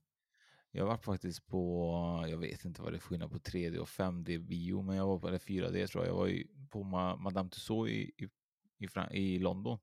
Jag 0.75 0.85
varit 0.85 1.03
faktiskt 1.03 1.47
på, 1.47 2.25
jag 2.29 2.37
vet 2.37 2.65
inte 2.65 2.81
vad 2.81 2.93
det 2.93 2.97
är 2.97 3.01
skillnad 3.01 3.31
på 3.31 3.37
3D 3.37 3.77
och 3.77 3.87
5D-bio, 3.87 4.81
men 4.81 4.95
jag 4.95 5.07
var 5.07 5.19
på, 5.19 5.27
eller 5.27 5.37
4D 5.37 5.87
tror 5.87 6.05
jag, 6.05 6.13
jag 6.13 6.17
var 6.17 6.43
på 6.69 6.83
Ma 6.83 7.15
Madame 7.15 7.49
Tussauds 7.49 7.91
i, 7.91 8.11
i, 8.77 8.87
i, 9.11 9.39
London. 9.39 9.77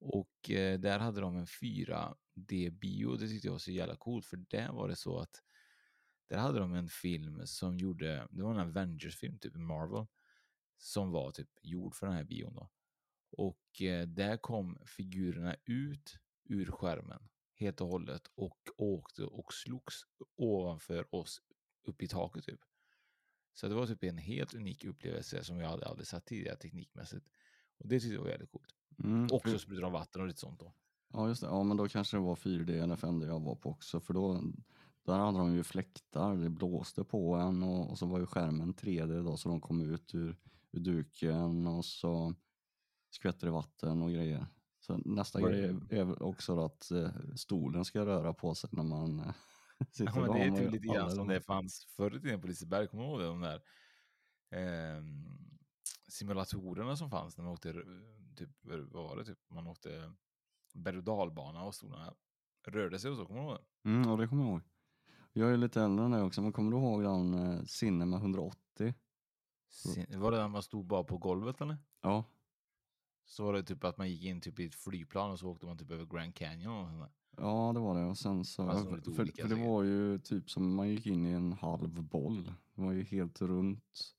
Och 0.00 0.50
eh, 0.50 0.78
där 0.78 0.98
hade 0.98 1.20
de 1.20 1.36
en 1.36 1.46
4D-bio, 1.46 2.14
det 2.46 3.28
tyckte 3.28 3.46
jag 3.46 3.52
var 3.52 3.58
så 3.58 3.70
jävla 3.70 3.96
coolt, 3.96 4.26
för 4.26 4.36
där 4.36 4.72
var 4.72 4.88
det 4.88 4.96
så 4.96 5.18
att 5.18 5.42
där 6.28 6.38
hade 6.38 6.58
de 6.58 6.74
en 6.74 6.88
film 6.88 7.46
som 7.46 7.78
gjorde, 7.78 8.28
det 8.30 8.42
var 8.42 8.50
en 8.54 8.68
Avengers-film, 8.68 9.38
typ 9.38 9.56
Marvel, 9.56 10.06
som 10.78 11.10
var 11.10 11.32
typ 11.32 11.50
gjord 11.62 11.94
för 11.94 12.06
den 12.06 12.16
här 12.16 12.24
bion 12.24 12.54
då. 12.54 12.70
Och 13.30 13.82
eh, 13.82 14.06
där 14.06 14.36
kom 14.36 14.78
figurerna 14.86 15.56
ut 15.64 16.18
ur 16.44 16.66
skärmen 16.66 17.28
helt 17.54 17.80
och 17.80 17.88
hållet 17.88 18.22
och 18.34 18.58
åkte 18.76 19.24
och 19.24 19.54
slogs 19.54 19.94
ovanför 20.36 21.14
oss 21.14 21.42
upp 21.82 22.02
i 22.02 22.08
taket 22.08 22.44
typ. 22.44 22.60
Så 23.54 23.68
det 23.68 23.74
var 23.74 23.86
typ 23.86 24.04
en 24.04 24.18
helt 24.18 24.54
unik 24.54 24.84
upplevelse 24.84 25.44
som 25.44 25.60
jag 25.60 25.68
hade 25.68 25.86
aldrig 25.86 26.06
sett 26.06 26.24
tidigare 26.24 26.56
teknikmässigt. 26.56 27.26
Och 27.78 27.88
det 27.88 28.00
tyckte 28.00 28.14
jag 28.14 28.22
var 28.22 28.28
väldigt 28.28 28.50
coolt. 28.50 28.74
Mm, 29.04 29.26
och 29.32 29.48
så 29.48 29.58
sprutar 29.58 29.82
de 29.82 29.92
vatten 29.92 30.22
och 30.22 30.28
lite 30.28 30.40
sånt 30.40 30.60
då. 30.60 30.74
Ja, 31.12 31.28
just 31.28 31.40
det. 31.40 31.46
Ja, 31.46 31.62
men 31.62 31.76
då 31.76 31.88
kanske 31.88 32.16
det 32.16 32.20
var 32.20 32.36
4D 32.36 32.82
eller 32.82 32.96
5D 32.96 33.26
jag 33.26 33.40
var 33.40 33.54
på 33.54 33.70
också, 33.70 34.00
för 34.00 34.14
då 34.14 34.42
där 35.02 35.18
hade 35.18 35.38
de 35.38 35.54
ju 35.54 35.62
fläktar, 35.62 36.36
det 36.36 36.50
blåste 36.50 37.04
på 37.04 37.34
en 37.34 37.62
och, 37.62 37.90
och 37.90 37.98
så 37.98 38.06
var 38.06 38.18
ju 38.18 38.26
skärmen 38.26 38.74
3D 38.74 39.22
då, 39.22 39.36
så 39.36 39.48
de 39.48 39.60
kom 39.60 39.80
ut 39.80 40.14
ur, 40.14 40.36
ur 40.72 40.80
duken 40.80 41.66
och 41.66 41.84
så 41.84 42.34
skvätte 43.10 43.46
det 43.46 43.52
vatten 43.52 44.02
och 44.02 44.10
grejer. 44.10 44.46
Så 44.80 44.96
nästa 45.04 45.40
Var 45.40 45.50
grej 45.50 45.76
är 45.90 46.22
också 46.22 46.56
då 46.56 46.64
att 46.64 46.90
eh, 46.90 47.10
stolen 47.36 47.84
ska 47.84 48.06
röra 48.06 48.34
på 48.34 48.54
sig 48.54 48.70
när 48.72 48.82
man 48.82 49.20
eh, 49.20 49.34
sitter. 49.90 50.12
Ja, 50.14 50.20
men 50.20 50.32
det 50.32 50.40
är 50.40 50.62
typ 50.62 50.72
lite 50.72 50.86
grann 50.94 51.10
som 51.10 51.26
de- 51.28 51.34
det 51.34 51.40
fanns 51.40 51.84
förr 51.84 52.16
i 52.16 52.20
tiden 52.20 52.40
på 52.40 52.46
Liseberg. 52.46 52.88
Kommer 52.88 53.02
du 53.02 53.08
ihåg 53.08 53.20
det? 53.20 53.26
De 53.26 53.40
där 53.40 53.62
ehm, 54.50 55.26
simulatorerna 56.08 56.96
som 56.96 57.10
fanns 57.10 57.36
när 57.36 57.44
man 57.44 57.52
åkte, 57.52 57.70
eh, 57.70 57.76
typ, 58.36 58.50
vad 58.62 59.04
var 59.04 59.16
det, 59.16 59.24
typ, 59.24 59.38
man 59.50 59.66
åkte 59.66 60.12
berg 60.74 60.96
och 60.98 61.04
dalbana 61.04 61.64
och 61.64 61.74
stolarna 61.74 62.14
rörde 62.66 62.98
sig 62.98 63.10
och 63.10 63.16
så. 63.16 63.26
Kommer 63.26 63.40
du 63.40 63.46
ihåg 63.46 63.58
det? 63.82 63.88
Mm, 63.88 64.08
ja, 64.10 64.16
det 64.16 64.28
kommer 64.28 64.42
jag 64.44 64.50
ihåg. 64.52 64.60
Jag 65.32 65.52
är 65.52 65.56
lite 65.56 65.82
äldre 65.82 66.04
än 66.04 66.10
dig 66.10 66.22
också, 66.22 66.42
men 66.42 66.52
kommer 66.52 66.70
du 66.70 66.76
ihåg 66.78 67.02
den 67.02 67.34
eh, 67.34 67.62
Cinema 67.64 68.16
180? 68.16 68.94
Sin- 69.70 70.20
Var 70.20 70.30
det 70.30 70.36
när 70.38 70.48
man 70.48 70.62
stod 70.62 70.86
bara 70.86 71.04
på 71.04 71.18
golvet 71.18 71.60
eller? 71.60 71.76
Ja, 72.02 72.24
Så 73.24 73.44
var 73.44 73.52
det 73.52 73.62
typ 73.62 73.84
att 73.84 73.98
man 73.98 74.10
gick 74.10 74.24
in 74.24 74.40
typ 74.40 74.60
i 74.60 74.64
ett 74.66 74.74
flygplan 74.74 75.30
och 75.30 75.38
så 75.38 75.48
åkte 75.50 75.66
man 75.66 75.78
typ 75.78 75.90
över 75.90 76.04
Grand 76.06 76.34
Canyon 76.34 76.80
och 76.84 76.88
sånt 76.88 77.00
där. 77.00 77.10
Ja, 77.44 77.70
det 77.74 77.80
var 77.80 77.94
det. 77.94 78.04
Och 78.04 78.18
sen 78.18 78.44
så, 78.44 78.62
lite 78.96 79.10
för, 79.10 79.24
för 79.42 79.48
det 79.48 79.66
var 79.68 79.82
ju 79.82 80.18
typ 80.18 80.50
som 80.50 80.74
man 80.74 80.88
gick 80.88 81.06
in 81.06 81.26
i 81.26 81.30
en 81.30 81.52
halv 81.52 82.02
boll. 82.02 82.44
Det 82.74 82.82
var 82.82 82.92
ju 82.92 83.02
helt 83.04 83.40
runt. 83.42 84.14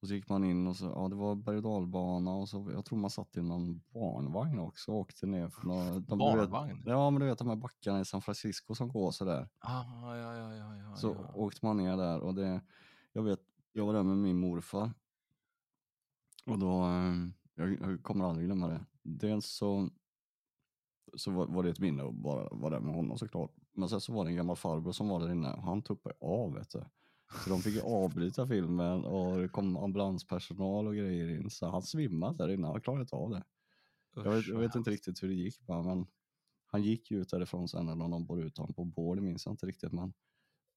Och 0.00 0.08
så 0.08 0.14
gick 0.14 0.28
man 0.28 0.44
in 0.44 0.66
och 0.66 0.76
så, 0.76 0.84
ja 0.84 1.08
det 1.08 1.16
var 1.16 1.34
berg 1.34 1.56
och 1.56 1.62
dalbana 1.62 2.34
och 2.34 2.48
så, 2.48 2.70
jag 2.72 2.84
tror 2.84 2.98
man 2.98 3.10
satt 3.10 3.36
i 3.36 3.42
någon 3.42 3.80
barnvagn 3.94 4.58
också 4.58 4.92
och 4.92 4.98
åkte 4.98 5.26
ner 5.26 5.48
för 5.48 5.66
några, 5.66 5.98
de, 5.98 6.18
Barnvagn? 6.18 6.76
Vet, 6.76 6.86
ja 6.86 7.10
men 7.10 7.20
du 7.20 7.26
vet 7.26 7.38
de 7.38 7.48
här 7.48 7.56
backarna 7.56 8.00
i 8.00 8.04
San 8.04 8.22
Francisco 8.22 8.74
som 8.74 8.88
går 8.88 9.10
sådär. 9.10 9.48
Ah, 9.58 9.84
ja, 10.02 10.16
ja, 10.16 10.54
ja, 10.54 10.76
ja. 10.76 10.96
Så 10.96 11.16
ja. 11.18 11.34
åkte 11.34 11.66
man 11.66 11.76
ner 11.76 11.96
där 11.96 12.20
och 12.20 12.34
det, 12.34 12.60
jag 13.12 13.22
vet, 13.22 13.40
jag 13.72 13.86
var 13.86 13.94
där 13.94 14.02
med 14.02 14.16
min 14.16 14.38
morfar. 14.38 14.90
Och 16.46 16.58
då, 16.58 16.82
eh, 16.82 17.14
jag, 17.54 17.80
jag 17.80 18.02
kommer 18.02 18.24
aldrig 18.24 18.46
glömma 18.46 18.68
det. 18.68 18.84
Dels 19.02 19.46
så, 19.46 19.88
så 21.14 21.30
var, 21.30 21.46
var 21.46 21.62
det 21.62 21.70
ett 21.70 21.80
minne 21.80 22.08
att 22.08 22.14
bara 22.14 22.48
vara 22.50 22.70
där 22.70 22.80
med 22.80 22.94
honom 22.94 23.18
såklart. 23.18 23.54
Men 23.72 23.88
sen 23.88 24.00
så 24.00 24.12
var 24.12 24.24
det 24.24 24.30
en 24.30 24.36
gammal 24.36 24.56
farbror 24.56 24.92
som 24.92 25.08
var 25.08 25.20
där 25.20 25.32
inne 25.32 25.52
och 25.52 25.62
han 25.62 25.82
tuppade 25.82 26.14
av 26.20 26.54
vet 26.54 26.70
du. 26.70 26.84
Så 27.44 27.50
de 27.50 27.62
fick 27.62 27.74
ju 27.74 27.80
avbryta 27.80 28.46
filmen 28.46 29.04
och 29.04 29.38
det 29.38 29.48
kom 29.48 29.76
ambulanspersonal 29.76 30.86
och 30.86 30.94
grejer 30.94 31.28
in. 31.28 31.50
Så 31.50 31.66
han 31.66 31.82
svimmade 31.82 32.38
där 32.38 32.54
inne, 32.54 32.66
han 32.66 32.80
klarade 32.80 33.02
inte 33.02 33.16
av 33.16 33.30
det. 33.30 33.44
Jag 34.14 34.32
vet, 34.32 34.46
jag 34.46 34.58
vet 34.58 34.64
inte 34.64 34.78
hemskt. 34.78 34.88
riktigt 34.88 35.22
hur 35.22 35.28
det 35.28 35.34
gick 35.34 35.68
men 35.68 36.06
han 36.66 36.82
gick 36.82 37.10
ju 37.10 37.20
ut 37.20 37.30
därifrån 37.30 37.68
sen 37.68 37.86
när 37.86 38.08
de 38.08 38.26
bar 38.26 38.38
ut 38.38 38.58
honom 38.58 38.74
på 38.74 38.84
bår, 38.84 39.16
det 39.16 39.22
minns 39.22 39.46
jag 39.46 39.52
inte 39.52 39.66
riktigt. 39.66 39.92
Men 39.92 40.14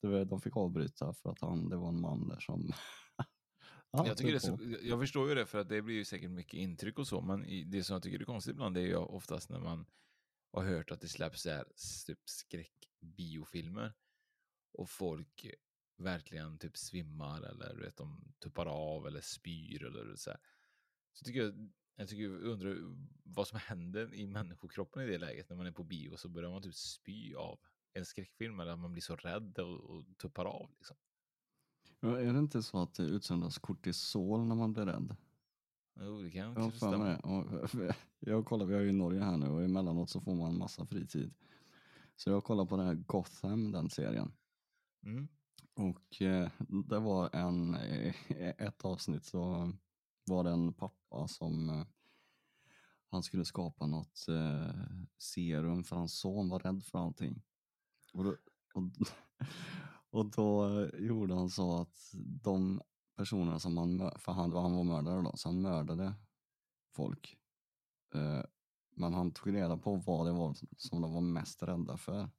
var, 0.02 0.26
de 0.26 0.42
fick 0.42 0.58
avbryta 0.58 1.14
för 1.14 1.30
att 1.30 1.42
han, 1.42 1.70
det 1.70 1.78
var 1.78 1.90
en 1.90 2.02
man 2.02 2.28
där 2.28 2.40
som... 2.40 2.72
Jag, 3.92 4.18
tycker 4.18 4.34
det 4.34 4.40
så, 4.40 4.58
jag 4.82 5.00
förstår 5.00 5.30
ju 5.30 5.36
det, 5.36 5.46
för 5.46 5.58
att 5.58 5.70
det 5.70 5.82
blir 5.82 5.96
ju 5.96 6.06
säkert 6.06 6.32
mycket 6.32 6.54
intryck 6.54 7.00
och 7.00 7.08
så, 7.08 7.22
men 7.22 7.70
det 7.72 7.84
som 7.84 7.94
jag 7.94 8.04
tycker 8.04 8.20
är 8.20 8.26
konstigt 8.26 8.54
ibland 8.54 8.76
det 8.76 8.82
är 8.82 8.86
ju 8.86 8.96
oftast 8.96 9.50
när 9.50 9.60
man 9.60 9.86
har 10.52 10.64
hört 10.64 10.92
att 10.92 11.02
det 11.02 11.08
släpps 11.08 11.42
så 11.42 11.50
här 11.50 11.66
typ 12.08 12.20
skräckbiofilmer 12.26 13.94
och 14.74 14.90
folk 14.90 15.46
verkligen 16.00 16.58
typ 16.58 16.78
svimmar 16.78 17.42
eller 17.42 17.76
du 17.76 17.82
vet, 17.82 17.98
de 17.98 18.34
tuppar 18.40 18.66
av 18.66 19.08
eller 19.08 19.22
spyr 19.22 19.84
eller 19.84 20.16
så 20.16 20.30
här. 20.30 20.40
Så 21.14 21.26
tycker 21.26 21.44
jag, 21.44 21.70
jag 21.96 22.10
tycker 22.10 22.24
jag 22.24 22.42
undrar 22.42 22.78
vad 23.24 23.48
som 23.48 23.60
händer 23.60 24.14
i 24.14 24.28
människokroppen 24.28 25.04
i 25.04 25.06
det 25.06 25.18
läget 25.18 25.50
när 25.50 25.58
man 25.58 25.66
är 25.66 25.72
på 25.72 25.84
bio 25.84 26.18
så 26.18 26.30
börjar 26.30 26.50
man 26.50 26.62
typ 26.62 26.76
spy 26.76 27.36
av 27.36 27.60
en 27.94 28.06
skräckfilm 28.06 28.60
eller 28.60 28.72
att 28.72 28.80
man 28.80 28.92
blir 28.92 29.02
så 29.02 29.16
rädd 29.16 29.60
och, 29.60 29.80
och 29.80 30.06
tuppar 30.18 30.46
av 30.46 30.72
liksom. 30.78 30.98
Ja, 32.00 32.20
Är 32.20 32.34
det 32.34 32.40
inte 32.40 32.64
så 32.64 32.82
att 32.82 32.94
det 32.94 33.04
utsöndras 33.04 33.58
kortisol 33.58 34.46
när 34.46 34.56
man 34.56 34.74
blir 34.74 34.86
rädd? 34.86 35.16
Jo, 36.00 36.22
det 36.22 36.32
kan 36.32 36.54
Jag 36.54 36.62
har 36.62 36.72
stämma. 36.72 37.96
jag 38.20 38.46
kollar, 38.46 38.66
vi 38.66 38.76
är 38.76 38.80
ju 38.80 38.90
i 38.90 38.94
Norge 38.94 39.22
här 39.22 39.38
nu 39.38 39.48
och 39.48 39.64
emellanåt 39.64 40.10
så 40.10 40.22
får 40.22 40.36
man 40.36 40.58
massa 40.58 40.86
fritid. 40.86 41.34
Så 42.16 42.30
jag 42.30 42.44
kollar 42.44 42.66
på 42.66 42.78
den 42.78 42.86
här 42.86 42.94
Gotham, 42.94 43.72
den 43.72 43.90
serien. 43.90 44.32
Mm. 45.04 45.28
Och 45.80 46.22
eh, 46.22 46.50
det 46.68 47.00
var 47.00 47.36
en, 47.36 47.76
eh, 47.76 48.15
ett 48.58 48.86
avsnitt 48.86 49.26
så 49.26 49.74
var 50.26 50.44
det 50.44 50.50
en 50.50 50.74
pappa 50.74 51.28
som 51.28 51.70
eh, 51.70 51.86
han 53.10 53.24
skulle 53.24 53.46
skapa 53.46 53.86
något 53.86 54.28
eh, 54.28 54.74
serum 55.18 55.84
för 55.84 55.96
hans 55.96 56.20
son 56.20 56.50
var 56.50 56.60
rädd 56.60 56.84
för 56.84 57.00
allting. 57.00 57.42
Och 58.13 58.24
då, 58.24 58.36
och, 58.74 58.84
och 60.10 60.26
då 60.26 60.86
gjorde 60.98 61.34
han 61.34 61.50
så 61.50 61.82
att 61.82 62.12
de 62.44 62.82
personerna 63.15 63.60
som 63.60 63.78
han, 63.78 64.12
för 64.20 64.32
han, 64.32 64.54
han 64.54 64.76
var 64.76 64.84
mördare 64.84 65.22
då, 65.22 65.38
så 65.38 65.50
han 65.50 65.62
mördade 65.62 66.13
folk. 66.96 67.38
Eh, 68.13 68.44
men 68.96 69.13
han 69.13 69.32
tog 69.32 69.54
reda 69.54 69.78
på 69.78 69.96
vad 69.96 70.26
det 70.28 70.32
var 70.32 70.56
som 70.78 71.02
de 71.02 71.13
var 71.13 71.22
mest 71.22 71.63
rädda 71.63 71.98
för. 71.98 72.30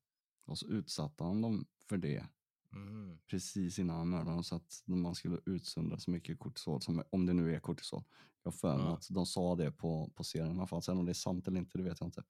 Och 0.44 0.58
så 0.58 0.66
utsatte 0.66 1.24
han 1.24 1.42
dem 1.42 1.66
för 1.88 1.96
det 1.96 2.26
Mm. 2.72 3.18
precis 3.30 3.78
innan 3.78 3.96
han 3.96 4.10
mördade 4.10 4.30
dem 4.30 4.44
så 4.44 4.56
att 4.56 4.82
man 4.86 5.14
skulle 5.14 5.40
utsöndra 5.46 5.98
så 5.98 6.10
mycket 6.10 6.38
kortisol, 6.38 6.82
som, 6.82 7.02
om 7.10 7.26
det 7.26 7.32
nu 7.32 7.54
är 7.54 7.60
kortisol. 7.60 8.04
Jag 8.42 8.54
för 8.54 8.76
mig 8.76 8.86
Ja. 8.86 8.92
att 8.92 9.06
de 9.10 9.26
sa 9.26 9.54
det 9.56 9.70
på, 9.72 10.10
på 10.14 10.24
serien 10.24 10.56
i 10.56 10.58
alla 10.58 10.66
fall. 10.66 10.82
Sen 10.82 10.98
om 10.98 11.04
det 11.04 11.12
är 11.12 11.14
sant 11.14 11.48
eller 11.48 11.58
inte, 11.58 11.78
det 11.78 11.84
vet 11.84 12.00
jag 12.00 12.06
inte. 12.08 12.22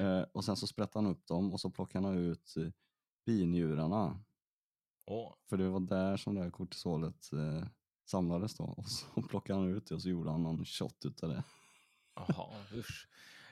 Eh, 0.00 0.22
och 0.32 0.44
sen 0.44 0.56
så 0.56 0.66
sprättade 0.66 1.04
han 1.04 1.12
upp 1.14 1.26
dem 1.26 1.52
och 1.52 1.60
så 1.60 1.70
plockade 1.70 2.06
han 2.06 2.16
ut 2.18 2.56
eh, 2.56 2.68
binjurarna. 3.26 4.20
Åh. 5.06 5.34
För 5.48 5.56
det 5.56 5.68
var 5.68 5.80
där 5.80 6.16
som 6.16 6.34
det 6.34 6.42
här 6.42 6.50
kortisolet 6.50 7.32
eh, 7.32 7.68
samlades 8.04 8.54
då. 8.56 8.64
Och 8.64 8.88
så 8.88 9.22
plockade 9.28 9.58
han 9.58 9.68
ut 9.68 9.86
det 9.86 9.94
och 9.94 10.02
så 10.02 10.08
gjorde 10.08 10.30
han 10.30 10.42
någon 10.42 10.64
shot 10.64 11.04
utav 11.04 11.28
det. 11.30 11.44
Jaha, 12.14 12.56
usch. 12.74 13.08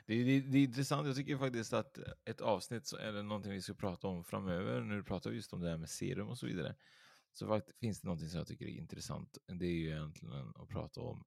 Det, 0.07 0.23
det, 0.23 0.39
det 0.39 0.57
är 0.57 0.63
intressant. 0.63 1.07
Jag 1.07 1.15
tycker 1.15 1.37
faktiskt 1.37 1.73
att 1.73 1.99
ett 2.25 2.41
avsnitt 2.41 2.93
är 2.93 3.13
det 3.13 3.23
någonting 3.23 3.51
vi 3.51 3.61
ska 3.61 3.73
prata 3.73 4.07
om 4.07 4.23
framöver. 4.23 4.81
Nu 4.81 5.03
pratar 5.03 5.29
vi 5.29 5.35
just 5.35 5.53
om 5.53 5.61
det 5.61 5.69
här 5.69 5.77
med 5.77 5.89
serum 5.89 6.27
och 6.27 6.37
så 6.37 6.45
vidare. 6.45 6.75
Så 7.33 7.47
faktiskt 7.47 7.79
finns 7.79 8.01
det 8.01 8.07
någonting 8.07 8.29
som 8.29 8.37
jag 8.37 8.47
tycker 8.47 8.65
är 8.65 8.69
intressant. 8.69 9.37
Det 9.47 9.65
är 9.65 9.71
ju 9.71 9.89
egentligen 9.89 10.53
att 10.55 10.69
prata 10.69 11.01
om 11.01 11.23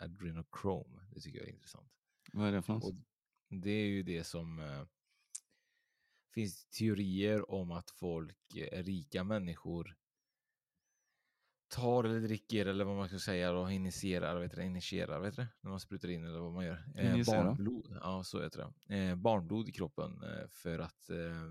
adrenochrome. 0.00 1.06
Det 1.14 1.20
tycker 1.20 1.38
jag 1.38 1.48
är 1.48 1.52
intressant. 1.52 1.90
Vad 2.32 2.48
är 2.48 2.52
det 2.52 2.62
för 2.62 2.72
något? 2.72 2.84
Och 2.84 2.94
Det 3.48 3.70
är 3.70 3.86
ju 3.86 4.02
det 4.02 4.24
som 4.24 4.58
eh, 4.58 4.84
finns 6.34 6.66
teorier 6.66 7.50
om 7.50 7.70
att 7.70 7.90
folk, 7.90 8.56
eh, 8.56 8.82
rika 8.82 9.24
människor, 9.24 9.96
tar 11.76 12.04
eller 12.04 12.20
dricker 12.20 12.66
eller 12.66 12.84
vad 12.84 12.96
man 12.96 13.08
ska 13.08 13.18
säga 13.18 13.52
och 13.52 13.72
initierar, 13.72 14.40
vet 14.40 14.54
du, 14.54 14.64
initierar, 14.64 15.20
vet 15.20 15.36
du, 15.36 15.46
när 15.60 15.70
man 15.70 15.80
sprutar 15.80 16.08
in 16.08 16.24
eller 16.24 16.38
vad 16.38 16.52
man 16.52 16.64
gör. 16.64 16.84
Eh, 16.94 17.24
barnblod, 17.26 17.98
ja 18.02 18.24
så 18.24 18.42
heter 18.42 18.72
det. 18.86 18.96
Eh, 18.96 19.14
barnblod 19.16 19.68
i 19.68 19.72
kroppen 19.72 20.22
eh, 20.22 20.48
för 20.48 20.78
att 20.78 21.10
eh, 21.10 21.46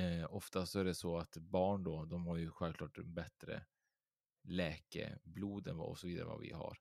eh, 0.00 0.34
oftast 0.34 0.74
är 0.74 0.84
det 0.84 0.94
så 0.94 1.18
att 1.18 1.36
barn 1.36 1.84
då, 1.84 2.04
de 2.04 2.26
har 2.26 2.36
ju 2.36 2.50
självklart 2.50 2.98
en 2.98 3.14
bättre 3.14 3.64
läkeblod 4.42 5.68
än 5.68 5.76
vad 5.76 5.88
och 5.88 5.98
så 5.98 6.06
vidare 6.06 6.26
vad 6.26 6.40
vi 6.40 6.52
har. 6.52 6.78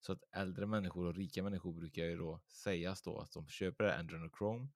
Så 0.00 0.12
att 0.12 0.22
äldre 0.32 0.66
människor 0.66 1.06
och 1.06 1.14
rika 1.14 1.42
människor 1.42 1.72
brukar 1.72 2.04
ju 2.04 2.16
då 2.16 2.40
sägas 2.46 3.02
då 3.02 3.18
att 3.18 3.32
de 3.32 3.48
köper 3.48 3.84
adrenochrome 3.84 4.68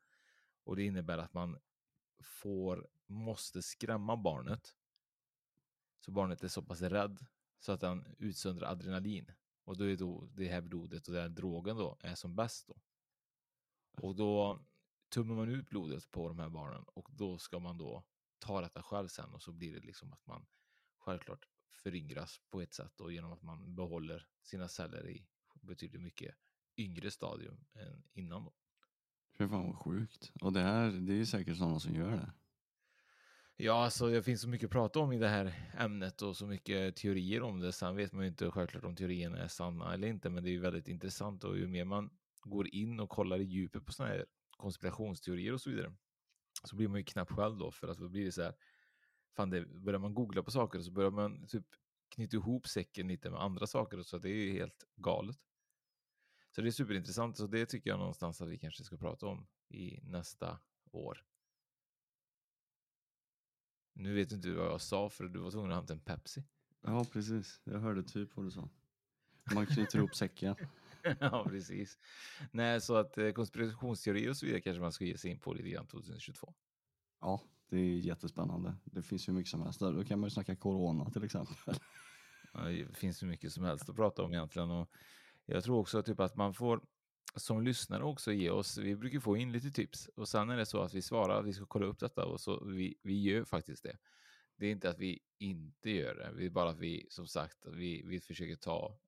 och 0.64 0.76
det 0.76 0.82
innebär 0.82 1.18
att 1.18 1.34
man 1.34 1.58
får, 2.22 2.88
måste 3.06 3.62
skrämma 3.62 4.16
barnet 4.16 4.74
så 6.00 6.11
barnet 6.11 6.44
är 6.44 6.48
så 6.48 6.62
pass 6.62 6.82
rädd 6.82 7.26
så 7.58 7.72
att 7.72 7.80
den 7.80 8.14
utsöndrar 8.18 8.70
adrenalin. 8.70 9.32
Och 9.64 9.76
då 9.76 9.84
är 9.84 9.96
då 9.96 10.28
det 10.34 10.48
här 10.48 10.61
blodet 10.61 11.08
och 11.08 11.14
den 11.14 11.22
här 11.22 11.28
drogen 11.28 11.76
då 11.76 11.96
är 12.00 12.14
som 12.14 12.37
bäst 12.37 12.68
då. 12.68 12.80
Och 14.02 14.16
då 14.16 14.61
tummar 15.08 15.34
man 15.34 15.48
ut 15.48 15.70
blodet 15.70 16.11
på 16.11 16.28
de 16.28 16.38
här 16.38 16.48
barnen 16.48 16.84
och 16.84 17.08
då 17.12 17.38
ska 17.38 17.58
man 17.58 17.78
då 17.78 18.04
ta 18.38 18.61
detta 18.61 18.82
själv 18.82 19.08
sen 19.08 19.34
och 19.34 19.42
så 19.42 19.52
blir 19.52 19.74
det 19.74 19.87
liksom 19.87 20.12
att 20.12 20.26
man 20.26 20.46
självklart 20.98 21.48
föryngras 21.70 22.40
på 22.50 22.61
ett 22.61 22.74
sätt 22.74 23.00
och 23.00 23.12
genom 23.12 23.32
att 23.32 23.42
man 23.42 23.74
behåller 23.74 24.28
sina 24.42 24.68
celler 24.68 25.08
i 25.08 25.26
betydligt 25.61 26.02
mycket 26.02 26.34
yngre 26.76 27.11
stadium 27.11 27.64
än 27.72 28.02
innan. 28.12 28.44
Då. 28.44 28.52
Fy 29.38 29.48
fan 29.48 29.66
vad 29.66 29.78
sjukt. 29.78 30.32
Och 30.40 30.52
det 30.52 30.61
här, 30.61 30.90
det 30.90 31.12
är 31.12 31.16
ju 31.16 31.26
säkert 31.26 31.56
sådana 31.56 31.80
som 31.80 31.94
gör 31.94 32.11
det. 32.11 32.32
Ja, 33.61 33.85
alltså 33.85 34.09
det 34.09 34.23
finns 34.23 34.40
så 34.40 34.49
mycket 34.49 34.66
att 34.66 34.73
prata 34.73 35.01
om 35.01 35.12
i 35.12 35.18
det 35.18 35.29
här 35.29 35.71
ämnet 35.79 36.23
och 36.23 36.37
så 36.37 36.47
mycket 36.47 36.97
teorier 36.97 37.42
om 37.42 37.61
det. 37.61 37.73
Sen 37.73 37.97
vet 37.97 38.12
man 38.12 38.23
ju 38.23 38.29
inte 38.29 38.51
självklart 38.51 38.85
om 38.85 38.97
teorierna 38.97 39.38
är 39.38 39.49
sanna 39.49 39.94
eller 39.94 40.09
inte, 40.09 40.31
men 40.31 40.44
det 40.44 40.51
är 40.51 40.53
ju 40.53 40.61
väldigt 40.61 40.88
intressant 40.88 41.44
och 41.44 41.59
ju 41.59 41.66
mer 41.66 41.85
man 41.85 42.11
går 42.42 42.75
in 42.75 43.01
och 43.01 43.11
kollar 43.11 43.38
i 43.38 43.44
djupet 43.44 43.87
på 43.87 43.92
sådana 43.92 44.14
här 44.14 44.27
konspirationsteorier 44.57 45.53
och 45.53 45.61
så 45.61 45.71
vidare 45.71 45.94
så 46.64 46.77
blir 46.77 46.88
man 46.88 47.01
ju 47.01 47.05
knapp 47.05 47.31
själv 47.31 47.59
då 47.59 47.71
för 47.71 47.88
att 47.88 47.99
då 47.99 48.09
blir 48.09 48.25
det 48.25 48.33
så 48.33 48.42
här. 48.42 48.55
Fan, 49.37 49.51
det, 49.51 49.66
börjar 49.66 50.01
man 50.01 50.14
googla 50.14 50.42
på 50.42 50.51
saker 50.51 50.81
så 50.81 50.92
börjar 50.92 51.11
man 51.11 51.47
typ 51.47 51.66
knyta 52.14 52.37
ihop 52.37 52.68
säcken 52.68 53.09
lite 53.09 53.31
med 53.31 53.42
andra 53.42 53.66
saker 53.66 54.03
så 54.03 54.18
det 54.18 54.31
är 54.31 54.35
ju 54.35 54.53
helt 54.53 54.85
galet. 54.97 55.38
Så 56.51 56.61
det 56.61 56.68
är 56.68 56.73
superintressant, 56.73 57.37
så 57.37 57.47
det 57.47 57.66
tycker 57.66 57.90
jag 57.90 57.99
någonstans 57.99 58.40
att 58.40 58.49
vi 58.49 58.59
kanske 58.59 58.85
ska 58.85 58.97
prata 58.97 59.27
om 59.27 59.47
i 59.68 60.01
nästa 60.03 60.59
år. 60.92 61.27
Nu 63.98 64.14
vet 64.14 64.32
inte 64.32 64.48
du 64.48 64.54
vad 64.54 64.66
jag 64.66 64.80
sa 64.80 65.08
för 65.08 65.24
du 65.24 65.38
var 65.38 65.50
tvungen 65.50 65.70
att 65.70 65.76
hämta 65.76 65.92
en 65.92 66.00
Pepsi. 66.00 66.44
Ja, 66.82 67.04
precis. 67.12 67.61
Jag 67.64 67.78
hörde 67.78 68.02
typ 68.02 68.37
vad 68.37 68.46
du 68.46 68.50
sa. 68.50 68.68
Man 69.54 69.66
knyter 69.66 69.98
ihop 69.98 70.14
säcken. 70.14 70.54
ja, 71.20 71.46
precis. 71.48 71.98
Nej, 72.50 72.80
så 72.80 72.96
att 72.96 73.18
eh, 73.18 73.30
konspirationsteorier 73.30 74.30
och 74.30 74.37
så 74.37 74.46
vidare 74.46 74.61
kanske 74.61 74.80
man 74.80 74.92
ska 74.92 75.04
ge 75.04 75.18
sig 75.18 75.30
in 75.30 75.38
på 75.38 75.52
lite 75.52 75.68
grann 75.68 75.87
2022. 75.87 76.54
Ja, 77.20 77.42
det 77.70 77.76
är 77.76 77.98
jättespännande. 77.98 78.76
Det 78.84 79.02
finns 79.02 79.28
ju 79.28 79.32
mycket 79.32 79.50
som 79.50 79.62
helst. 79.62 79.80
där. 79.80 79.92
Då 79.92 80.04
kan 80.04 80.20
man 80.20 80.26
ju 80.26 80.30
snacka 80.30 80.56
corona 80.56 81.11
till 81.11 81.24
exempel. 81.24 81.56
Ja, 82.52 82.61
det 82.61 82.96
finns 82.96 83.22
ju 83.22 83.26
mycket 83.26 83.52
som 83.52 83.64
helst 83.64 83.88
att 83.88 83.96
prata 83.96 84.22
om 84.22 84.32
egentligen. 84.32 84.70
Och 84.70 84.90
jag 85.46 85.64
tror 85.64 85.78
också 85.78 86.02
typ 86.02 86.20
att 86.20 86.37
man 86.37 86.54
får 86.54 86.80
som 87.38 87.62
lyssnare 87.64 88.05
också 88.05 88.33
ge 88.33 88.51
oss, 88.51 88.79
vi 88.79 88.96
brukar 88.96 89.20
få 89.20 89.37
in 89.37 89.53
lite 89.53 89.70
tips 89.70 90.07
och 90.16 90.29
sen 90.29 90.51
är 90.51 90.57
det 90.57 90.66
så 90.66 90.83
att 90.83 90.94
vi 90.94 91.03
svarar 91.03 91.40
att 91.40 91.46
vi 91.46 91.53
ska 91.53 91.66
kolla 91.66 91.87
upp 91.87 91.98
detta 91.98 92.24
och 92.27 92.40
så 92.40 92.64
vi, 92.64 92.94
vi 93.03 93.22
gör 93.22 93.44
faktiskt 93.44 93.83
det. 93.83 93.96
Det 94.57 94.66
är 94.66 94.72
inte 94.72 94.90
att 94.90 94.98
vi 94.98 95.20
inte 95.38 95.90
gör 95.90 96.14
det, 96.14 96.33
det 96.38 96.46
är 96.46 96.51
bara 96.51 96.70
att 96.70 96.79
vi 96.79 97.07
som 97.11 97.27
sagt, 97.27 97.66
vi, 97.66 98.03
vi 98.03 98.20
försöker 98.20 98.57
ta 98.57 98.98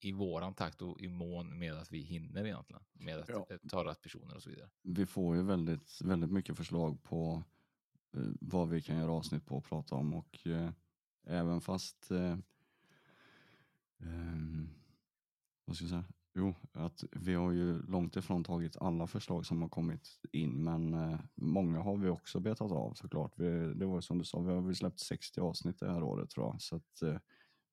i 0.00 0.12
våran 0.12 0.54
takt 0.54 0.82
och 0.82 1.00
i 1.00 1.08
mån 1.08 1.58
med 1.58 1.74
att 1.74 1.92
vi 1.92 1.98
hinner 1.98 2.44
egentligen 2.44 2.82
med 2.92 3.18
att 3.18 3.28
Ja. 3.28 3.46
eh, 3.50 3.56
ta 3.68 3.84
rätt 3.84 4.02
personer 4.02 4.34
och 4.36 4.42
så 4.42 4.50
vidare. 4.50 4.70
Vi 4.82 5.06
får 5.06 5.36
ju 5.36 5.42
väldigt, 5.42 6.00
väldigt 6.04 6.30
mycket 6.30 6.56
förslag 6.56 7.02
på 7.02 7.42
eh, 8.16 8.22
vad 8.40 8.68
vi 8.68 8.82
kan 8.82 8.98
göra 8.98 9.12
avsnitt 9.12 9.46
på 9.46 9.56
och 9.56 9.64
prata 9.64 9.94
om 9.94 10.14
och 10.14 10.46
eh, 10.46 10.70
även 11.26 11.60
fast 11.60 12.10
eh, 12.10 12.38
ehm, 14.00 14.68
vad 15.64 15.76
ska 15.76 15.84
jag 15.84 15.90
säga? 15.90 16.04
Jo, 16.34 16.54
att 16.72 17.04
vi 17.12 17.34
har 17.34 17.52
ju 17.52 17.82
långt 17.82 18.16
ifrån 18.16 18.44
tagit 18.44 18.76
alla 18.76 19.06
förslag 19.06 19.46
som 19.46 19.62
har 19.62 19.68
kommit 19.68 20.08
in 20.32 20.64
men 20.64 20.94
eh, 20.94 21.20
många 21.34 21.80
har 21.80 21.96
vi 21.96 22.08
också 22.08 22.40
betat 22.40 22.72
av 22.72 22.94
såklart. 22.94 23.32
Vi, 23.36 23.74
det 23.74 23.86
var 23.86 23.94
ju 23.94 24.02
som 24.02 24.18
du 24.18 24.24
sa, 24.24 24.40
vi 24.40 24.52
har 24.52 24.72
släppt 24.72 25.00
60 25.00 25.40
avsnitt 25.40 25.78
det 25.78 25.92
här 25.92 26.02
året 26.02 26.30
tror 26.30 26.46
jag. 26.46 26.62
Så 26.62 26.76
att, 26.76 27.02
eh, 27.02 27.18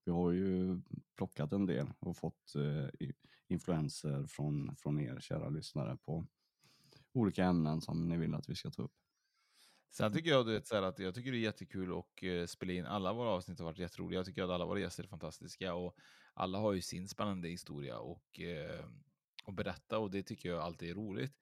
vi 0.06 0.12
har 0.12 0.32
ju 0.32 0.82
plockat 1.18 1.54
en 1.54 1.66
del 1.66 1.88
och 2.00 2.18
fått 2.18 2.56
eh, 2.56 3.08
influenser 3.48 4.28
från, 4.28 4.76
från 4.76 5.00
er 5.00 5.20
kära 5.20 5.50
lyssnare 5.50 5.98
på 5.98 6.28
olika 7.14 7.44
ämnen 7.44 7.82
som 7.82 8.10
ni 8.10 8.18
vill 8.18 8.36
att 8.36 8.50
vi 8.50 8.56
ska 8.56 8.70
ta 8.70 8.84
upp. 8.84 8.94
Sen 9.92 10.14
tycker 10.14 10.30
jag 10.30 10.46
du 10.46 10.54
vet, 10.54 10.68
så 10.68 10.76
här, 10.76 10.82
att 10.82 11.00
jag 11.00 11.16
tycker 11.16 11.32
det 11.32 11.38
är 11.38 11.40
jättekul 11.40 11.98
att 11.98 12.24
eh, 12.24 12.46
spela 12.46 12.74
in. 12.74 12.86
Alla 12.86 13.14
våra 13.14 13.30
avsnitt 13.30 13.60
har 13.60 13.66
varit 13.66 13.80
jätteroliga. 13.80 14.20
Jag 14.20 14.26
tycker 14.26 14.44
att 14.44 14.50
alla 14.50 14.66
våra 14.66 14.80
gäster 14.80 15.04
är 15.04 15.08
fantastiska 15.08 15.74
och 15.74 15.96
alla 16.36 16.58
har 16.58 16.74
ju 16.74 16.82
sin 16.82 17.08
spännande 17.08 17.48
historia 17.48 17.98
och, 17.98 18.40
eh, 18.40 18.86
och 19.44 19.54
berätta 19.54 20.00
och 20.00 20.12
det 20.12 20.24
tycker 20.24 20.50
jag 20.50 20.60
alltid 20.60 20.90
är 20.90 20.94
roligt. 20.94 21.34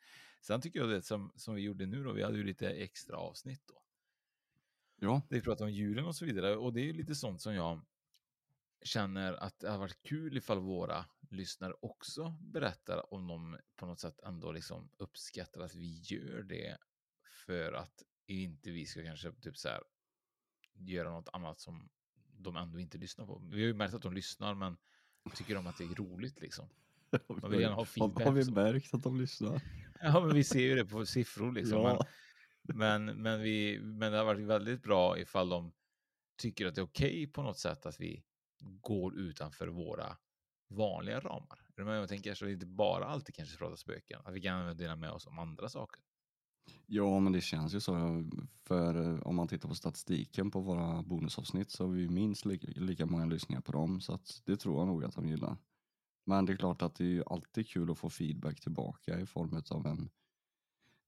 Sen 0.42 0.62
tycker 0.62 0.80
jag 0.80 0.90
det 0.90 1.02
som, 1.02 1.32
som 1.36 1.56
vi 1.56 1.62
gjorde 1.62 1.86
nu 1.86 2.04
då, 2.04 2.12
vi 2.12 2.24
hade 2.24 2.38
ju 2.38 2.44
lite 2.44 2.70
extra 2.70 3.18
avsnitt 3.18 3.62
då. 3.68 3.84
Ja. 4.96 5.22
Där 5.30 5.38
vi 5.38 5.42
pratade 5.42 5.70
om 5.70 5.76
julen 5.76 6.06
och 6.06 6.16
så 6.16 6.26
vidare 6.26 6.56
och 6.56 6.74
det 6.74 6.82
är 6.82 6.86
ju 6.86 6.94
lite 6.94 7.16
sånt 7.16 7.42
som 7.42 7.54
jag 7.54 7.82
känner 8.82 9.34
att 9.34 9.60
det 9.60 9.70
har 9.70 9.78
varit 9.78 10.04
kul 10.04 10.38
ifall 10.38 10.60
våra 10.60 11.06
lyssnare 11.30 11.74
också 11.80 12.38
berättar 12.42 13.14
om 13.14 13.28
de 13.28 13.58
på 13.76 13.86
något 13.86 14.00
sätt 14.00 14.20
ändå 14.20 14.52
liksom 14.52 14.90
uppskattar 14.98 15.62
att 15.62 15.76
vi 15.76 16.02
gör 16.04 16.44
det 16.44 16.78
för 17.46 17.74
att 17.74 18.04
inte 18.26 18.72
vi 18.72 18.86
ska 18.86 19.04
kanske 19.04 19.32
typ 19.32 19.58
så 19.58 19.70
här 19.70 19.84
göra 20.74 21.12
något 21.12 21.30
annat 21.34 21.60
som 21.60 21.90
de 22.44 22.56
ändå 22.56 22.80
inte 22.80 22.98
lyssnar 22.98 23.26
på. 23.26 23.42
Vi 23.52 23.62
har 23.62 23.68
ju 23.68 23.74
märkt 23.74 23.94
att 23.94 24.02
de 24.02 24.14
lyssnar, 24.14 24.56
men 24.56 24.78
tycker 25.36 25.56
de 25.56 25.68
att 25.68 25.78
det 25.78 25.84
är 25.84 25.96
roligt 25.96 26.42
liksom? 26.42 26.70
Man 27.42 27.52
vill 27.52 27.60
gärna 27.60 27.76
ha 27.76 27.86
feedback. 27.86 28.26
har 28.26 28.34
vi 28.34 28.52
märkt 28.52 28.94
att 28.94 29.04
de 29.04 29.20
lyssnar? 29.22 29.62
Ja, 30.06 30.26
men 30.26 30.36
vi 30.36 30.44
ser 30.44 30.60
ju 30.60 30.76
det 30.76 30.86
på 30.86 31.06
siffror 31.06 31.52
liksom. 31.52 31.82
Ja. 31.82 32.06
Men, 32.62 33.06
men, 33.06 33.22
men, 33.22 33.42
vi, 33.42 33.80
men 33.82 34.12
det 34.12 34.18
har 34.18 34.26
varit 34.26 34.48
väldigt 34.48 34.84
bra 34.84 35.20
ifall 35.20 35.50
de 35.50 35.72
tycker 36.38 36.66
att 36.66 36.76
det 36.76 36.82
är 36.82 36.86
okej 36.86 37.28
på 37.28 37.42
något 37.42 37.60
sätt 37.60 37.86
att 37.86 38.00
vi 38.00 38.24
går 38.60 39.18
utanför 39.18 39.68
våra 39.68 40.18
vanliga 40.68 41.20
ramar. 41.20 41.60
Är? 41.78 41.84
Jag 41.84 42.10
tänker 42.10 42.34
så 42.34 42.46
att 42.46 42.50
vi 42.50 42.54
inte 42.54 42.66
bara 42.66 43.06
alltid 43.06 43.36
kanske 43.36 43.58
pratar 43.58 43.76
spöken, 43.76 44.22
att 44.26 44.34
vi 44.34 44.42
kan 44.42 44.78
dela 44.78 44.96
med 44.96 45.12
oss 45.12 45.28
om 45.28 45.40
andra 45.40 45.70
saker. 45.70 46.02
Ja, 46.86 47.19
men 47.19 47.34
det 47.34 47.41
känns 47.41 47.73
ju 47.73 47.80
så. 47.80 48.23
För 48.63 48.95
eh, 48.95 49.19
om 49.19 49.36
man 49.36 49.47
tittar 49.47 49.69
på 49.69 49.76
statistiken 49.76 50.52
på 50.52 50.60
våra 50.60 51.04
bonusavsnitt 51.04 51.71
så 51.71 51.86
har 51.86 51.91
vi 51.91 52.10
minst 52.10 52.45
lika, 52.45 52.67
lika 52.76 53.06
många 53.06 53.26
lyssningar 53.26 53.62
på 53.62 53.71
dem. 53.71 54.02
Så 54.02 54.13
att 54.13 54.41
det 54.45 54.58
tror 54.58 54.80
jag 54.80 54.88
nog 54.88 55.04
att 55.04 55.15
de 55.15 55.28
gillar. 55.28 55.58
Men 56.26 56.45
det 56.45 56.54
är 56.54 56.58
klart 56.58 56.82
att 56.82 56.95
det 56.95 57.04
är 57.04 57.10
ju 57.10 57.23
alltid 57.26 57.67
kul 57.67 57.91
att 57.91 57.97
få 57.97 58.10
feedback 58.10 58.60
tillbaka 58.60 59.19
i 59.19 59.26
form 59.26 59.63
av 59.71 59.88
en, 59.88 60.10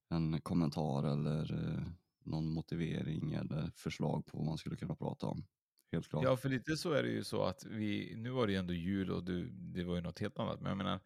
en 0.08 0.40
kommentar 0.40 1.04
eller 1.04 1.52
eh, 1.52 1.82
någon 2.24 2.48
motivering 2.48 3.32
eller 3.32 3.70
förslag 3.76 4.26
på 4.26 4.38
vad 4.38 4.46
man 4.46 4.58
skulle 4.58 4.76
kunna 4.76 4.94
prata 4.94 5.26
om. 5.26 5.46
Helt 5.92 6.08
klart. 6.08 6.24
Ja, 6.24 6.36
för 6.36 6.48
lite 6.48 6.76
så 6.76 6.92
är 6.92 7.02
det 7.02 7.08
ju 7.08 7.24
så 7.24 7.42
att 7.42 7.64
vi, 7.64 8.14
nu 8.16 8.30
var 8.30 8.46
det 8.46 8.52
ju 8.52 8.58
ändå 8.58 8.72
jul 8.72 9.10
och 9.10 9.24
du, 9.24 9.50
det 9.50 9.84
var 9.84 9.94
ju 9.94 10.00
något 10.00 10.18
helt 10.18 10.38
annat, 10.38 10.60
men 10.60 10.68
jag 10.68 10.76
menar, 10.76 11.00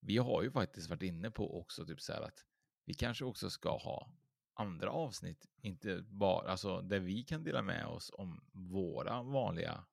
vi 0.00 0.18
har 0.18 0.42
ju 0.42 0.50
faktiskt 0.50 0.90
varit 0.90 1.02
inne 1.02 1.30
på 1.30 1.60
också 1.60 1.86
typ 1.86 2.00
så 2.00 2.12
här 2.12 2.22
att 2.22 2.44
vi 2.90 2.94
kanske 2.94 3.24
också 3.24 3.50
ska 3.50 3.78
ha 3.78 4.10
andra 4.54 4.90
avsnitt, 4.90 5.46
inte 5.62 6.04
bara, 6.08 6.50
alltså 6.50 6.80
där 6.80 6.98
vi 6.98 7.22
kan 7.22 7.44
dela 7.44 7.62
med 7.62 7.86
oss 7.86 8.10
om 8.14 8.40
våra 8.52 9.22
vanliga 9.22 9.84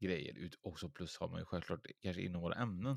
grejer, 0.00 0.38
ut, 0.38 0.54
också 0.62 0.88
plus 0.88 1.18
har 1.18 1.28
man 1.28 1.38
ju 1.40 1.44
självklart 1.44 1.86
kanske 2.00 2.22
inom 2.22 2.42
våra 2.42 2.54
ämnen, 2.54 2.96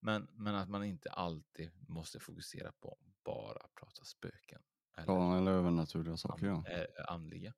men, 0.00 0.28
men 0.32 0.54
att 0.54 0.68
man 0.68 0.84
inte 0.84 1.10
alltid 1.10 1.70
måste 1.88 2.20
fokusera 2.20 2.72
på 2.72 2.98
bara 3.24 3.68
prata 3.80 4.04
spöken. 4.04 4.62
Eller 4.96 5.12
Ja, 5.12 5.38
eller 5.38 5.52
övernaturliga 5.52 6.16
saker 6.16 6.46
ja. 6.46 6.64
eh, 6.68 7.12
andliga. 7.14 7.54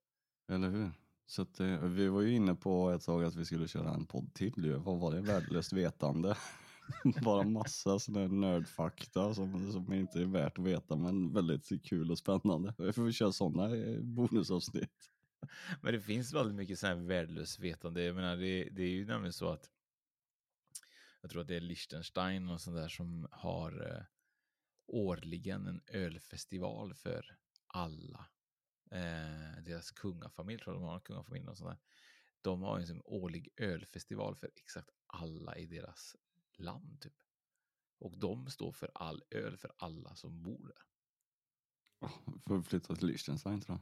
Eller 0.48 0.70
hur? 0.70 0.90
Så 1.26 1.42
att, 1.42 1.60
eh, 1.60 1.78
vi 1.78 2.08
var 2.08 2.20
ju 2.20 2.34
inne 2.34 2.54
på 2.54 2.90
ett 2.90 3.02
tag 3.02 3.24
att 3.24 3.34
vi 3.34 3.44
skulle 3.44 3.68
köra 3.68 3.94
en 3.94 4.06
podd 4.06 4.34
till 4.34 4.64
ju. 4.64 4.76
Vad 4.76 4.98
var 5.00 5.12
det? 5.14 5.20
Värdelöst 5.20 5.72
vetande. 5.72 6.36
Bara 7.22 7.42
massa 7.42 7.98
sån 7.98 8.16
här 8.16 8.28
nördfakta 8.28 9.34
som, 9.34 9.72
som 9.72 9.92
inte 9.92 10.20
är 10.20 10.24
värt 10.24 10.58
att 10.58 10.64
veta 10.64 10.96
men 10.96 11.32
väldigt 11.32 11.84
kul 11.84 12.10
och 12.10 12.18
spännande. 12.18 12.74
Vi 12.78 12.92
får 12.92 13.12
köra 13.12 13.32
sådana 13.32 13.68
bonusavsnitt. 14.00 15.10
Men 15.80 15.92
det 15.92 16.00
finns 16.00 16.34
väldigt 16.34 16.54
mycket 16.54 16.78
så 16.78 16.86
här 16.86 16.94
värdelöst 16.94 17.60
vetande. 17.60 18.02
Jag 18.02 18.14
menar, 18.14 18.36
det, 18.36 18.64
det 18.64 18.82
är 18.82 18.88
ju 18.88 19.06
nämligen 19.06 19.32
så 19.32 19.48
att 19.48 19.70
jag 21.20 21.30
tror 21.30 21.42
att 21.42 21.48
det 21.48 21.56
är 21.56 21.60
Liechtenstein 21.60 22.48
och 22.48 22.60
sånt 22.60 22.76
där 22.76 22.88
som 22.88 23.28
har 23.30 23.96
eh, 23.96 24.02
årligen 24.86 25.66
en 25.66 25.80
ölfestival 25.86 26.94
för 26.94 27.36
alla. 27.66 28.26
Eh, 28.90 29.62
deras 29.64 29.90
kungafamilj, 29.90 30.58
tror 30.58 30.74
jag 30.74 30.82
de 30.82 30.88
har 30.88 31.00
kungafamilj 31.00 31.48
och 31.48 31.58
sånt 31.58 31.70
där. 31.70 31.78
De 32.40 32.62
har 32.62 32.78
en 32.78 33.02
årlig 33.04 33.48
ölfestival 33.56 34.36
för 34.36 34.50
exakt 34.56 34.90
alla 35.06 35.56
i 35.56 35.66
deras 35.66 36.16
land. 36.58 37.00
Typ. 37.00 37.12
Och 37.98 38.18
de 38.18 38.50
står 38.50 38.72
för 38.72 38.90
all 38.94 39.22
öl 39.30 39.56
för 39.56 39.72
alla 39.76 40.14
som 40.14 40.42
bor 40.42 40.66
där. 40.66 40.82
För 42.46 42.58
att 42.58 42.66
flytta 42.66 42.94
till 42.94 43.06
Liechtenstein 43.06 43.60
tror 43.60 43.78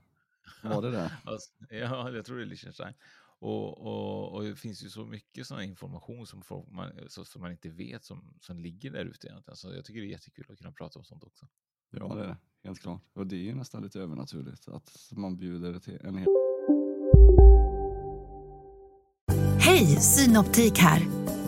jag. 0.63 0.71
Var 0.71 0.83
det 0.83 0.91
det? 0.91 1.13
Alltså, 1.25 1.51
ja, 1.71 2.11
jag 2.11 2.25
tror 2.25 2.37
det 2.37 2.43
är 2.43 2.47
Liechtenstein. 2.47 2.95
Och, 3.39 3.87
och, 3.87 4.33
och 4.33 4.45
det 4.45 4.57
finns 4.57 4.85
ju 4.85 4.91
så 4.91 5.05
mycket 5.05 5.47
sån 5.47 5.57
här 5.57 5.65
information 5.65 6.27
som, 6.27 6.43
folk, 6.43 6.71
man, 6.71 6.93
så, 7.09 7.25
som 7.25 7.43
man 7.43 7.51
inte 7.51 7.69
vet 7.69 8.05
som, 8.05 8.35
som 8.41 8.59
ligger 8.59 8.91
där 8.91 9.05
ute 9.05 9.27
egentligen. 9.27 9.57
Så 9.57 9.75
jag 9.75 9.85
tycker 9.85 10.01
det 10.01 10.07
är 10.07 10.11
jättekul 10.11 10.47
att 10.49 10.59
kunna 10.59 10.73
prata 10.73 10.99
om 10.99 11.05
sånt 11.05 11.25
också. 11.25 11.47
Ja, 11.91 12.15
det 12.15 12.21
är 12.21 12.27
det. 12.27 12.37
Helt 12.65 12.81
klart. 12.81 13.03
Och 13.13 13.27
det 13.27 13.37
är 13.37 13.41
ju 13.41 13.55
nästan 13.55 13.83
lite 13.83 14.01
övernaturligt 14.01 14.69
att 14.69 15.13
man 15.13 15.37
bjuder 15.37 15.79
till 15.79 16.01
en 16.01 16.17
hel... 16.17 16.27
Hej, 19.61 19.87
Synoptik 19.87 20.79
här. 20.79 21.01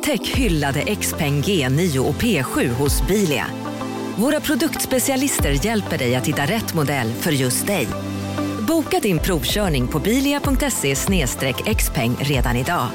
Upptäck 0.00 0.26
hyllade 0.26 0.94
XPeng 0.94 1.42
G9 1.42 1.98
och 1.98 2.14
P7 2.14 2.68
hos 2.68 3.06
Bilia. 3.08 3.46
Våra 4.18 4.40
produktspecialister 4.40 5.66
hjälper 5.66 5.98
dig 5.98 6.14
att 6.14 6.26
hitta 6.26 6.42
rätt 6.42 6.74
modell 6.74 7.12
för 7.12 7.30
just 7.30 7.66
dig. 7.66 7.88
Boka 8.68 9.00
din 9.00 9.18
provkörning 9.18 9.88
på 9.88 9.98
bilia.se 9.98 10.94
xpeng 11.74 12.16
redan 12.20 12.56
idag. 12.56 12.88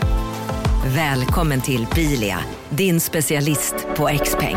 Välkommen 0.96 1.62
till 1.62 1.88
Bilia, 1.96 2.40
din 2.70 3.00
specialist 3.00 3.76
på 3.98 4.10
XPeng. 4.24 4.56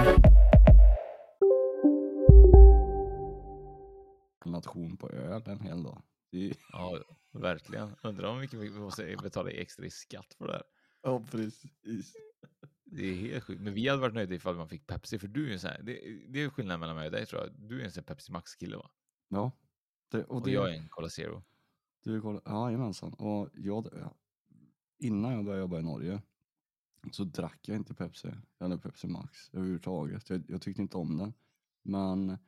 nation 4.44 4.96
på 4.96 5.10
öl 5.10 5.42
en 5.46 5.60
hel 5.60 5.82
dag. 5.82 6.02
Ja, 6.72 6.98
verkligen. 7.32 7.94
Undrar 8.02 8.32
hur 8.32 8.40
mycket 8.40 8.58
vi 8.58 8.70
måste 8.70 9.16
betala 9.22 9.50
i 9.50 9.60
extra 9.60 9.86
i 9.86 9.90
skatt 9.90 10.34
för 10.38 10.46
det 10.46 10.52
här. 10.52 10.62
Ja, 11.02 11.24
precis. 11.30 12.14
Det 12.90 13.06
är 13.06 13.14
helt 13.14 13.44
sjukt. 13.44 13.60
Men 13.60 13.74
vi 13.74 13.88
hade 13.88 14.00
varit 14.00 14.14
nöjda 14.14 14.34
ifall 14.34 14.56
man 14.56 14.68
fick 14.68 14.86
Pepsi, 14.86 15.18
för 15.18 15.28
du 15.28 15.48
är 15.48 15.52
en 15.52 15.60
sån 15.60 15.70
här, 15.70 15.82
det, 15.82 15.92
det 16.28 16.42
är 16.42 16.48
skillnaden 16.48 16.80
mellan 16.80 16.96
mig 16.96 17.06
och 17.06 17.12
dig 17.12 17.26
tror 17.26 17.42
jag. 17.42 17.52
Du 17.52 17.80
är 17.80 17.84
en 17.84 17.92
sån 17.92 18.00
här 18.06 18.14
Pepsi 18.14 18.32
Max-kille 18.32 18.76
va? 18.76 18.90
Ja. 19.28 19.52
Det, 20.10 20.24
Och, 20.24 20.36
och, 20.36 20.44
det, 20.44 20.50
jag 20.50 20.70
är 20.70 20.78
en 20.78 20.88
Cola 20.88 21.08
Zero. 21.08 21.42
Du 22.04 22.16
är 22.16 22.40
ja, 22.44 22.70
jajamensan. 22.70 23.12
Och 23.12 23.48
jag, 23.54 23.88
innan 24.98 25.32
jag 25.32 25.44
började 25.44 25.60
jobba 25.60 25.78
i 25.78 25.82
Norge 25.82 26.22
så 27.12 27.24
drack 27.24 27.68
jag 27.68 27.76
inte 27.76 27.94
Pepsi, 27.94 28.28
eller 28.58 28.76
Pepsi 28.76 29.06
Max 29.06 29.50
överhuvudtaget. 29.52 30.30
Jag, 30.30 30.44
jag 30.48 30.62
tyckte 30.62 30.82
inte 30.82 30.96
om 30.96 31.16
den. 31.16 31.32
Men 31.82 32.38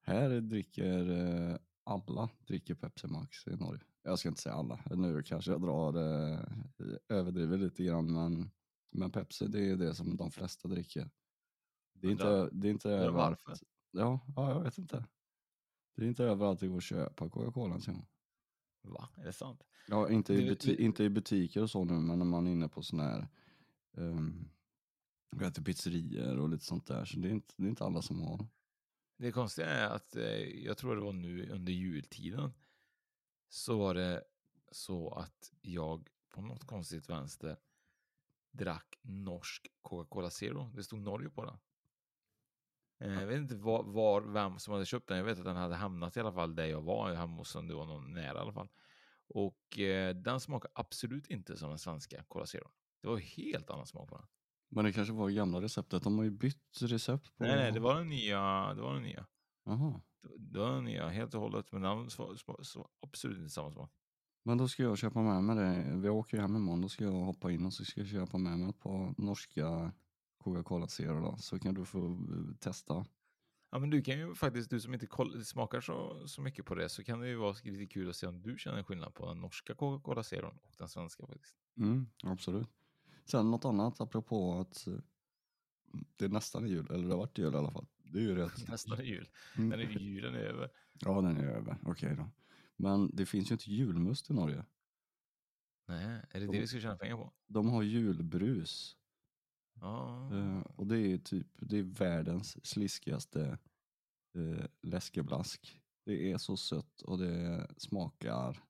här 0.00 0.40
dricker 0.40 1.10
eh, 1.10 1.56
alla 1.84 2.28
dricker 2.46 2.74
Pepsi 2.74 3.06
Max 3.06 3.46
i 3.46 3.56
Norge. 3.56 3.80
Jag 4.02 4.18
ska 4.18 4.28
inte 4.28 4.42
säga 4.42 4.54
alla, 4.54 4.80
nu 4.90 5.22
kanske 5.22 5.50
jag 5.50 5.60
drar 5.60 5.96
eh, 5.96 6.40
överdriver 7.08 7.58
lite 7.58 7.84
grann 7.84 8.12
men, 8.12 8.50
men 8.92 9.10
Pepsi 9.10 9.46
det 9.46 9.70
är 9.70 9.76
det 9.76 9.94
som 9.94 10.16
de 10.16 10.30
flesta 10.30 10.68
dricker. 10.68 11.10
Det 11.94 12.06
är 12.06 12.10
inte, 12.10 12.48
det 12.52 12.68
är 12.68 12.70
inte 12.70 12.88
undrar 12.88 13.06
överallt. 13.08 13.40
varför? 13.44 13.66
Ja, 13.90 14.20
ja, 14.36 14.50
jag 14.50 14.60
vet 14.62 14.78
inte. 14.78 15.04
Det 15.96 16.04
är 16.04 16.08
inte 16.08 16.24
överallt 16.24 16.60
det 16.60 16.68
går 16.68 16.76
att 16.76 16.82
köpa 16.82 17.28
Coca-Cola. 17.28 17.80
Va? 18.82 19.08
Är 19.16 19.24
det 19.24 19.32
sant? 19.32 19.62
Ja, 19.88 20.10
inte 20.10 20.34
i, 20.34 20.36
Det- 20.36 20.54
buti- 20.54 20.76
inte 20.76 21.04
i 21.04 21.10
butiker 21.10 21.62
och 21.62 21.70
så 21.70 21.84
nu, 21.84 21.92
men 21.92 22.18
när 22.18 22.26
man 22.26 22.46
är 22.46 22.50
inne 22.52 22.68
på 22.68 22.82
sådana 22.82 23.08
här 23.08 23.28
um, 23.92 24.50
äter 25.40 25.62
pizzerior 25.62 26.38
och 26.38 26.48
lite 26.48 26.64
sånt 26.64 26.86
där. 26.86 27.04
Så 27.04 27.18
det 27.18 27.28
är 27.28 27.32
inte, 27.32 27.54
det 27.56 27.64
är 27.64 27.68
inte 27.68 27.84
alla 27.84 28.02
som 28.02 28.20
har. 28.22 28.46
Det 29.16 29.32
konstiga 29.32 29.68
är 29.68 29.86
att 29.90 30.16
eh, 30.16 30.24
jag 30.64 30.78
tror 30.78 30.96
det 30.96 31.02
var 31.02 31.12
nu 31.12 31.50
under 31.50 31.72
jultiden 31.72 32.52
så 33.48 33.78
var 33.78 33.94
det 33.94 34.24
så 34.70 35.10
att 35.10 35.52
jag 35.60 36.08
på 36.28 36.40
något 36.42 36.64
konstigt 36.64 37.08
vänster 37.10 37.56
drack 38.52 38.98
norsk 39.02 39.66
Coca-Cola 39.82 40.30
Zero. 40.30 40.70
Det 40.74 40.82
stod 40.82 41.00
Norge 41.00 41.30
på 41.30 41.44
den. 41.44 41.58
Eh, 43.00 43.20
Jag 43.20 43.26
vet 43.26 43.36
inte 43.38 43.56
var, 43.56 43.82
var, 43.82 44.20
vem 44.22 44.58
som 44.58 44.72
hade 44.72 44.86
köpt 44.86 45.08
den. 45.08 45.16
Jag 45.18 45.24
vet 45.24 45.38
att 45.38 45.44
den 45.44 45.56
hade 45.56 45.74
hamnat 45.74 46.16
i 46.16 46.20
alla 46.20 46.32
fall 46.32 46.54
där 46.54 46.66
jag 46.66 46.82
var, 46.82 47.14
hos 47.26 47.54
om 47.54 47.68
det 47.68 47.74
var 47.74 47.86
någon 47.86 48.12
nära 48.12 48.38
i 48.38 48.40
alla 48.40 48.52
fall. 48.52 48.68
Och 49.28 49.78
eh, 49.78 50.14
den 50.16 50.40
smakar 50.40 50.70
absolut 50.74 51.26
inte 51.26 51.56
som 51.56 51.68
den 51.68 51.78
svenska 51.78 52.24
Cola 52.28 52.46
Zero. 52.46 52.70
Det 53.02 53.08
var 53.08 53.18
helt 53.18 53.70
annan 53.70 53.86
smak 53.86 54.08
på 54.08 54.16
den. 54.16 54.26
Men 54.68 54.84
det 54.84 54.92
kanske 54.92 55.14
var 55.14 55.30
gamla 55.30 55.60
receptet. 55.60 56.02
De 56.02 56.16
har 56.18 56.24
ju 56.24 56.30
bytt 56.30 56.82
recept. 56.82 57.36
På... 57.36 57.44
Nej, 57.44 57.56
nej, 57.56 57.72
det 57.72 57.80
var 57.80 57.94
den 57.94 58.08
nya. 58.08 58.74
Det 58.74 58.82
var 58.82 58.94
den 58.94 59.02
nya. 59.02 59.26
Jaha. 59.64 60.00
Det- 60.22 60.36
Det 60.38 60.58
var 60.58 60.72
den 60.74 60.84
nya 60.84 61.08
helt 61.08 61.34
och 61.34 61.40
hållet, 61.40 61.72
men 61.72 61.82
den 61.82 62.08
var 62.16 62.36
absolut 63.00 63.38
inte 63.38 63.50
samma 63.50 63.72
smak. 63.72 63.92
Men 64.42 64.58
då 64.58 64.68
ska 64.68 64.82
jag 64.82 64.98
köpa 64.98 65.22
med 65.22 65.44
mig 65.44 65.56
det. 65.56 65.96
Vi 65.96 66.08
åker 66.08 66.36
ju 66.36 66.40
hem 66.40 66.56
imorgon. 66.56 66.80
Då 66.80 66.88
ska 66.88 67.04
jag 67.04 67.12
hoppa 67.12 67.52
in 67.52 67.66
och 67.66 67.72
så 67.72 67.84
ska 67.84 68.00
jag 68.00 68.08
köpa 68.08 68.38
med 68.38 68.58
mig 68.58 68.68
ett 68.68 68.80
par 68.80 69.14
norska 69.18 69.92
Coca-Cola 70.38 70.86
Zero 70.86 71.20
då. 71.20 71.36
Så 71.36 71.58
kan 71.58 71.74
du 71.74 71.84
få 71.84 72.06
eh, 72.06 72.56
testa. 72.60 73.06
Ja, 73.70 73.78
men 73.78 73.90
du 73.90 74.02
kan 74.02 74.18
ju 74.18 74.34
faktiskt, 74.34 74.70
du 74.70 74.80
som 74.80 74.94
inte 74.94 75.06
smakar 75.44 75.80
så, 75.80 76.28
så 76.28 76.40
mycket 76.40 76.64
på 76.64 76.74
det, 76.74 76.88
så 76.88 77.04
kan 77.04 77.20
det 77.20 77.28
ju 77.28 77.36
vara 77.36 77.54
lite 77.62 77.86
kul 77.86 78.10
att 78.10 78.16
se 78.16 78.26
om 78.26 78.42
du 78.42 78.58
känner 78.58 78.82
skillnad 78.82 79.14
på 79.14 79.26
den 79.26 79.40
norska 79.40 79.74
Coca-Cola 79.74 80.22
Zeron 80.22 80.58
och 80.62 80.74
den 80.78 80.88
svenska 80.88 81.26
faktiskt. 81.26 81.56
Mm, 81.76 82.06
absolut. 82.24 82.68
Sen 83.24 83.50
något 83.50 83.64
annat 83.64 84.00
apropå 84.00 84.60
att 84.60 84.86
eh, 84.86 84.94
det 86.16 86.24
är 86.24 86.28
nästan 86.28 86.68
jul, 86.68 86.86
eller 86.90 87.04
det 87.04 87.14
har 87.14 87.18
varit 87.18 87.38
jul 87.38 87.54
i 87.54 87.56
alla 87.56 87.70
fall. 87.70 87.86
Det 88.04 88.18
är 88.18 88.22
ju 88.22 88.34
rätt. 88.34 88.68
Nästan 88.68 88.98
är 88.98 89.02
jul. 89.02 89.28
Mm. 89.56 89.70
Den 89.70 89.80
är 89.80 89.84
ju 89.84 89.98
julen 89.98 90.34
är 90.34 90.38
över. 90.38 90.70
Ja, 91.00 91.20
den 91.20 91.36
är 91.36 91.48
över. 91.48 91.76
Okej 91.82 92.16
då. 92.16 92.30
Men 92.82 93.10
det 93.12 93.26
finns 93.26 93.50
ju 93.50 93.52
inte 93.52 93.70
julmust 93.70 94.30
i 94.30 94.34
Norge. 94.34 94.64
Nej, 95.88 96.04
är 96.30 96.40
det 96.40 96.46
De- 96.46 96.52
det 96.52 96.60
vi 96.60 96.66
ska 96.66 96.80
tjäna 96.80 96.96
pengar 96.96 97.16
på? 97.16 97.32
De 97.46 97.68
har 97.68 97.82
julbrus. 97.82 98.96
Ja. 99.80 100.30
Eh, 100.34 100.60
och 100.60 100.86
det 100.86 100.98
är 100.98 101.18
typ, 101.18 101.46
det 101.54 101.78
är 101.78 101.82
världens 101.82 102.66
sliskigaste 102.66 103.58
eh, 104.34 104.66
läskeblask. 104.82 105.82
Det 106.04 106.32
är 106.32 106.38
så 106.38 106.56
sött 106.56 107.02
och 107.02 107.18
det 107.18 107.66
smakar, 107.76 108.64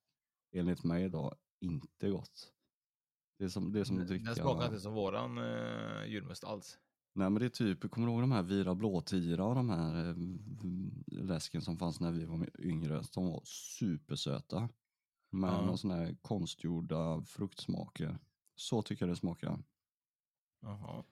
enligt 0.52 0.84
mig 0.84 1.08
då, 1.08 1.34
inte 1.60 2.10
gott. 2.10 2.52
Det 3.38 3.44
är 3.44 3.48
som, 3.48 3.72
det 3.72 3.80
är 3.80 3.84
som 3.84 4.00
att 4.00 4.08
dricka... 4.08 4.24
Den 4.24 4.34
smakar 4.34 4.66
inte 4.66 4.80
som 4.80 4.94
våran 4.94 5.38
uh, 5.38 6.06
julmust 6.06 6.44
alls. 6.44 6.78
Nej 7.14 7.30
men 7.30 7.34
det 7.40 7.44
är 7.44 7.48
typ, 7.50 7.90
kommer 7.90 8.06
du 8.06 8.12
ihåg 8.12 8.22
de 8.22 8.32
här 8.32 8.42
Vira 8.42 8.74
Blåtira 8.74 9.44
och 9.44 9.54
de 9.54 9.70
här 9.70 10.08
eh, 10.10 10.16
läsken 11.06 11.62
som 11.62 11.78
fanns 11.78 12.00
när 12.00 12.12
vi 12.12 12.24
var 12.24 12.48
yngre? 12.58 13.02
De 13.14 13.26
var 13.26 13.40
supersöta. 13.44 14.68
Med 15.30 15.50
Ja. 15.50 15.66
någon 15.66 15.78
sån 15.78 15.90
här 15.90 16.16
konstgjorda 16.22 17.22
fruktsmaker. 17.22 18.18
Så 18.54 18.82
tycker 18.82 19.06
jag 19.06 19.12
det 19.12 19.16
smakar. 19.16 19.62
Jaha. 20.60 21.04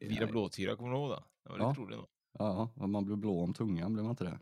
Vira 0.00 0.26
blåtira, 0.26 0.76
kommer 0.76 0.90
du 0.90 0.96
ihåg 0.98 1.10
det? 1.10 1.24
Det 1.44 1.50
var 1.50 1.58
Ja. 1.58 1.68
lite 1.68 1.80
roligt. 1.80 1.98
Ja, 2.38 2.70
man 2.76 3.04
blir 3.04 3.16
blå 3.16 3.40
om 3.42 3.54
tungan, 3.54 3.92
blir 3.92 4.02
man 4.02 4.10
inte 4.10 4.24
det? 4.24 4.38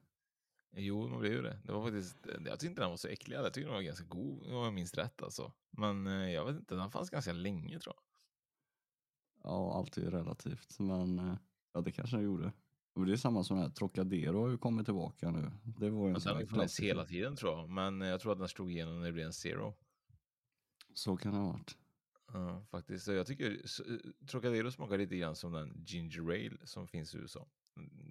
Jo, 0.76 1.08
man 1.08 1.20
blev 1.20 1.32
ju 1.32 1.42
det. 1.42 1.58
Det 1.64 1.72
var 1.72 1.82
faktiskt, 1.82 2.26
jag 2.46 2.60
tyckte 2.60 2.80
den 2.82 2.90
var 2.90 2.96
så 2.96 3.08
äcklig. 3.08 3.36
Jag 3.36 3.44
tyckte 3.44 3.60
den 3.60 3.74
var 3.74 3.82
ganska 3.82 4.04
god, 4.04 4.42
om 4.46 4.52
jag 4.64 4.72
minns 4.74 4.94
rätt 4.94 5.22
alltså. 5.22 5.52
Men 5.70 6.06
eh, 6.06 6.30
jag 6.30 6.44
vet 6.44 6.56
inte, 6.56 6.74
den 6.74 6.90
fanns 6.90 7.10
ganska 7.10 7.32
länge 7.32 7.78
tror 7.78 7.94
jag. 7.96 8.02
Ja, 9.46 9.74
allt 9.78 9.96
är 9.96 10.02
ju 10.02 10.10
relativt. 10.10 10.78
Men 10.78 11.18
eh, 11.18 11.36
ja, 11.72 11.80
det 11.80 11.92
kanske 11.92 12.16
den 12.16 12.24
gjorde. 12.24 12.52
Och 12.94 13.06
det 13.06 13.12
är 13.12 13.16
samma 13.16 13.44
som 13.44 13.58
här 13.58 13.68
Trocadero 13.68 14.40
har 14.40 14.48
ju 14.48 14.58
kommit 14.58 14.86
tillbaka 14.86 15.30
nu. 15.30 15.50
Det 15.78 15.90
var 15.90 16.00
ju 16.00 16.06
en 16.06 16.12
Men 16.12 16.20
sån 16.20 16.36
här 16.36 16.46
klassiker. 16.46 16.88
hela 16.88 17.04
tiden 17.04 17.36
tror 17.36 17.58
jag. 17.58 17.68
Men 17.68 18.02
eh, 18.02 18.08
jag 18.08 18.20
tror 18.20 18.32
att 18.32 18.38
den 18.38 18.48
slog 18.48 18.72
igenom 18.72 18.98
när 18.98 19.06
det 19.06 19.12
blev 19.12 19.26
en 19.26 19.32
zero. 19.32 19.74
Så 20.94 21.16
kan 21.16 21.32
det 21.32 21.38
ha 21.38 21.52
varit. 21.52 21.76
Ja, 22.32 22.66
faktiskt. 22.70 23.04
Så 23.04 23.12
jag 23.12 23.26
tycker 23.26 23.62
så, 23.64 23.84
eh, 23.84 23.98
Trocadero 24.30 24.70
smakar 24.70 24.98
lite 24.98 25.16
grann 25.16 25.36
som 25.36 25.52
den 25.52 25.84
ginger 25.86 26.30
ale 26.30 26.58
som 26.66 26.88
finns 26.88 27.14
i 27.14 27.18
USA. 27.18 27.48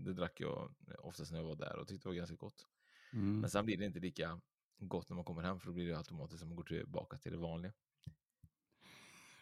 Det 0.05 0.13
drack 0.13 0.39
jag 0.39 0.73
oftast 0.99 1.31
när 1.31 1.39
jag 1.39 1.45
var 1.45 1.55
där 1.55 1.77
och 1.79 1.87
tyckte 1.87 2.05
det 2.05 2.09
var 2.09 2.15
ganska 2.15 2.35
gott. 2.35 2.67
Mm. 3.13 3.39
Men 3.39 3.49
sen 3.49 3.65
blir 3.65 3.77
det 3.77 3.85
inte 3.85 3.99
lika 3.99 4.41
gott 4.77 5.09
när 5.09 5.15
man 5.15 5.25
kommer 5.25 5.41
hem 5.41 5.59
för 5.59 5.67
då 5.67 5.73
blir 5.73 5.87
det 5.87 5.97
automatiskt 5.97 6.39
som 6.39 6.49
man 6.49 6.55
går 6.55 6.63
tillbaka 6.63 7.17
till 7.17 7.31
det 7.31 7.37
vanliga. 7.37 7.73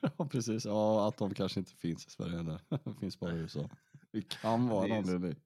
Ja, 0.18 0.26
precis. 0.26 0.66
Ja, 0.66 1.08
att 1.08 1.18
de 1.18 1.34
kanske 1.34 1.60
inte 1.60 1.76
finns 1.76 2.08
i 2.08 2.10
Sverige 2.10 2.36
heller. 2.38 2.62
Det 2.70 2.96
finns 3.00 3.20
bara 3.20 3.34
i 3.34 3.38
USA. 3.38 3.70
Det 4.12 4.22
kan 4.22 4.68
vara 4.70 4.88
en 4.88 5.06
så. 5.06 5.12
anledning. 5.12 5.42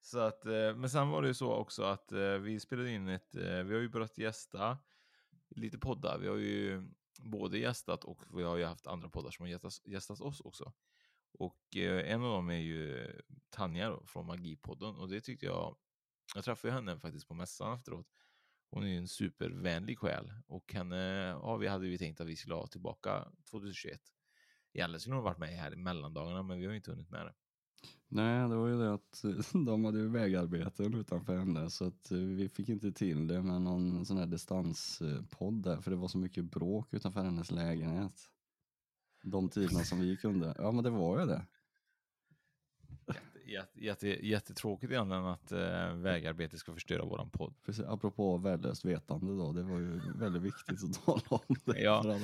Så 0.00 0.18
att, 0.18 0.46
eh, 0.46 0.76
men 0.76 0.90
sen 0.90 1.08
var 1.08 1.22
det 1.22 1.28
ju 1.28 1.34
så 1.34 1.52
också 1.52 1.82
att 1.82 2.12
eh, 2.12 2.32
vi 2.32 2.60
spelade 2.60 2.90
in 2.90 3.08
ett, 3.08 3.36
eh, 3.36 3.42
vi 3.42 3.74
har 3.74 3.80
ju 3.80 3.88
börjat 3.88 4.18
gästa 4.18 4.78
lite 5.48 5.78
poddar. 5.78 6.18
Vi 6.18 6.28
har 6.28 6.36
ju 6.36 6.88
både 7.18 7.58
gästat 7.58 8.04
och 8.04 8.22
vi 8.34 8.42
har 8.42 8.56
ju 8.56 8.64
haft 8.64 8.86
andra 8.86 9.08
poddar 9.08 9.30
som 9.30 9.42
har 9.42 9.50
gästat, 9.50 9.86
gästat 9.86 10.20
oss 10.20 10.40
också. 10.40 10.72
Och 11.38 11.76
en 11.76 12.22
av 12.22 12.30
dem 12.30 12.50
är 12.50 12.58
ju 12.58 13.12
Tanja 13.50 13.90
då, 13.90 14.06
från 14.06 14.26
Magipodden 14.26 14.96
och 14.96 15.08
det 15.08 15.20
tyckte 15.20 15.46
jag, 15.46 15.76
jag 16.34 16.44
träffade 16.44 16.74
henne 16.74 16.98
faktiskt 16.98 17.28
på 17.28 17.34
mässan 17.34 17.74
efteråt. 17.74 18.06
Hon 18.70 18.84
är 18.84 18.88
ju 18.88 18.98
en 18.98 19.08
supervänlig 19.08 19.98
själ 19.98 20.32
och 20.46 20.72
henne 20.72 20.96
ja, 21.26 21.56
vi 21.56 21.68
hade 21.68 21.86
vi 21.86 21.98
tänkt 21.98 22.20
att 22.20 22.26
vi 22.26 22.36
skulle 22.36 22.54
ha 22.54 22.66
tillbaka 22.66 23.28
2021. 23.50 24.00
Egentligen 24.72 25.00
skulle 25.00 25.16
hon 25.16 25.24
varit 25.24 25.38
med 25.38 25.48
här 25.48 25.72
i 25.72 25.76
mellandagarna 25.76 26.42
men 26.42 26.58
vi 26.58 26.66
har 26.66 26.74
inte 26.74 26.90
hunnit 26.90 27.10
med 27.10 27.26
det. 27.26 27.34
Nej, 28.08 28.48
det 28.48 28.56
var 28.56 28.68
ju 28.68 28.78
det 28.78 28.94
att 28.94 29.24
de 29.66 29.84
hade 29.84 29.98
ju 29.98 30.08
vägarbeten 30.08 30.94
utanför 30.94 31.38
henne 31.38 31.70
så 31.70 31.84
att 31.84 32.10
eh, 32.10 32.18
vi 32.18 32.48
fick 32.48 32.68
inte 32.68 32.92
till 32.92 33.26
det 33.26 33.42
med 33.42 33.62
någon 33.62 34.06
sån 34.06 34.16
här 34.16 34.26
distanspodd 34.26 35.62
där 35.62 35.80
för 35.80 35.90
det 35.90 35.96
var 35.96 36.08
så 36.08 36.18
mycket 36.18 36.44
bråk 36.44 36.94
utanför 36.94 37.24
hennes 37.24 37.50
lägenhet. 37.50 38.30
De 39.22 39.48
tiderna 39.48 39.84
som 39.84 40.00
vi 40.00 40.16
kunde. 40.16 40.54
Ja, 40.58 40.72
men 40.72 40.84
det 40.84 40.90
var 40.90 41.20
ju 41.20 41.26
det. 41.26 41.46
Jätte, 43.46 43.84
jätte, 43.84 44.26
jättetråkigt 44.26 44.92
egentligen 44.92 45.24
att 45.24 45.52
äh, 45.52 45.92
vägarbete 45.92 46.58
ska 46.58 46.74
förstöra 46.74 47.04
våran 47.04 47.30
podd. 47.30 47.54
Precis, 47.64 47.84
apropå 47.84 48.36
värdelöst 48.36 48.84
vetande 48.84 49.36
då, 49.36 49.52
det 49.52 49.62
var 49.62 49.78
ju 49.78 50.00
väldigt 50.14 50.42
viktigt 50.42 50.84
att 50.84 51.04
tala 51.24 51.42
om 51.48 51.56
det. 51.64 51.80
Ja. 51.80 52.18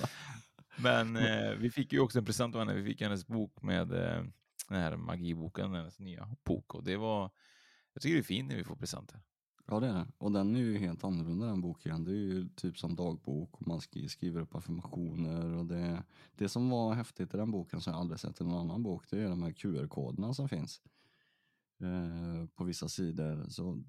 Men 0.78 1.16
äh, 1.16 1.50
vi 1.58 1.70
fick 1.70 1.92
ju 1.92 2.00
också 2.00 2.18
en 2.18 2.24
present 2.24 2.54
av 2.54 2.58
henne, 2.60 2.74
vi 2.74 2.84
fick 2.84 3.00
hennes 3.00 3.26
bok 3.26 3.62
med 3.62 3.92
äh, 3.92 4.24
den 4.68 4.80
här 4.80 4.96
magiboken, 4.96 5.74
hennes 5.74 5.98
nya 5.98 6.28
bok. 6.44 6.74
Och 6.74 6.84
det 6.84 6.96
var, 6.96 7.30
jag 7.92 8.02
tycker 8.02 8.14
det 8.14 8.20
är 8.20 8.22
fint 8.22 8.48
när 8.48 8.56
vi 8.56 8.64
får 8.64 8.76
presenter. 8.76 9.20
Ja 9.66 9.80
det 9.80 9.86
är 9.86 9.94
det. 9.94 10.06
Och 10.18 10.32
den 10.32 10.56
är 10.56 10.60
ju 10.60 10.78
helt 10.78 11.04
annorlunda 11.04 11.46
den 11.46 11.60
boken. 11.60 12.04
Det 12.04 12.10
är 12.10 12.14
ju 12.14 12.48
typ 12.48 12.78
som 12.78 12.96
dagbok 12.96 13.60
och 13.60 13.66
man 13.66 13.80
skriver 14.08 14.40
upp 14.40 14.54
affirmationer. 14.54 15.56
Och 15.56 15.66
det, 15.66 16.02
det 16.36 16.48
som 16.48 16.70
var 16.70 16.94
häftigt 16.94 17.34
i 17.34 17.36
den 17.36 17.50
boken 17.50 17.80
som 17.80 17.92
jag 17.92 18.00
aldrig 18.00 18.20
sett 18.20 18.40
i 18.40 18.44
någon 18.44 18.60
annan 18.60 18.82
bok 18.82 19.04
det 19.10 19.20
är 19.20 19.28
de 19.28 19.42
här 19.42 19.52
QR-koderna 19.52 20.34
som 20.34 20.48
finns. 20.48 20.80
Eh, 21.82 22.46
på 22.54 22.64
vissa 22.64 22.88
sidor 22.88 23.46
så 23.48 23.82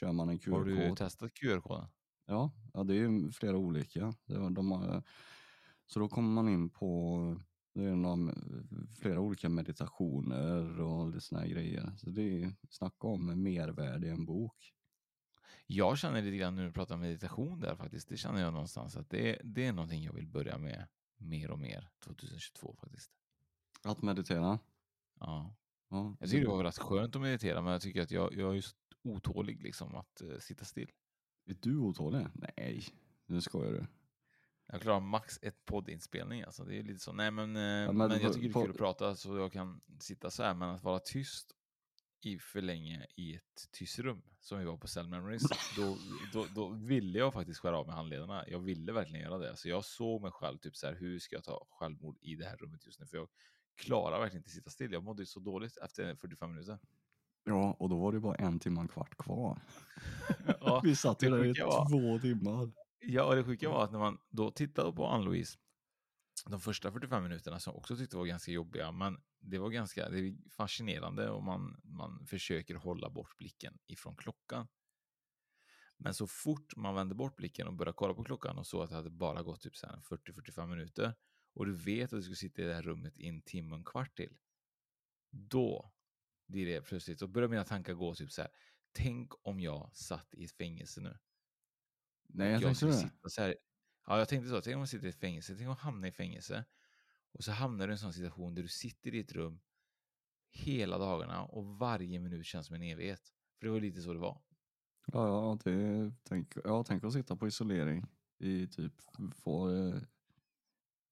kör 0.00 0.12
man 0.12 0.28
en 0.28 0.38
QR-kod. 0.38 0.58
Har 0.58 0.64
du 0.64 0.96
testat 0.96 1.34
QR-koden? 1.34 1.88
Ja, 2.26 2.52
ja, 2.74 2.84
det 2.84 2.94
är 2.94 2.98
ju 2.98 3.32
flera 3.32 3.56
olika. 3.56 4.14
De 4.50 4.70
har, 4.70 5.02
så 5.86 6.00
då 6.00 6.08
kommer 6.08 6.28
man 6.28 6.48
in 6.48 6.70
på 6.70 7.40
det 7.78 7.84
är 7.84 7.96
någon, 7.96 8.32
flera 9.00 9.20
olika 9.20 9.48
meditationer 9.48 10.80
och 10.80 11.06
lite 11.06 11.20
såna 11.20 11.40
här 11.40 11.48
grejer. 11.48 11.92
Så 11.96 12.10
det 12.10 12.42
är 12.42 12.54
snacka 12.70 13.06
om 13.06 13.42
mervärde 13.42 14.06
i 14.06 14.10
en 14.10 14.26
bok. 14.26 14.72
Jag 15.66 15.98
känner 15.98 16.22
lite 16.22 16.36
grann 16.36 16.54
nu 16.54 16.60
när 16.60 16.68
du 16.68 16.72
pratar 16.72 16.94
om 16.94 17.00
meditation 17.00 17.60
där 17.60 17.76
faktiskt. 17.76 18.08
Det 18.08 18.16
känner 18.16 18.40
jag 18.40 18.52
någonstans 18.52 18.96
att 18.96 19.10
det, 19.10 19.40
det 19.44 19.66
är 19.66 19.72
någonting 19.72 20.02
jag 20.02 20.12
vill 20.12 20.26
börja 20.26 20.58
med 20.58 20.88
mer 21.16 21.50
och 21.50 21.58
mer 21.58 21.88
2022 22.04 22.76
faktiskt. 22.80 23.10
Att 23.84 24.02
meditera? 24.02 24.58
Ja. 25.20 25.54
Ja. 25.90 26.16
Jag 26.20 26.30
tycker 26.30 26.42
det 26.42 26.50
var 26.50 26.64
rätt 26.64 26.78
skönt 26.78 27.16
att 27.16 27.22
meditera 27.22 27.62
men 27.62 27.72
jag 27.72 27.82
tycker 27.82 28.02
att 28.02 28.10
jag, 28.10 28.34
jag 28.34 28.50
är 28.50 28.54
just 28.54 28.76
otålig 29.02 29.62
liksom 29.62 29.94
att 29.94 30.22
uh, 30.22 30.38
sitta 30.38 30.64
still. 30.64 30.90
Är 31.46 31.56
du 31.60 31.78
otålig? 31.78 32.26
Nej, 32.34 32.84
nu 33.26 33.40
skojar 33.40 33.72
du. 33.72 33.86
Jag 34.72 34.80
klarar 34.80 35.00
max 35.00 35.38
ett 35.42 35.64
poddinspelning. 35.64 36.42
Alltså. 36.42 36.64
Det 36.64 36.78
är 36.78 36.82
lite 36.82 37.00
så. 37.00 37.12
Nej, 37.12 37.30
men, 37.30 37.56
eh, 37.56 37.62
ja, 37.62 37.92
men, 37.92 38.08
men 38.08 38.20
jag 38.20 38.32
tycker 38.32 38.48
det 38.48 38.58
är 38.58 38.62
kul 38.62 38.70
att 38.70 38.76
prata 38.76 39.16
så 39.16 39.36
jag 39.36 39.52
kan 39.52 39.80
sitta 40.00 40.30
så 40.30 40.42
här. 40.42 40.54
Men 40.54 40.68
att 40.68 40.82
vara 40.82 40.98
tyst 40.98 41.54
i 42.20 42.38
för 42.38 42.60
länge 42.60 43.06
i 43.16 43.34
ett 43.34 43.70
tyst 43.72 43.98
rum 43.98 44.22
som 44.40 44.58
vi 44.58 44.64
var 44.64 44.76
på 44.76 44.88
Cell 44.88 45.08
Memories, 45.08 45.42
då, 45.76 45.96
då, 46.32 46.46
då 46.54 46.68
ville 46.68 47.18
jag 47.18 47.32
faktiskt 47.32 47.60
skära 47.60 47.78
av 47.78 47.86
med 47.86 47.94
handledarna. 47.94 48.44
Jag 48.48 48.58
ville 48.58 48.92
verkligen 48.92 49.24
göra 49.24 49.38
det. 49.38 49.56
Så 49.56 49.68
jag 49.68 49.84
såg 49.84 50.22
mig 50.22 50.30
själv, 50.30 50.58
typ 50.58 50.76
så 50.76 50.86
här, 50.86 50.94
hur 50.94 51.18
ska 51.18 51.36
jag 51.36 51.44
ta 51.44 51.66
självmord 51.70 52.18
i 52.20 52.34
det 52.34 52.44
här 52.44 52.56
rummet 52.56 52.86
just 52.86 53.00
nu? 53.00 53.06
För 53.06 53.16
jag 53.16 53.28
klarar 53.78 54.20
verkligen 54.20 54.40
inte 54.40 54.50
sitta 54.50 54.70
still. 54.70 54.92
Jag 54.92 55.04
mådde 55.04 55.26
så 55.26 55.40
dåligt 55.40 55.76
efter 55.76 56.14
45 56.14 56.50
minuter. 56.50 56.78
Ja, 57.44 57.76
och 57.78 57.88
då 57.88 57.98
var 57.98 58.12
det 58.12 58.20
bara 58.20 58.34
en 58.34 58.58
timme 58.58 58.80
och 58.80 58.90
kvart 58.90 59.16
kvar. 59.16 59.62
ja, 60.60 60.80
vi 60.84 60.96
satt 60.96 61.22
ju 61.22 61.30
där 61.30 61.44
i 61.44 61.54
två 61.54 62.18
timmar. 62.18 62.72
Ja, 63.00 63.24
och 63.24 63.36
det 63.36 63.44
sjuka 63.44 63.68
var 63.68 63.84
att 63.84 63.92
när 63.92 63.98
man 63.98 64.18
då 64.28 64.50
tittade 64.50 64.92
på 64.92 65.06
Ann-Louise, 65.06 65.58
de 66.46 66.60
första 66.60 66.92
45 66.92 67.22
minuterna 67.22 67.58
som 67.58 67.76
också 67.76 67.96
tyckte 67.96 68.16
var 68.16 68.24
ganska 68.24 68.50
jobbiga, 68.50 68.92
men 68.92 69.20
det 69.40 69.58
var 69.58 69.70
ganska 69.70 70.08
det 70.08 70.18
är 70.18 70.36
fascinerande 70.50 71.30
och 71.30 71.42
man, 71.42 71.80
man 71.84 72.26
försöker 72.26 72.74
hålla 72.74 73.10
bort 73.10 73.36
blicken 73.38 73.78
ifrån 73.86 74.16
klockan. 74.16 74.68
Men 75.96 76.14
så 76.14 76.26
fort 76.26 76.76
man 76.76 76.94
vände 76.94 77.14
bort 77.14 77.36
blicken 77.36 77.66
och 77.66 77.74
började 77.74 77.96
kolla 77.96 78.14
på 78.14 78.24
klockan 78.24 78.58
och 78.58 78.66
såg 78.66 78.82
att 78.82 78.90
det 78.90 78.96
hade 78.96 79.10
bara 79.10 79.42
gått 79.42 79.60
typ 79.60 79.74
40-45 79.74 80.66
minuter 80.66 81.14
och 81.58 81.66
du 81.66 81.72
vet 81.72 82.12
att 82.12 82.18
du 82.18 82.22
ska 82.22 82.34
sitta 82.34 82.62
i 82.62 82.64
det 82.64 82.74
här 82.74 82.82
rummet 82.82 83.18
i 83.18 83.28
en 83.28 83.42
timme 83.42 83.70
och 83.70 83.78
en 83.78 83.84
kvart 83.84 84.16
till. 84.16 84.38
Då 85.30 85.92
blir 86.46 86.66
det 86.66 86.82
plötsligt, 86.82 87.22
och 87.22 87.28
börjar 87.28 87.48
mina 87.48 87.64
tankar 87.64 87.94
gå 87.94 88.14
typ 88.14 88.32
så 88.32 88.42
här. 88.42 88.50
Tänk 88.92 89.32
om 89.42 89.60
jag 89.60 89.90
satt 89.92 90.34
i 90.34 90.44
ett 90.44 90.52
fängelse 90.52 91.00
nu. 91.00 91.18
Nej, 92.28 92.50
jag, 92.50 92.62
jag 92.62 92.78
tänkte 92.78 93.10
det. 93.22 93.30
Så 93.30 93.42
här, 93.42 93.56
ja, 94.06 94.18
jag 94.18 94.28
tänkte 94.28 94.48
så. 94.48 94.60
Tänk 94.60 94.74
om 94.74 94.80
man 94.80 94.86
sitter 94.86 95.06
i 95.06 95.10
ett 95.10 95.20
fängelse. 95.20 95.52
Tänk 95.52 95.60
om 95.60 95.66
man 95.66 95.76
hamnar 95.76 96.08
i 96.08 96.12
fängelse. 96.12 96.64
Och 97.32 97.44
så 97.44 97.52
hamnar 97.52 97.86
du 97.86 97.92
i 97.92 97.94
en 97.94 97.98
sån 97.98 98.12
situation 98.12 98.54
där 98.54 98.62
du 98.62 98.68
sitter 98.68 99.14
i 99.14 99.20
ett 99.20 99.32
rum 99.32 99.60
hela 100.50 100.98
dagarna 100.98 101.44
och 101.44 101.66
varje 101.66 102.18
minut 102.18 102.46
känns 102.46 102.66
som 102.66 102.76
en 102.76 102.82
evighet. 102.82 103.32
För 103.58 103.66
det 103.66 103.72
var 103.72 103.80
lite 103.80 104.02
så 104.02 104.12
det 104.12 104.18
var. 104.18 104.42
Ja, 105.06 105.26
ja, 105.28 105.58
det, 105.64 106.12
tänk, 106.22 106.54
ja 106.64 106.84
tänk 106.84 107.04
att 107.04 107.12
sitta 107.12 107.36
på 107.36 107.46
isolering 107.46 108.04
i 108.38 108.66
typ 108.66 108.92
få 109.34 109.70
eh, 109.70 110.02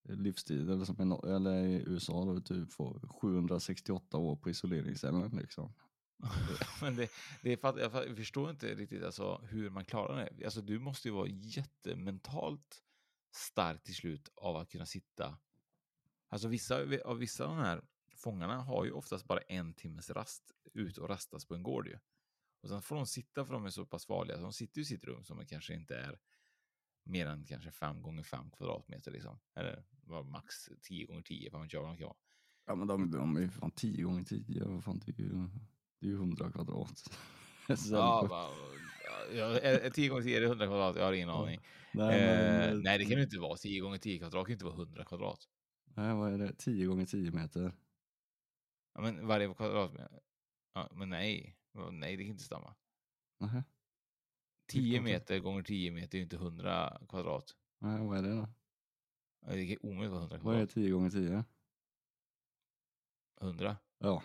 livstid 0.08 0.70
eller 0.70 0.84
som 0.84 1.24
i, 1.24 1.30
eller 1.30 1.66
i 1.66 1.84
USA 1.86 2.24
då 2.24 2.40
typ 2.40 2.72
får 2.72 3.08
768 3.08 4.18
år 4.18 4.36
på 4.36 4.50
isoleringscellen 4.50 5.30
liksom. 5.30 5.72
Men 6.80 6.96
det, 6.96 7.10
det 7.42 7.52
är 7.52 7.56
för 7.56 7.68
att, 7.68 7.78
jag 7.78 8.16
förstår 8.16 8.50
inte 8.50 8.74
riktigt 8.74 9.04
alltså, 9.04 9.40
hur 9.48 9.70
man 9.70 9.84
klarar 9.84 10.30
det. 10.36 10.44
Alltså, 10.44 10.60
du 10.60 10.78
måste 10.78 11.08
ju 11.08 11.14
vara 11.14 11.28
jättementalt 11.28 12.82
stark 13.34 13.82
till 13.82 13.94
slut 13.94 14.28
av 14.36 14.56
att 14.56 14.70
kunna 14.70 14.86
sitta. 14.86 15.38
Alltså 16.28 16.48
vissa 16.48 16.76
av 17.04 17.18
vissa 17.18 17.44
av 17.44 17.56
de 17.56 17.64
här 17.64 17.84
fångarna 18.16 18.62
har 18.62 18.84
ju 18.84 18.90
oftast 18.90 19.26
bara 19.26 19.40
en 19.40 19.74
timmes 19.74 20.10
rast 20.10 20.52
ut 20.72 20.98
och 20.98 21.08
rastas 21.08 21.44
på 21.44 21.54
en 21.54 21.62
gård 21.62 21.86
ju. 21.86 21.98
Och 22.60 22.68
sen 22.68 22.82
får 22.82 22.96
de 22.96 23.06
sitta 23.06 23.44
för 23.44 23.52
de 23.52 23.66
är 23.66 23.70
så 23.70 23.86
pass 23.86 24.06
farliga. 24.06 24.36
De 24.36 24.52
sitter 24.52 24.80
i 24.80 24.84
sitt 24.84 25.04
rum 25.04 25.24
som 25.24 25.46
kanske 25.46 25.74
inte 25.74 25.96
är 25.96 26.18
mer 27.06 27.26
än 27.26 27.44
kanske 27.44 27.70
fem 27.70 28.02
gånger 28.02 28.22
fem 28.22 28.50
kvadratmeter 28.50 29.10
liksom. 29.10 29.38
Eller 29.54 29.84
max 30.24 30.54
tio 30.82 31.06
gånger 31.06 31.22
tio, 31.22 31.50
vad 31.50 31.60
man 31.60 31.68
vad 31.72 31.84
de 31.84 31.96
kan 31.96 32.06
vara. 32.06 32.16
Ja 32.66 32.74
men 32.74 32.86
de, 32.86 33.10
de 33.10 33.36
är 33.36 33.40
ju 33.40 33.50
fan 33.50 33.70
tio 33.70 34.04
gånger 34.04 34.24
tio, 34.24 34.64
vad 34.64 34.84
fan 34.84 35.02
det 35.06 35.18
är 35.18 35.22
ju 35.22 35.48
det 36.00 36.06
är 36.06 36.10
ju 36.10 36.16
100 36.16 36.52
kvadrat. 36.52 37.18
ja, 37.90 38.26
bara, 38.28 38.48
ja, 39.36 39.90
10 39.90 40.08
gånger 40.08 40.22
10 40.22 40.36
är 40.36 40.40
det 40.40 40.46
100 40.46 40.66
kvadrat? 40.66 40.96
Jag 40.96 41.04
har 41.04 41.12
ingen 41.12 41.30
aning. 41.30 41.60
Nej, 41.92 42.20
eh, 42.20 42.70
men, 42.70 42.82
nej, 42.82 42.98
det 42.98 43.04
kan 43.04 43.16
det 43.16 43.22
inte 43.22 43.38
vara. 43.38 43.56
10 43.56 43.80
gånger 43.80 43.98
10 43.98 44.18
kvadrat 44.18 44.46
kan 44.46 44.52
inte 44.52 44.64
vara 44.64 44.74
100 44.74 45.04
kvadrat. 45.04 45.48
Nej, 45.84 46.14
vad 46.14 46.32
är 46.32 46.38
det? 46.38 46.52
10 46.58 46.86
gånger 46.86 47.06
10 47.06 47.30
meter. 47.30 47.72
Ja, 48.94 49.00
men 49.00 49.26
varje 49.26 49.54
kvadratmeter? 49.54 50.20
Ja, 50.74 50.90
men 50.92 51.08
nej. 51.08 51.56
Nej, 51.92 52.16
det 52.16 52.24
kan 52.24 52.32
inte 52.32 52.44
stämma. 52.44 52.74
Nähä. 53.40 53.64
10 54.66 55.00
meter 55.00 55.38
gånger 55.38 55.62
10 55.62 55.90
meter 55.90 56.14
är 56.14 56.18
ju 56.18 56.22
inte 56.22 56.36
100 56.36 57.00
kvadrat. 57.08 57.56
Nej, 57.78 58.06
vad 58.06 58.18
är 58.18 58.22
det 58.22 58.36
då? 58.36 58.48
Det 59.40 59.66
kan 59.66 59.90
omöjligt 59.90 60.10
vara 60.10 60.20
100 60.20 60.38
kvadrat. 60.38 60.44
Vad 60.44 60.62
är 60.62 60.66
10 60.66 60.90
gånger 60.90 61.10
10? 61.10 61.44
100? 63.40 63.76
Ja. 63.98 64.22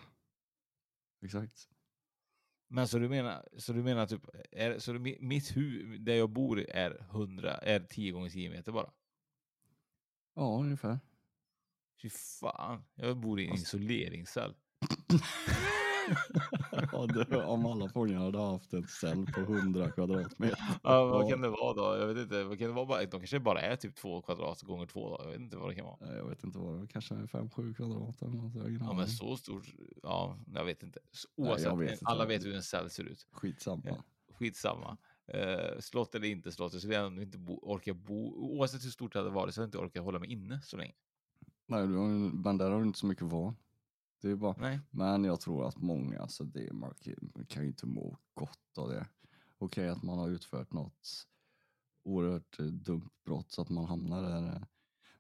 Exakt. 1.22 1.70
Men 2.68 2.88
så 2.88 3.00
du 3.00 3.10
menar, 3.10 3.48
så 3.58 3.74
du 3.74 3.84
menar 3.84 4.08
typ, 4.08 4.22
är, 4.52 4.80
så 4.80 4.94
du, 4.94 5.00
mitt 5.22 5.58
hus, 5.58 6.00
där 6.00 6.16
jag 6.16 6.30
bor 6.30 6.60
är 6.60 7.00
100, 7.02 7.58
är 7.58 7.80
10 7.80 8.12
gånger 8.12 8.30
10 8.30 8.50
meter 8.50 8.72
bara? 8.72 8.92
Ja, 10.34 10.60
ungefär. 10.60 11.00
Fy 12.02 12.10
fan, 12.10 12.84
jag 12.96 13.18
bor 13.18 13.40
i 13.40 13.48
en 13.48 13.54
isoleringscell. 13.54 14.56
ja, 16.92 17.06
det, 17.06 17.46
om 17.46 17.66
alla 17.66 17.90
fångar 17.90 18.20
hade 18.20 18.40
haft 18.40 18.74
en 18.74 18.88
cell 18.88 19.26
på 19.26 19.42
100 19.42 19.92
kvadratmeter. 19.92 20.60
Ja, 20.84 21.06
vad 21.06 21.30
kan 21.30 21.42
det 21.42 21.50
vara 21.50 21.74
då? 21.74 22.02
Jag 22.02 22.08
vet 22.08 22.18
inte. 22.18 22.44
Vad 22.44 22.60
kan 22.60 22.68
det 22.68 22.74
vara? 22.74 22.86
Bara, 22.86 23.00
de 23.06 23.12
kanske 23.12 23.40
bara 23.40 23.62
är 23.62 23.76
typ 23.76 23.96
två 23.96 24.22
kvadrat 24.22 24.62
gånger 24.62 24.86
två. 24.86 25.10
Då. 25.10 25.24
Jag 25.24 25.32
vet 25.32 25.40
inte 25.40 25.58
vad 25.58 25.70
det 25.70 25.76
kan 25.76 25.86
vara. 25.86 26.18
Jag 26.18 26.30
vet 26.30 26.44
inte 26.44 26.60
vad 26.60 26.78
det 26.78 26.84
är. 26.84 26.88
Kanske 26.88 27.14
5-7 27.14 27.74
kvadrat 27.74 28.22
eller 28.22 28.36
något. 28.36 28.82
Ja, 28.82 28.94
men 28.94 29.08
så 29.08 29.38
stort. 29.38 29.66
Ja, 30.04 30.38
jag 30.54 30.66
vet 30.66 30.84
inte. 30.84 31.00
Oavsett, 31.36 31.78
Nej, 31.78 31.88
vet 31.88 32.00
alla 32.04 32.26
vet 32.26 32.46
hur 32.46 32.56
en 32.56 32.64
cell 32.64 32.90
ser 32.90 33.04
ut. 33.04 33.28
Skitsamma. 33.32 33.84
Ja, 33.86 34.04
skitsamma. 34.34 34.98
Uh, 35.36 35.80
slott 35.80 36.16
eller 36.16 36.28
inte 36.28 36.52
slott, 36.52 36.74
jag 36.74 36.82
skulle 36.82 36.98
ändå 36.98 37.22
inte 37.22 37.38
bo, 37.38 37.60
orka 37.62 37.94
bo, 37.94 38.34
oavsett 38.36 38.86
hur 38.86 38.90
stort 38.90 39.14
det 39.14 39.20
hade 39.20 39.32
varit, 39.32 39.54
så 39.54 39.62
hade 39.62 39.66
jag 39.66 39.68
inte 39.68 39.78
orkat 39.78 40.04
hålla 40.04 40.20
mig 40.20 40.32
inne 40.32 40.62
så 40.62 40.78
länge. 40.78 40.94
Nej, 41.68 41.88
men 41.88 42.58
där 42.58 42.72
har 42.72 42.80
du 42.80 42.88
inte 42.88 43.00
så 43.00 43.06
mycket 43.06 43.24
val. 43.24 43.54
Det 44.22 44.30
är 44.32 44.36
bara, 44.36 44.56
Nej. 44.60 44.80
Men 44.92 45.24
jag 45.24 45.40
tror 45.42 45.68
att 45.68 45.78
många, 45.78 46.20
alltså 46.20 46.44
det, 46.44 46.74
man 46.74 46.94
kan- 47.48 47.64
ju 47.64 47.68
inte 47.68 47.86
må 47.88 48.18
gott 48.34 48.78
av 48.78 48.90
det. 48.90 49.08
Okej 49.58 49.90
att 49.90 50.04
man 50.04 50.18
har 50.20 50.30
utfört 50.30 50.74
något 50.74 51.28
oerhört 52.04 52.60
eh, 52.60 52.66
dumt 52.66 53.10
brott 53.26 53.52
så 53.52 53.62
att 53.62 53.70
man 53.70 53.86
hamnar 53.86 54.22
där. 54.22 54.48
eh, 54.56 54.62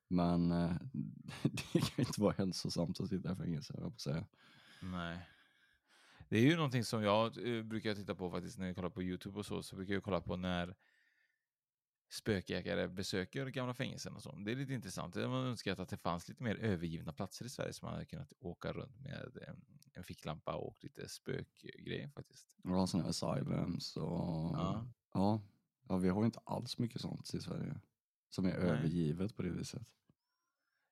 Men 0.08 0.52
eh, 0.52 0.72
det 1.44 1.80
kan 1.82 1.90
ju 1.98 2.04
inte 2.04 2.22
vara 2.22 2.36
hälsosamt 2.38 3.00
att 3.00 3.10
sitta 3.10 3.32
i 3.32 3.36
fängelse, 3.36 3.74
jag 3.78 3.94
på 3.94 4.00
säga. 4.00 4.26
Nej. 4.82 5.28
Det 6.30 6.38
är 6.38 6.42
ju 6.42 6.56
någonting 6.56 6.84
som 6.84 7.04
jag 7.04 7.34
brukar 7.66 7.96
titta 7.96 8.16
på 8.16 8.30
faktiskt 8.32 8.58
när 8.60 8.66
jag 8.68 8.76
kollar 8.76 8.90
på 8.90 9.04
YouTube 9.04 9.40
och 9.40 9.46
så, 9.46 9.64
så 9.64 9.76
brukar 9.76 9.94
jag 9.94 10.04
kolla 10.04 10.22
på 10.22 10.36
när 10.36 10.76
spökjägare 12.12 12.88
besöker 12.88 13.46
gamla 13.46 13.74
fängelsen 13.74 14.16
och 14.16 14.24
så. 14.24 14.36
Det 14.36 14.52
är 14.52 14.56
lite 14.56 14.74
intressant. 14.74 15.16
Hade 15.16 15.28
önskat 15.28 15.80
att 15.80 15.90
det 15.90 15.98
fanns 15.98 16.30
lite 16.30 16.44
mer 16.44 16.56
övergivna 16.56 17.14
platser 17.14 17.46
i 17.46 17.50
Sverige 17.50 17.74
som 17.74 17.86
man 17.86 17.94
hade 17.94 18.06
kunnat 18.06 18.34
åka 18.40 18.74
runt 18.74 19.00
med 19.00 19.38
en, 19.48 19.66
en 19.94 20.04
ficklampa 20.04 20.56
och 20.56 20.78
lite 20.82 21.10
spökgrejer 21.10 22.10
faktiskt. 22.10 22.58
Ja, 22.64 22.88
sådana 22.88 23.04
här 23.04 23.10
asylums 23.10 23.98
och... 23.98 24.04
Ja. 24.04 24.88
Ja. 25.14 25.42
ja. 25.88 25.98
vi 25.98 26.10
har 26.10 26.22
ju 26.22 26.26
inte 26.26 26.40
alls 26.44 26.78
mycket 26.78 27.02
sånt 27.02 27.34
i 27.34 27.42
Sverige. 27.42 27.80
Som 28.30 28.46
är 28.46 28.60
Nej. 28.60 28.70
övergivet 28.70 29.36
på 29.36 29.42
det 29.42 29.50
viset. 29.50 29.88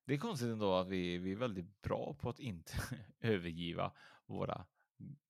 Det 0.06 0.14
är 0.14 0.18
konstigt 0.18 0.48
ändå 0.48 0.74
att 0.74 0.88
vi, 0.88 1.18
vi 1.18 1.32
är 1.32 1.36
väldigt 1.36 1.82
bra 1.82 2.14
på 2.14 2.28
att 2.28 2.40
inte 2.40 2.72
övergiva 3.20 3.92
våra 4.26 4.66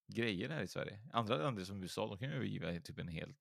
grejer 0.07 0.49
här 0.49 0.63
i 0.63 0.69
Sverige. 0.69 1.01
Andra 1.13 1.37
länder 1.37 1.65
som 1.65 1.83
USA, 1.83 2.07
de 2.07 2.19
kan 2.19 2.29
ju 2.29 2.35
övergiva 2.35 2.81
typ 2.81 2.99
en 2.99 3.09
hel, 3.09 3.35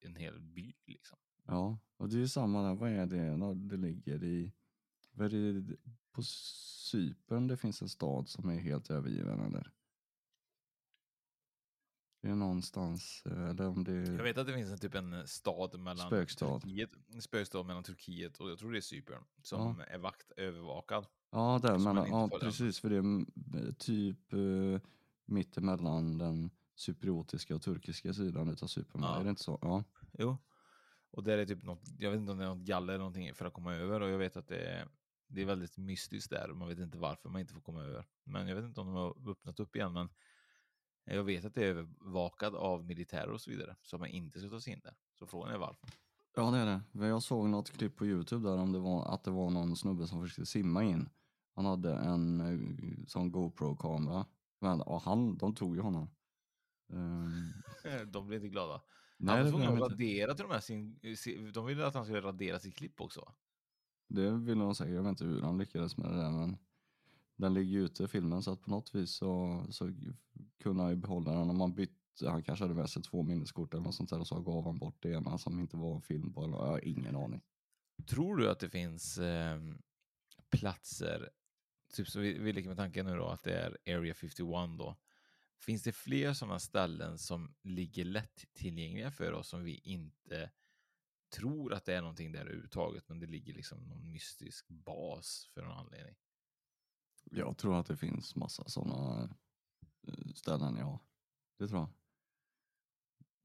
en 0.00 0.16
hel 0.16 0.40
by 0.40 0.74
liksom. 0.86 1.18
Ja, 1.46 1.78
och 1.96 2.08
det 2.08 2.16
är 2.16 2.20
ju 2.20 2.28
samma 2.28 2.62
där. 2.62 2.74
Vad 2.74 2.90
är 2.90 3.06
det 3.06 3.54
det 3.54 3.76
ligger 3.76 4.24
i... 4.24 4.52
Vad 5.12 5.34
är 5.34 5.52
det, 5.52 5.76
på 6.12 6.22
Cypern 6.22 7.46
det 7.46 7.56
finns 7.56 7.82
en 7.82 7.88
stad 7.88 8.28
som 8.28 8.48
är 8.48 8.58
helt 8.58 8.90
övergiven 8.90 9.40
eller? 9.40 9.72
Det 12.20 12.28
är 12.28 12.34
någonstans, 12.34 13.22
eh, 13.26 13.48
eller 13.48 13.68
om 13.68 13.84
det 13.84 13.92
är... 13.92 14.12
Jag 14.12 14.22
vet 14.22 14.38
att 14.38 14.46
det 14.46 14.54
finns 14.54 14.70
en 14.70 14.78
typ 14.78 14.94
en 14.94 15.28
stad 15.28 15.80
mellan 15.80 16.06
Spökstad. 16.06 16.60
Turkiet, 16.60 16.90
en 17.08 17.22
spökstad 17.22 17.62
mellan 17.62 17.82
Turkiet 17.82 18.40
och 18.40 18.50
jag 18.50 18.58
tror 18.58 18.72
det 18.72 18.78
är 18.78 18.80
Cypern 18.80 19.24
som 19.42 19.82
är 19.90 19.98
vakt 19.98 20.32
övervakad. 20.36 21.06
Ja, 21.30 21.60
där 21.62 21.78
mellan, 21.78 22.08
ja 22.08 22.30
precis 22.40 22.80
för 22.80 22.90
det 22.90 22.96
är 22.96 23.72
typ 23.72 24.32
uh, 24.32 24.80
mittemellan 25.24 26.18
den 26.18 26.50
cypriotiska 26.74 27.54
och 27.54 27.62
turkiska 27.62 28.12
sidan 28.12 28.48
utav 28.48 28.66
Cypern. 28.66 29.02
Ja. 29.02 29.20
Är 29.20 29.24
det 29.24 29.30
inte 29.30 29.42
så? 29.42 29.58
Ja. 29.62 29.84
Jo. 30.12 30.38
Och 31.12 31.24
där 31.24 31.38
är 31.38 31.46
typ 31.46 31.62
något, 31.62 31.82
jag 31.98 32.10
vet 32.10 32.20
inte 32.20 32.32
om 32.32 32.38
det 32.38 32.44
är 32.44 32.48
något 32.48 32.66
galler 32.66 32.92
eller 32.92 32.98
någonting 32.98 33.34
för 33.34 33.44
att 33.44 33.52
komma 33.52 33.74
över 33.74 34.00
och 34.00 34.10
jag 34.10 34.18
vet 34.18 34.36
att 34.36 34.48
det 34.48 34.64
är, 34.64 34.88
det 35.28 35.42
är 35.42 35.46
väldigt 35.46 35.76
mystiskt 35.76 36.30
där 36.30 36.50
och 36.50 36.56
man 36.56 36.68
vet 36.68 36.78
inte 36.78 36.98
varför 36.98 37.28
man 37.28 37.40
inte 37.40 37.54
får 37.54 37.60
komma 37.60 37.82
över. 37.82 38.06
Men 38.24 38.48
jag 38.48 38.56
vet 38.56 38.64
inte 38.64 38.80
om 38.80 38.86
de 38.86 38.96
har 38.96 39.30
öppnat 39.30 39.60
upp 39.60 39.76
igen 39.76 39.92
men 39.92 40.08
jag 41.04 41.24
vet 41.24 41.44
att 41.44 41.54
det 41.54 41.64
är 41.64 41.68
övervakad 41.68 42.54
av 42.54 42.84
militärer 42.84 43.30
och 43.30 43.40
så 43.40 43.50
vidare 43.50 43.76
så 43.82 43.98
man 43.98 44.08
inte 44.08 44.40
ska 44.40 44.48
ta 44.48 44.60
sig 44.60 44.72
in 44.72 44.80
där. 44.84 44.94
Så 45.18 45.26
frågan 45.26 45.54
är 45.54 45.58
varför. 45.58 45.88
Ja 46.36 46.50
det 46.50 46.58
är 46.58 46.82
det. 46.92 47.06
Jag 47.06 47.22
såg 47.22 47.48
något 47.48 47.70
klipp 47.70 47.96
på 47.96 48.06
Youtube 48.06 48.48
där 48.48 48.58
om 48.58 48.72
det 48.72 48.78
var 48.78 49.14
att 49.14 49.24
det 49.24 49.30
var 49.30 49.50
någon 49.50 49.76
snubbe 49.76 50.06
som 50.06 50.22
försökte 50.22 50.46
simma 50.46 50.84
in. 50.84 51.08
Han 51.54 51.64
hade 51.64 51.94
en 51.94 52.40
eh, 52.40 53.06
sån 53.06 53.32
GoPro-kamera. 53.32 54.26
Men 54.60 54.80
och 54.80 55.02
han, 55.02 55.38
de 55.38 55.54
tog 55.54 55.76
ju 55.76 55.82
honom. 55.82 56.10
Ehm, 56.92 57.52
De 58.12 58.26
blir 58.26 58.36
inte 58.36 58.48
glada. 58.48 58.82
Nej, 59.22 59.36
han 59.36 59.44
var 59.44 59.50
tvungen 59.50 59.68
att 59.68 59.74
inte. 59.74 59.94
radera 59.94 60.34
till 60.34 60.44
de 60.44 60.52
här 60.52 60.60
sin, 60.60 61.52
de 61.52 61.66
ville 61.66 61.86
att 61.86 61.94
han 61.94 62.04
skulle 62.04 62.20
radera 62.20 62.58
sitt 62.58 62.76
klipp 62.76 63.00
också. 63.00 63.32
det 64.08 64.30
ville 64.30 64.60
de 64.60 64.74
säga. 64.74 64.94
Jag 64.94 65.02
vet 65.02 65.08
inte 65.10 65.24
hur 65.24 65.40
han 65.40 65.58
lyckades 65.58 65.96
med 65.96 66.10
det 66.10 66.16
där 66.16 66.30
men 66.30 66.56
den 67.36 67.54
ligger 67.54 67.72
ju 67.72 67.84
ute 67.84 68.08
filmen 68.08 68.42
så 68.42 68.52
att 68.52 68.62
på 68.62 68.70
något 68.70 68.94
vis 68.94 69.10
så, 69.10 69.62
så 69.70 69.92
kunde 70.62 70.82
han 70.82 70.90
ju 70.90 70.96
behålla 70.96 71.32
den. 71.32 71.50
Om 71.50 71.58
man 71.58 71.74
bytte, 71.74 72.30
han 72.30 72.42
kanske 72.42 72.64
hade 72.64 72.74
med 72.74 72.90
sig 72.90 73.02
två 73.02 73.22
minneskort 73.22 73.74
eller 73.74 73.84
något 73.84 73.94
sånt 73.94 74.10
där 74.10 74.20
och 74.20 74.26
så 74.26 74.40
gav 74.40 74.64
han 74.64 74.78
bort 74.78 75.02
det 75.02 75.10
ena 75.10 75.38
som 75.38 75.60
inte 75.60 75.76
var 75.76 75.94
en 75.94 76.02
film 76.02 76.32
på. 76.32 76.44
Eller, 76.44 76.56
jag 76.56 76.66
har 76.66 76.88
ingen 76.88 77.16
aning. 77.16 77.42
Tror 78.06 78.36
du 78.36 78.50
att 78.50 78.60
det 78.60 78.70
finns 78.70 79.18
eh, 79.18 79.60
platser, 80.50 81.30
typ 81.92 82.08
så 82.08 82.20
vi, 82.20 82.38
vi 82.38 82.52
leker 82.52 82.68
med 82.68 82.76
tanken 82.76 83.06
nu 83.06 83.16
då 83.16 83.26
att 83.26 83.42
det 83.42 83.54
är 83.54 83.96
Area 83.96 84.14
51 84.14 84.38
då. 84.78 84.96
Finns 85.62 85.82
det 85.82 85.92
fler 85.92 86.32
sådana 86.32 86.58
ställen 86.58 87.18
som 87.18 87.54
ligger 87.62 88.04
lätt 88.04 88.44
tillgängliga 88.52 89.10
för 89.10 89.32
oss 89.32 89.48
som 89.48 89.64
vi 89.64 89.74
inte 89.74 90.50
tror 91.32 91.72
att 91.72 91.84
det 91.84 91.94
är 91.94 92.00
någonting 92.00 92.32
där 92.32 92.40
överhuvudtaget, 92.40 93.08
men 93.08 93.18
det 93.18 93.26
ligger 93.26 93.54
liksom 93.54 93.78
någon 93.78 94.10
mystisk 94.10 94.68
bas 94.68 95.48
för 95.54 95.62
någon 95.62 95.78
anledning? 95.78 96.14
Jag 97.24 97.58
tror 97.58 97.80
att 97.80 97.86
det 97.86 97.96
finns 97.96 98.36
massa 98.36 98.68
sådana 98.68 99.36
eh, 100.08 100.32
ställen, 100.34 100.76
ja. 100.76 101.00
Det 101.58 101.68
tror 101.68 101.80
jag. 101.80 101.90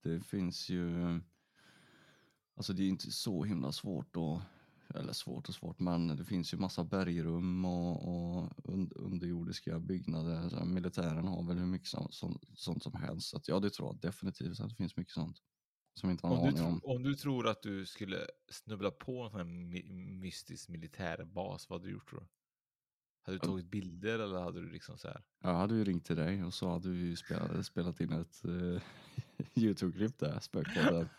Det 0.04 0.22
finns 0.26 0.70
ju, 0.70 1.20
alltså 2.56 2.74
det 2.74 2.84
är 2.84 2.90
inte 2.90 3.12
så 3.12 3.44
himla 3.44 3.72
svårt 3.72 4.16
att, 4.16 4.42
eller 4.96 5.14
svårt 5.14 5.50
och 5.50 5.56
svårt, 5.56 5.80
men 5.80 6.08
det 6.08 6.26
finns 6.26 6.54
ju 6.54 6.58
massa 6.58 6.84
bergrum 6.84 7.66
och, 7.66 8.08
och 8.08 8.52
un, 8.64 8.92
underjordiska 8.96 9.80
byggnader. 9.80 10.66
Militären 10.66 11.28
har 11.28 11.44
väl 11.44 11.58
hur 11.58 11.66
mycket 11.66 11.88
sånt, 11.88 12.14
sånt, 12.14 12.44
sånt 12.56 12.84
som 12.84 12.94
helst. 12.94 13.30
Så 13.30 13.38
att, 13.38 13.48
ja, 13.48 13.60
det 13.60 13.70
tror 13.70 13.88
jag 13.90 14.02
definitivt 14.02 14.60
att 14.60 14.70
det 14.70 14.76
finns 14.76 14.98
mycket 14.98 15.14
sånt. 15.14 15.38
Som 15.94 16.10
inte 16.10 16.28
en 16.28 16.34
Om 16.34 16.54
du, 16.54 16.62
om. 16.62 16.82
om 16.84 17.04
du 17.04 17.16
tror 17.16 17.48
att 17.48 17.62
du 17.62 17.86
skulle 17.86 18.28
snubbla 18.50 18.92
på 18.92 19.24
en 19.24 19.30
sån 19.30 19.38
här 19.40 19.46
my, 19.46 19.84
mystisk 20.20 20.70
militärbas, 20.70 21.70
vad 21.70 21.80
hade 21.80 21.90
du 21.90 21.94
gjort 21.94 22.12
du? 22.12 22.28
Hade 23.22 23.38
du 23.38 23.40
tagit 23.40 23.66
bilder 23.66 24.20
eller 24.20 24.40
hade 24.40 24.62
du 24.62 24.72
liksom 24.72 24.98
så 24.98 25.08
här? 25.08 25.24
Jag 25.44 25.54
hade 25.54 25.76
ju 25.76 25.84
ringt 25.84 26.06
till 26.06 26.16
dig 26.16 26.44
och 26.44 26.54
så 26.54 26.70
hade 26.70 26.90
vi 26.90 27.16
spelat, 27.16 27.66
spelat 27.66 28.00
in 28.00 28.12
ett 28.12 28.46
uh, 28.46 28.82
Youtube-klipp 29.56 30.20
där, 30.20 30.40
Spökpodden. 30.40 31.10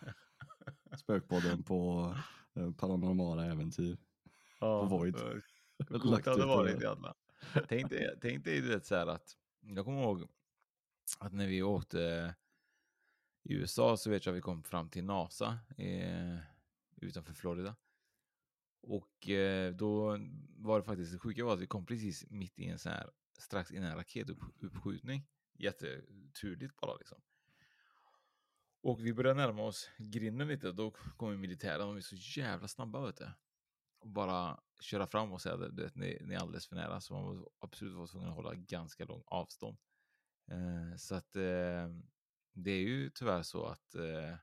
Spökpodden 0.97 1.63
på 1.63 2.15
paranormala 2.77 3.45
äventyr. 3.45 3.97
på 4.59 4.85
Void. 4.85 5.15
Coolt 5.89 6.25
hade 6.25 6.41
det 6.41 6.45
varit 6.45 6.79
det. 6.79 6.83
jävla. 6.85 7.15
Tänk 7.69 7.89
dig, 7.89 8.17
tänk 8.21 8.45
dig 8.45 8.61
du 8.61 8.67
vet, 8.67 8.85
så 8.85 8.95
här 8.95 9.07
att, 9.07 9.37
jag 9.61 9.85
kommer 9.85 10.01
ihåg 10.01 10.27
att 11.19 11.33
när 11.33 11.47
vi 11.47 11.63
åkte 11.63 12.35
i 13.43 13.53
USA 13.53 13.97
så 13.97 14.09
vet 14.09 14.25
jag 14.25 14.33
att 14.33 14.37
vi 14.37 14.41
kom 14.41 14.63
fram 14.63 14.89
till 14.89 15.03
NASA 15.03 15.59
eh, 15.77 16.37
utanför 16.95 17.33
Florida. 17.33 17.75
Och 18.81 19.29
eh, 19.29 19.73
då 19.73 20.19
var 20.57 20.79
det 20.79 20.85
faktiskt, 20.85 21.11
det 21.11 21.19
sjuka 21.19 21.45
var 21.45 21.53
att 21.53 21.59
vi 21.59 21.67
kom 21.67 21.85
precis 21.85 22.25
mitt 22.29 22.59
i 22.59 22.65
en 22.65 22.79
sån 22.79 22.91
här, 22.91 23.09
strax 23.37 23.71
innan 23.71 23.89
en 23.91 23.97
raketuppskjutning. 23.97 25.27
Jätteturligt 25.53 26.75
bara 26.77 26.95
liksom. 26.95 27.21
Och 28.81 29.05
vi 29.05 29.13
började 29.13 29.41
närma 29.41 29.63
oss 29.63 29.89
grinden 29.97 30.47
lite, 30.47 30.71
då 30.71 30.91
kommer 30.91 31.37
militären, 31.37 31.79
de 31.79 31.97
är 31.97 32.01
så 32.01 32.15
jävla 32.39 32.67
snabba 32.67 33.05
vet 33.05 33.17
du. 33.17 33.31
Och 33.99 34.09
bara 34.09 34.59
köra 34.79 35.07
fram 35.07 35.31
och 35.31 35.41
säga 35.41 35.55
att 35.55 35.75
du 35.75 35.83
vet, 35.83 35.95
ni, 35.95 36.21
ni 36.21 36.35
är 36.35 36.39
alldeles 36.39 36.67
för 36.67 36.75
nära, 36.75 37.01
så 37.01 37.13
man 37.13 37.23
var 37.23 37.49
absolut 37.59 37.95
var 37.95 38.07
tvungen 38.07 38.29
att 38.29 38.35
hålla 38.35 38.53
ganska 38.53 39.05
lång 39.05 39.23
avstånd. 39.25 39.77
Eh, 40.51 40.97
så 40.97 41.15
att 41.15 41.35
eh, 41.35 41.89
det 42.53 42.71
är 42.71 42.81
ju 42.81 43.09
tyvärr 43.09 43.43
så 43.43 43.65
att 43.65 43.95
eh, 43.95 44.35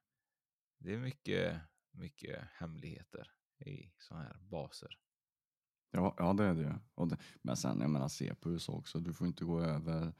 det 0.78 0.94
är 0.94 0.98
mycket, 0.98 1.60
mycket 1.90 2.44
hemligheter 2.52 3.30
i 3.58 3.92
sådana 3.98 4.24
här 4.24 4.38
baser. 4.40 4.98
Ja, 5.90 6.14
ja 6.18 6.32
det 6.32 6.44
är 6.44 6.54
det 6.54 6.62
ju. 6.62 7.16
Men 7.42 7.56
sen, 7.56 7.80
jag 7.80 7.90
menar, 7.90 8.08
se 8.08 8.34
på 8.34 8.50
USA 8.50 8.72
också. 8.72 9.00
Du 9.00 9.12
får 9.12 9.26
inte 9.26 9.44
gå 9.44 9.60
över, 9.60 10.12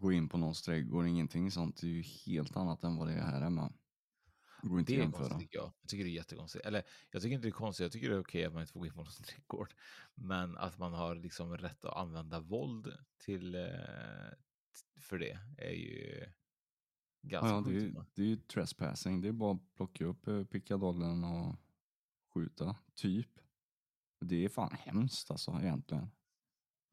gå 0.00 0.12
in 0.12 0.28
på 0.28 0.38
någons 0.38 0.62
trädgård, 0.62 1.06
ingenting 1.06 1.50
sånt. 1.50 1.80
Det 1.80 1.86
är 1.86 1.90
ju 1.90 2.02
helt 2.02 2.56
annat 2.56 2.84
än 2.84 2.96
vad 2.96 3.08
det 3.08 3.14
är 3.14 3.20
här 3.22 3.40
hemma. 3.40 3.72
Det 4.62 4.68
går 4.68 4.78
inte 4.80 4.92
Det 4.92 4.96
är 4.96 5.02
jämföra. 5.02 5.28
konstigt 5.28 5.54
jag. 5.54 5.72
Jag 5.80 5.88
tycker 5.88 6.04
det 6.04 6.10
är 6.10 6.12
jättekonstigt. 6.14 6.66
Eller 6.66 6.82
jag 7.10 7.22
tycker 7.22 7.34
inte 7.34 7.46
det 7.46 7.50
är 7.50 7.52
konstigt, 7.52 7.84
jag 7.84 7.92
tycker 7.92 8.08
det 8.08 8.14
är 8.14 8.20
okej 8.20 8.44
att 8.44 8.52
man 8.52 8.62
inte 8.62 8.72
får 8.72 8.80
gå 8.80 8.86
in 8.86 8.92
på 8.92 8.98
någons 8.98 9.16
trädgård. 9.26 9.74
Men 10.14 10.56
att 10.56 10.78
man 10.78 10.92
har 10.92 11.14
liksom 11.14 11.56
rätt 11.56 11.84
att 11.84 11.96
använda 11.96 12.40
våld 12.40 12.92
till, 13.18 13.54
eh, 13.54 13.60
för 15.00 15.18
det 15.18 15.38
är 15.58 15.72
ju 15.72 16.24
ganska 17.22 17.48
Ja, 17.48 17.54
ja, 17.54 17.60
det, 17.60 17.84
är, 17.84 18.04
det 18.14 18.22
är 18.22 18.26
ju 18.26 18.36
trespassing. 18.36 19.20
Det 19.20 19.28
är 19.28 19.32
bara 19.32 19.54
att 19.54 19.74
plocka 19.74 20.04
upp 20.04 20.26
eh, 20.28 20.44
pickadollen 20.44 21.24
och 21.24 21.56
skjuta, 22.34 22.76
typ. 22.94 23.30
Det 24.20 24.44
är 24.44 24.48
fan 24.48 24.72
hemskt 24.72 25.30
alltså 25.30 25.58
egentligen. 25.62 26.10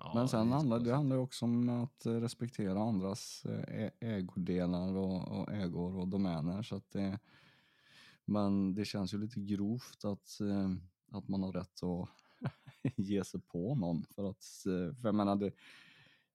Ja, 0.06 0.12
Men 0.14 0.28
sen 0.28 0.50
det 0.50 0.56
handlar 0.56 0.80
det 0.80 0.96
handlar 0.96 1.18
också 1.18 1.46
om 1.46 1.70
att 1.70 2.06
eh, 2.06 2.14
respektera 2.14 2.80
andras 2.80 3.46
eh, 3.46 3.92
ägodelar 4.00 4.96
och, 4.96 5.40
och 5.40 5.54
ägor 5.54 5.98
och 5.98 6.08
domäner. 6.08 6.64
Så 6.64 6.76
att 6.76 6.92
det, 6.92 7.20
men 8.26 8.76
det 8.76 8.86
känns 8.86 9.14
ju 9.14 9.18
lite 9.18 9.40
grovt 9.40 10.06
att, 10.06 10.40
eh, 10.40 10.72
att 11.12 11.28
man 11.28 11.44
har 11.44 11.52
rätt 11.52 11.84
att 11.84 12.10
ge 12.96 13.24
sig 13.24 13.42
på 13.42 13.76
någon. 13.76 14.06
För, 14.16 14.30
att, 14.30 14.46
för 15.02 15.04
jag 15.04 15.16
menar, 15.16 15.36
det, 15.36 15.52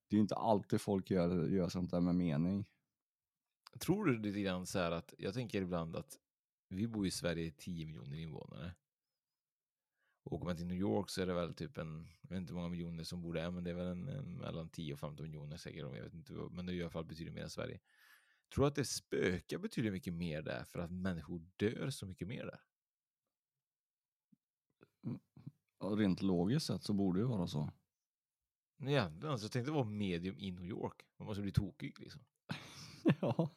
det 0.08 0.16
är 0.16 0.20
inte 0.20 0.34
alltid 0.34 0.80
folk 0.80 1.10
gör, 1.10 1.48
gör 1.48 1.68
sånt 1.68 1.90
där 1.90 2.00
med 2.00 2.14
mening. 2.14 2.64
Tror 3.78 4.04
du 4.04 4.18
lite 4.18 4.40
grann 4.40 4.66
så 4.66 4.78
här 4.78 4.90
att 4.92 5.14
jag 5.18 5.34
tänker 5.34 5.62
ibland 5.62 5.96
att 5.96 6.18
vi 6.68 6.86
bor 6.86 7.06
i 7.06 7.10
Sverige 7.10 7.50
10 7.50 7.86
miljoner 7.86 8.16
invånare. 8.16 8.72
Åker 10.30 10.44
man 10.44 10.56
till 10.56 10.66
New 10.66 10.78
York 10.78 11.10
så 11.10 11.22
är 11.22 11.26
det 11.26 11.34
väl 11.34 11.54
typ 11.54 11.78
en, 11.78 12.08
jag 12.20 12.28
vet 12.28 12.36
inte 12.36 12.52
hur 12.52 12.56
många 12.56 12.68
miljoner 12.68 13.04
som 13.04 13.22
bor 13.22 13.34
där, 13.34 13.50
men 13.50 13.64
det 13.64 13.70
är 13.70 13.74
väl 13.74 13.86
en, 13.86 14.08
en 14.08 14.36
mellan 14.38 14.68
10 14.68 14.92
och 14.92 14.98
15 14.98 15.26
miljoner 15.26 15.56
säkert, 15.56 15.80
jag 15.80 15.90
vet 15.90 16.14
inte, 16.14 16.32
men 16.32 16.66
det 16.66 16.72
är 16.72 16.74
i 16.74 16.82
alla 16.82 16.90
fall 16.90 17.04
betydligt 17.04 17.34
mer 17.34 17.42
än 17.42 17.50
Sverige. 17.50 17.80
Tror 18.54 18.64
du 18.64 18.68
att 18.68 18.74
det 18.74 18.84
spökar 18.84 19.58
betydligt 19.58 19.92
mycket 19.92 20.14
mer 20.14 20.42
där 20.42 20.64
för 20.64 20.80
att 20.80 20.90
människor 20.90 21.42
dör 21.56 21.90
så 21.90 22.06
mycket 22.06 22.28
mer 22.28 22.44
där? 22.44 22.60
Ja, 25.80 25.86
rent 25.86 26.22
logiskt 26.22 26.66
sett 26.66 26.82
så 26.82 26.92
borde 26.92 27.18
det 27.18 27.22
ju 27.22 27.28
vara 27.28 27.46
så. 27.46 27.70
Egentligen, 28.82 29.32
alltså, 29.32 29.48
tänk 29.48 29.66
dig 29.66 29.74
vara 29.74 29.84
medium 29.84 30.38
i 30.38 30.50
New 30.50 30.64
York. 30.64 31.02
Man 31.18 31.26
måste 31.26 31.42
bli 31.42 31.52
tokig 31.52 32.00
liksom. 32.00 32.20
ja, 33.20 33.50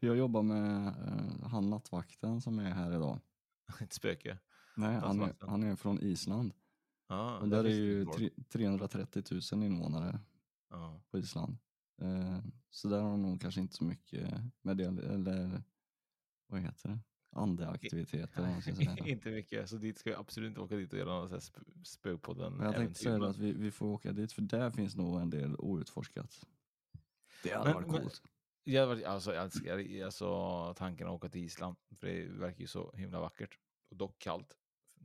jag 0.00 0.16
jobbar 0.16 0.42
med 0.42 0.86
uh, 0.86 1.46
han 1.48 1.70
nattvakten 1.70 2.40
som 2.40 2.58
är 2.58 2.70
här 2.70 2.92
idag. 2.92 3.20
Ett 3.80 3.92
spöke? 3.92 4.38
Nej, 4.76 4.96
han 4.96 5.20
är, 5.20 5.34
han 5.40 5.62
är 5.62 5.76
från 5.76 6.00
Island. 6.00 6.52
Ah, 7.06 7.38
och 7.38 7.48
där 7.48 7.64
är 7.64 7.68
ju 7.68 8.04
tre, 8.04 8.30
330 8.48 9.22
000 9.52 9.62
invånare 9.64 10.20
ah. 10.68 11.00
på 11.10 11.18
Island. 11.18 11.56
Uh, 12.02 12.38
så 12.70 12.88
där 12.88 13.00
har 13.00 13.10
de 13.10 13.22
nog 13.22 13.40
kanske 13.40 13.60
inte 13.60 13.74
så 13.74 13.84
mycket 13.84 14.30
med 14.62 14.76
det, 14.76 14.84
eller 14.84 15.62
vad 16.46 16.60
heter 16.60 16.88
det? 16.88 16.98
Andeaktiviteter. 17.34 18.62
inte 19.08 19.30
mycket, 19.30 19.68
så 19.68 19.76
dit 19.76 19.98
ska 19.98 20.10
vi 20.10 20.16
absolut 20.16 20.48
inte 20.48 20.60
åka 20.60 20.76
dit 20.76 20.92
och 20.92 20.98
göra 20.98 21.20
något 21.20 21.42
sp 21.48 21.56
spökpodden 21.84 22.52
Men 22.52 22.66
jag 22.66 22.74
tänkte 22.74 23.02
säga 23.02 23.24
att 23.24 23.38
vi, 23.38 23.52
vi 23.52 23.70
får 23.70 23.86
åka 23.86 24.12
dit 24.12 24.32
för 24.32 24.42
där 24.42 24.70
finns 24.70 24.96
nog 24.96 25.20
en 25.20 25.30
del 25.30 25.56
outforskat. 25.58 26.46
Det 27.42 27.52
hade 27.52 27.74
varit 27.74 27.88
coolt. 27.88 28.22
Jag, 28.64 29.02
alltså, 29.04 29.34
jag 29.34 29.44
älskar 29.44 30.04
alltså, 30.04 30.74
tanken 30.74 31.06
att 31.06 31.12
åka 31.12 31.28
till 31.28 31.44
Island, 31.44 31.76
för 31.96 32.06
det 32.06 32.24
verkar 32.24 32.60
ju 32.60 32.66
så 32.66 32.92
himla 32.96 33.20
vackert. 33.20 33.58
Och 33.90 33.96
dock 33.96 34.18
kallt. 34.18 34.56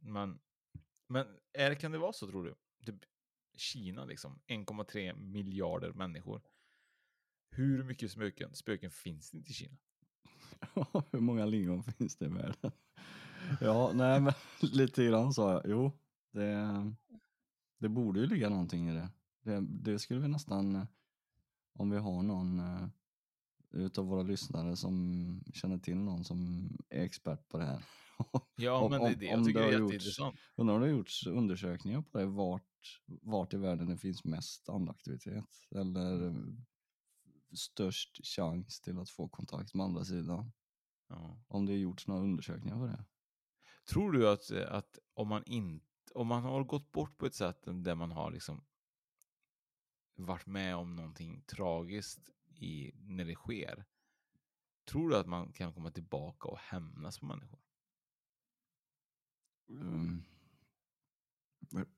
Men, 0.07 0.39
men 1.07 1.25
är, 1.53 1.75
kan 1.75 1.91
det 1.91 1.97
vara 1.97 2.13
så 2.13 2.27
tror 2.27 2.43
du? 2.43 2.55
Typ 2.85 3.05
Kina 3.57 4.05
liksom, 4.05 4.39
1,3 4.47 5.15
miljarder 5.15 5.93
människor. 5.93 6.41
Hur 7.51 7.83
mycket 7.83 8.11
spöken, 8.11 8.55
spöken 8.55 8.91
finns 8.91 9.31
det 9.31 9.37
inte 9.37 9.51
i 9.51 9.53
Kina? 9.53 9.77
Hur 11.11 11.19
många 11.19 11.45
lingon 11.45 11.83
finns 11.83 12.15
det 12.15 12.25
i 12.25 12.29
världen? 12.29 12.71
ja, 13.61 13.91
nej 13.93 14.21
men 14.21 14.33
lite 14.61 15.05
grann 15.05 15.33
sa 15.33 15.51
jag. 15.51 15.61
Jo, 15.65 15.91
det, 16.31 16.93
det 17.77 17.89
borde 17.89 18.19
ju 18.19 18.27
ligga 18.27 18.49
någonting 18.49 18.89
i 18.89 18.93
det. 18.93 19.09
det. 19.43 19.61
Det 19.61 19.99
skulle 19.99 20.19
vi 20.19 20.27
nästan, 20.27 20.75
eh, 20.75 20.85
om 21.73 21.89
vi 21.89 21.97
har 21.97 22.23
någon 22.23 22.59
eh, 22.59 22.87
utav 23.71 24.05
våra 24.05 24.23
lyssnare 24.23 24.75
som 24.75 25.43
känner 25.53 25.77
till 25.77 25.97
någon 25.97 26.23
som 26.23 26.69
är 26.89 27.03
expert 27.03 27.47
på 27.47 27.57
det 27.57 27.65
här. 27.65 27.83
Ja, 28.55 28.81
om, 28.81 28.91
men 28.91 29.01
det 29.01 29.07
är 29.07 29.15
det 29.15 29.25
jag 29.25 29.45
tycker 29.45 29.59
det 29.59 29.67
är 29.67 29.71
jätteintressant. 29.71 30.35
Undrar 30.55 30.75
om 30.75 30.81
det 30.81 30.87
har 30.87 30.91
gjorts 30.91 31.27
undersökningar 31.27 32.01
på 32.01 32.17
det, 32.17 32.25
vart, 32.25 33.01
vart 33.05 33.53
i 33.53 33.57
världen 33.57 33.89
det 33.89 33.97
finns 33.97 34.23
mest 34.23 34.69
andaktivitet 34.69 35.45
eller 35.75 36.35
störst 37.55 38.25
chans 38.25 38.81
till 38.81 38.99
att 38.99 39.09
få 39.09 39.27
kontakt 39.27 39.73
med 39.73 39.83
andra 39.83 40.05
sidan. 40.05 40.51
Ja. 41.09 41.39
Om 41.47 41.65
det 41.65 41.71
har 41.73 41.77
gjorts 41.77 42.07
några 42.07 42.21
undersökningar 42.21 42.77
på 42.77 42.85
det. 42.85 43.05
Tror 43.89 44.11
du 44.11 44.29
att, 44.29 44.51
att 44.51 44.99
om, 45.13 45.27
man 45.27 45.43
inte, 45.45 45.85
om 46.13 46.27
man 46.27 46.43
har 46.43 46.63
gått 46.63 46.91
bort 46.91 47.17
på 47.17 47.25
ett 47.25 47.35
sätt 47.35 47.63
där 47.65 47.95
man 47.95 48.11
har 48.11 48.31
liksom 48.31 48.65
varit 50.15 50.45
med 50.45 50.75
om 50.75 50.95
någonting 50.95 51.41
tragiskt 51.41 52.29
i, 52.47 52.91
när 52.95 53.25
det 53.25 53.35
sker, 53.35 53.85
tror 54.91 55.09
du 55.09 55.17
att 55.17 55.27
man 55.27 55.53
kan 55.53 55.73
komma 55.73 55.91
tillbaka 55.91 56.47
och 56.47 56.57
hämnas 56.57 57.19
på 57.19 57.25
människor? 57.25 57.59
Um, 59.67 60.23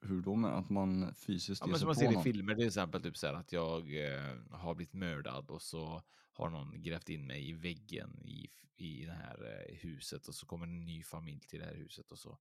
hur 0.02 0.22
då 0.22 0.36
med 0.36 0.52
att 0.52 0.70
man 0.70 1.14
fysiskt 1.14 1.62
ja, 1.62 1.68
men 1.68 1.80
som 1.80 1.86
man 1.86 1.96
ser 1.96 2.20
i 2.20 2.24
filmer, 2.24 2.56
till 2.56 2.68
exempel 2.68 3.02
typ 3.02 3.18
så 3.18 3.28
här 3.28 3.34
att 3.34 3.52
jag 3.52 4.06
eh, 4.06 4.36
har 4.52 4.76
blivit 4.76 4.94
mördad 4.94 5.50
och 5.50 5.62
så 5.62 6.04
har 6.34 6.50
någon 6.50 6.82
grävt 6.82 7.10
in 7.10 7.28
mig 7.28 7.50
i 7.50 7.54
väggen 7.54 8.22
i, 8.26 8.50
i 8.76 9.06
det 9.06 9.14
här 9.14 9.66
eh, 9.70 9.76
huset 9.76 10.28
och 10.28 10.36
så 10.36 10.46
kommer 10.46 10.66
en 10.66 10.86
ny 10.86 11.04
familj 11.04 11.40
till 11.40 11.60
det 11.60 11.66
här 11.66 11.76
huset 11.76 12.12
och 12.12 12.20
så 12.20 12.40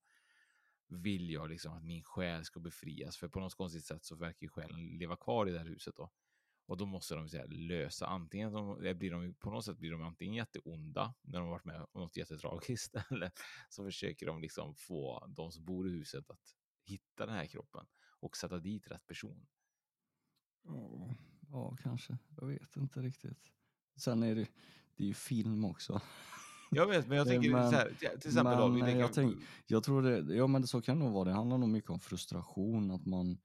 vill 0.88 1.30
jag 1.30 1.50
liksom 1.50 1.72
att 1.72 1.84
min 1.84 2.02
själ 2.02 2.44
ska 2.44 2.60
befrias, 2.60 3.16
för 3.16 3.28
på 3.28 3.40
något 3.40 3.54
konstigt 3.54 3.84
sätt 3.84 4.04
så 4.04 4.16
verkar 4.16 4.42
ju 4.42 4.48
själen 4.48 4.86
leva 4.86 5.16
kvar 5.16 5.48
i 5.48 5.52
det 5.52 5.58
här 5.58 5.66
huset 5.66 5.96
då. 5.96 6.10
Och 6.68 6.76
då 6.76 6.86
måste 6.86 7.14
de 7.14 7.28
här, 7.32 7.46
lösa, 7.46 8.06
antingen 8.06 8.52
de, 8.52 8.78
blir 8.98 9.10
de, 9.10 9.34
på 9.34 9.50
något 9.50 9.64
sätt 9.64 9.78
blir 9.78 9.90
de 9.90 10.02
antingen 10.02 10.34
jätteonda 10.34 11.14
när 11.22 11.40
de 11.40 11.48
varit 11.48 11.64
med 11.64 11.86
om 11.92 12.00
något 12.00 12.16
jättetragiskt, 12.16 12.96
eller 13.10 13.30
så 13.68 13.84
försöker 13.84 14.26
de 14.26 14.40
liksom 14.40 14.74
få 14.74 15.26
de 15.28 15.52
som 15.52 15.64
bor 15.64 15.88
i 15.88 15.90
huset 15.90 16.30
att 16.30 16.54
hitta 16.84 17.26
den 17.26 17.34
här 17.34 17.46
kroppen 17.46 17.86
och 18.20 18.36
sätta 18.36 18.58
dit 18.58 18.90
rätt 18.90 19.06
person. 19.06 19.46
Ja, 20.64 21.14
ja 21.50 21.76
kanske. 21.82 22.18
Jag 22.36 22.46
vet 22.46 22.76
inte 22.76 23.00
riktigt. 23.00 23.52
Sen 23.96 24.22
är 24.22 24.34
det, 24.34 24.48
det 24.96 25.04
är 25.04 25.08
ju 25.08 25.14
film 25.14 25.64
också. 25.64 26.00
Jag 26.70 26.86
vet, 26.86 27.06
men 27.06 27.18
jag 27.18 27.26
tänker 27.28 27.50
men, 27.50 27.70
så 27.70 27.76
här, 27.76 27.94
till 27.98 28.08
exempel 28.08 28.44
men, 28.44 28.58
då, 28.58 28.86
vi 28.86 28.92
jag, 28.92 29.12
tänk, 29.12 29.36
jag 29.66 29.84
tror 29.84 30.02
det, 30.02 30.34
ja 30.34 30.46
men 30.46 30.66
så 30.66 30.82
kan 30.82 30.98
det 30.98 31.04
nog 31.04 31.14
vara. 31.14 31.24
Det 31.24 31.34
handlar 31.34 31.58
nog 31.58 31.68
mycket 31.68 31.90
om 31.90 32.00
frustration, 32.00 32.90
att 32.90 33.06
man, 33.06 33.38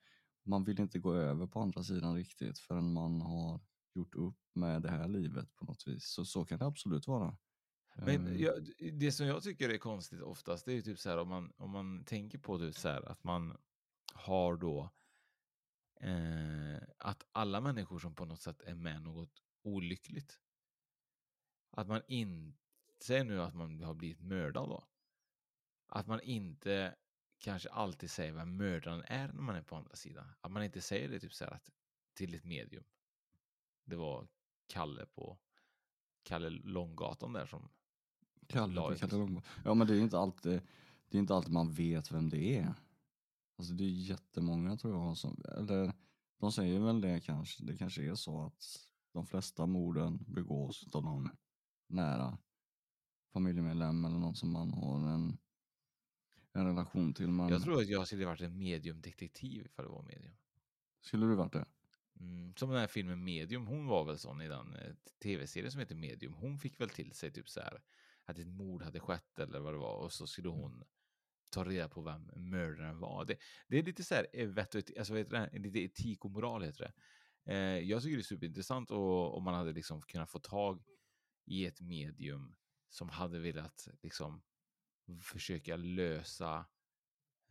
man 0.44 0.64
vill 0.64 0.80
inte 0.80 1.00
gå 1.00 1.14
över 1.14 1.48
på 1.48 1.60
andra 1.60 1.84
sidan 1.84 2.16
riktigt 2.16 2.60
förrän 2.60 2.94
man 2.94 3.22
har 3.22 3.62
gjort 3.94 4.16
upp 4.16 4.40
med 4.54 4.82
det 4.82 4.90
här 4.90 5.08
livet 5.08 5.56
på 5.56 5.66
något 5.66 5.88
vis. 5.88 6.06
Så, 6.06 6.26
så 6.26 6.46
kan 6.46 6.60
det 6.60 6.66
absolut 6.66 7.08
vara. 7.08 7.38
Men 7.96 8.28
Ehm. 8.28 8.38
jag, 8.38 8.70
det 8.94 9.12
som 9.12 9.28
jag 9.28 9.44
tycker 9.44 9.70
är 9.70 9.78
konstigt 9.78 10.22
oftast, 10.22 10.66
det 10.66 10.72
är 10.72 10.76
ju 10.76 10.82
typ 10.82 11.00
så 11.00 11.10
här 11.10 11.18
om 11.18 11.30
man, 11.30 11.54
om 11.58 11.72
man 11.72 12.06
tänker 12.06 12.38
på 12.38 12.58
det 12.58 12.74
så 12.74 12.90
här 12.90 13.10
att 13.10 13.24
man 13.24 13.58
har 14.14 14.58
då 14.58 14.90
eh, 16.00 16.82
att 16.98 17.24
alla 17.32 17.62
människor 17.62 18.00
som 18.00 18.16
på 18.16 18.26
något 18.26 18.42
sätt 18.42 18.62
är 18.62 18.76
med 18.76 19.02
något 19.02 19.44
olyckligt, 19.64 20.40
att 21.70 21.88
man 21.88 22.02
inte, 22.08 22.60
säg 23.04 23.24
nu 23.24 23.42
att 23.42 23.56
man 23.56 23.84
har 23.84 23.94
blivit 23.94 24.22
mördad 24.22 24.70
då, 24.70 24.88
att 25.88 26.08
man 26.08 26.22
inte 26.22 26.96
kanske 27.44 27.70
alltid 27.70 28.12
säger 28.12 28.34
vem 28.34 28.58
mördaren 28.58 29.04
är 29.08 29.28
när 29.28 29.42
man 29.42 29.56
är 29.56 29.62
på 29.62 29.76
andra 29.76 29.96
sidan. 29.96 30.26
Att 30.42 30.52
man 30.52 30.64
inte 30.64 30.82
säger 30.82 31.10
det 31.10 31.20
typ 31.20 31.34
så 31.34 31.46
här 31.46 31.52
att, 31.52 31.72
till 32.14 32.34
ett 32.34 32.46
medium. 32.46 32.84
Det 33.86 33.96
var 33.96 34.28
Kalle 34.68 35.06
på 35.06 35.38
Kalle 36.24 36.50
Långgatan 36.50 37.34
där 37.34 37.46
som 37.46 37.70
Kalle 38.48 38.82
på 38.82 38.96
Kalle 38.96 39.18
Långgatan. 39.18 39.42
Ja 39.66 39.74
men 39.74 39.88
det 39.88 39.96
är 39.96 40.00
inte 40.02 40.20
alltid, 40.20 40.62
det 41.10 41.18
är 41.18 41.20
inte 41.20 41.36
alltid 41.36 41.54
man 41.54 41.72
vet 41.74 42.12
vem 42.12 42.30
det 42.30 42.58
är. 42.58 42.74
Alltså 43.58 43.74
det 43.74 43.84
är 43.84 43.90
jättemånga 43.90 44.78
tror 44.78 44.94
jag 44.94 45.18
som, 45.18 45.42
eller 45.58 45.94
de 46.40 46.52
säger 46.52 46.80
väl 46.80 47.02
det 47.02 47.20
kanske, 47.20 47.64
det 47.64 47.78
kanske 47.78 48.04
är 48.04 48.16
så 48.16 48.46
att 48.46 48.90
de 49.12 49.26
flesta 49.26 49.66
morden 49.66 50.26
begås 50.28 50.88
av 50.94 51.04
någon 51.04 51.30
nära 51.88 52.38
familjemedlem 53.34 54.06
eller 54.06 54.18
någon 54.18 54.36
som 54.36 54.52
man 54.52 54.74
har 54.74 55.08
en, 55.08 55.38
en 56.54 56.66
relation 56.66 57.14
till. 57.14 57.28
Man... 57.28 57.50
Jag 57.50 57.64
tror 57.64 57.82
att 57.82 57.88
jag 57.88 58.08
skulle 58.08 58.26
varit 58.26 58.42
en 58.42 58.58
mediumdetektiv 58.58 59.66
ifall 59.66 59.86
det 59.86 59.92
var 59.92 60.04
medium. 60.04 60.36
Skulle 61.02 61.26
du 61.26 61.36
varit 61.36 61.54
det? 61.54 61.66
Mm, 62.20 62.56
som 62.56 62.70
den 62.70 62.80
här 62.80 62.88
filmen 62.88 63.24
Medium, 63.24 63.68
hon 63.68 63.88
var 63.88 64.06
väl 64.06 64.18
sån 64.18 64.42
i 64.42 64.48
den 64.48 64.76
eh, 64.76 64.94
tv-serien 65.24 65.72
som 65.72 65.80
heter 65.80 65.96
Medium. 65.96 66.34
Hon 66.34 66.60
fick 66.60 66.80
väl 66.80 66.90
till 66.90 67.12
sig 67.12 67.32
typ 67.32 67.50
så 67.50 67.60
här 67.60 67.82
att 68.26 68.40
ett 68.40 68.48
mord 68.48 68.82
hade 68.84 69.00
skett 69.00 69.40
eller 69.40 69.60
vad 69.60 69.74
det 69.74 69.78
var 69.78 69.96
och 69.96 70.14
så 70.14 70.28
skulle 70.28 70.50
hon 70.50 70.84
ta 71.50 71.64
reda 71.64 71.90
på 71.90 72.02
vem 72.02 72.32
mördaren 72.36 73.00
var. 73.00 73.26
Det, 73.26 73.38
det 73.68 73.78
är 73.80 73.84
lite 73.84 74.04
så 74.04 74.16
här, 74.16 74.28
eh, 74.34 74.48
vet 74.48 74.76
alltså, 74.76 75.14
vet 75.14 75.30
du, 75.30 75.60
lite 75.60 75.80
etik 75.80 76.26
och 76.26 76.32
moral 76.32 76.64
heter 76.64 76.80
det. 76.80 76.94
Eh, 77.54 77.90
jag 77.90 78.02
tycker 78.02 78.16
det 78.18 78.22
är 78.22 78.24
superintressant 78.24 78.92
och, 78.92 79.38
om 79.38 79.44
man 79.44 79.54
hade 79.54 79.74
liksom 79.74 80.02
kunnat 80.02 80.30
få 80.30 80.40
tag 80.40 80.84
i 81.46 81.66
ett 81.66 81.82
medium 81.82 82.56
som 82.90 83.10
hade 83.10 83.40
velat 83.40 83.88
liksom 84.02 84.42
försöka 85.22 85.76
lösa 85.76 86.66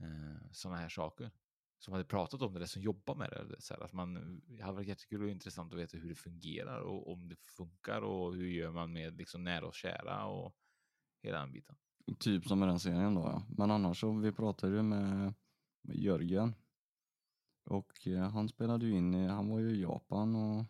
eh, 0.00 0.50
sådana 0.52 0.78
här 0.78 0.88
saker 0.88 1.30
som 1.78 1.92
hade 1.92 2.04
pratat 2.04 2.42
om 2.42 2.52
det, 2.52 2.58
eller 2.58 2.66
som 2.66 2.82
jobbar 2.82 3.14
med 3.14 3.30
det. 3.30 3.60
Så 3.60 3.74
här, 3.74 3.80
att 3.80 3.92
man 3.92 4.40
det 4.46 4.62
hade 4.62 4.74
varit 4.74 4.88
jättekul 4.88 5.22
och 5.22 5.30
intressant 5.30 5.72
att 5.72 5.78
veta 5.78 5.98
hur 5.98 6.08
det 6.08 6.14
fungerar 6.14 6.80
och 6.80 7.12
om 7.12 7.28
det 7.28 7.36
funkar 7.36 8.02
och 8.02 8.34
hur 8.34 8.46
gör 8.46 8.70
man 8.70 8.92
med 8.92 9.16
liksom 9.16 9.44
nära 9.44 9.66
och 9.66 9.74
kära 9.74 10.24
och 10.24 10.56
hela 11.22 11.38
den 11.38 11.52
biten. 11.52 11.76
Typ 12.18 12.46
som 12.46 12.62
i 12.62 12.66
den 12.66 12.80
serien 12.80 13.14
då 13.14 13.20
ja. 13.20 13.46
Men 13.48 13.70
annars 13.70 14.00
så, 14.00 14.12
vi 14.12 14.32
pratade 14.32 14.76
ju 14.76 14.82
med, 14.82 15.34
med 15.82 15.96
Jörgen 15.96 16.54
och 17.64 18.06
eh, 18.06 18.30
han 18.30 18.48
spelade 18.48 18.86
ju 18.86 18.92
in, 18.92 19.14
han 19.14 19.48
var 19.48 19.58
ju 19.58 19.70
i 19.70 19.82
Japan 19.82 20.36
och 20.36 20.64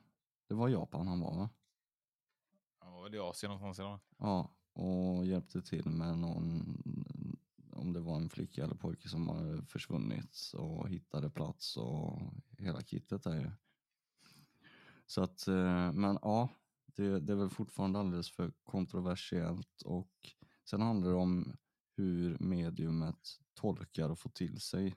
det 0.48 0.54
var 0.54 0.68
Japan 0.68 1.06
han 1.06 1.20
var 1.20 1.36
va? 1.36 1.50
Ja, 2.80 3.08
det 3.08 3.16
är 3.16 3.30
Asien 3.30 3.50
någonstans 3.50 3.78
idag. 3.78 4.00
Ja, 4.18 4.54
och 4.72 5.26
hjälpte 5.26 5.62
till 5.62 5.90
med 5.90 6.18
någon, 6.18 6.76
om 7.70 7.92
det 7.92 8.00
var 8.00 8.16
en 8.16 8.28
flicka 8.28 8.64
eller 8.64 8.74
pojke 8.74 9.08
som 9.08 9.28
hade 9.28 9.62
försvunnit 9.64 10.52
och 10.54 10.88
hittade 10.88 11.30
plats 11.30 11.76
och 11.76 12.20
hela 12.58 12.82
kittet 12.82 13.22
där 13.22 13.40
ju. 13.40 13.50
Så 15.06 15.22
att, 15.22 15.48
eh, 15.48 15.92
men 15.92 16.18
ja, 16.22 16.48
det, 16.86 17.20
det 17.20 17.32
är 17.32 17.36
väl 17.36 17.50
fortfarande 17.50 17.98
alldeles 17.98 18.30
för 18.30 18.52
kontroversiellt 18.62 19.82
och 19.82 20.32
sen 20.64 20.80
handlar 20.80 21.08
det 21.08 21.16
om 21.16 21.56
hur 21.96 22.38
mediumet 22.40 23.40
tolkar 23.54 24.10
och 24.10 24.18
får 24.18 24.30
till 24.30 24.60
sig. 24.60 24.96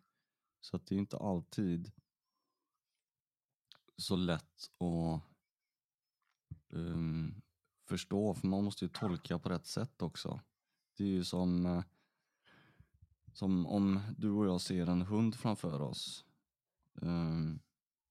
Så 0.61 0.75
att 0.75 0.85
det 0.85 0.95
är 0.95 0.99
inte 0.99 1.17
alltid 1.17 1.91
så 3.97 4.15
lätt 4.15 4.71
att 4.79 5.21
um, 6.69 7.41
förstå, 7.85 8.33
för 8.33 8.47
man 8.47 8.63
måste 8.63 8.85
ju 8.85 8.89
tolka 8.89 9.39
på 9.39 9.49
rätt 9.49 9.65
sätt 9.65 10.01
också. 10.01 10.39
Det 10.97 11.03
är 11.03 11.07
ju 11.07 11.23
som, 11.23 11.65
eh, 11.65 11.83
som 13.33 13.67
om 13.67 13.99
du 14.17 14.31
och 14.31 14.45
jag 14.45 14.61
ser 14.61 14.87
en 14.87 15.01
hund 15.01 15.35
framför 15.35 15.81
oss. 15.81 16.25
Ehm, 17.01 17.59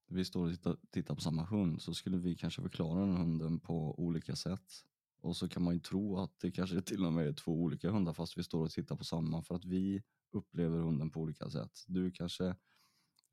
vi 0.07 0.25
står 0.25 0.45
och 0.47 0.79
tittar, 0.91 1.15
på 1.15 1.21
samma 1.21 1.45
hund 1.45 1.83
så 1.83 1.95
skulle 1.95 2.17
vi 2.17 2.37
kanske 2.37 2.63
förklara 2.63 3.01
den 3.01 3.17
hunden 3.17 3.61
på 3.61 4.01
olika 4.01 4.37
sätt. 4.37 4.85
Och 5.21 5.37
så 5.37 5.49
kan 5.49 5.63
man 5.63 5.75
ju 5.75 5.81
tro 5.81 6.19
att 6.19 6.41
det 6.41 6.51
kanske 6.51 6.83
till 6.83 7.05
och 7.05 7.13
med 7.13 7.27
är 7.27 7.33
två 7.33 7.53
olika 7.53 7.91
hundar 7.91 8.13
fast 8.13 8.39
vi 8.39 8.43
står 8.43 8.65
och 8.65 8.71
tittar 8.71 8.97
på 8.97 9.05
samma 9.05 9.43
för 9.43 9.55
att 9.55 9.65
vi 9.65 10.03
upplever 10.33 10.79
hunden 10.79 11.11
på 11.11 11.21
olika 11.21 11.51
sätt. 11.51 11.85
Du 11.87 12.11
kanske 12.11 12.47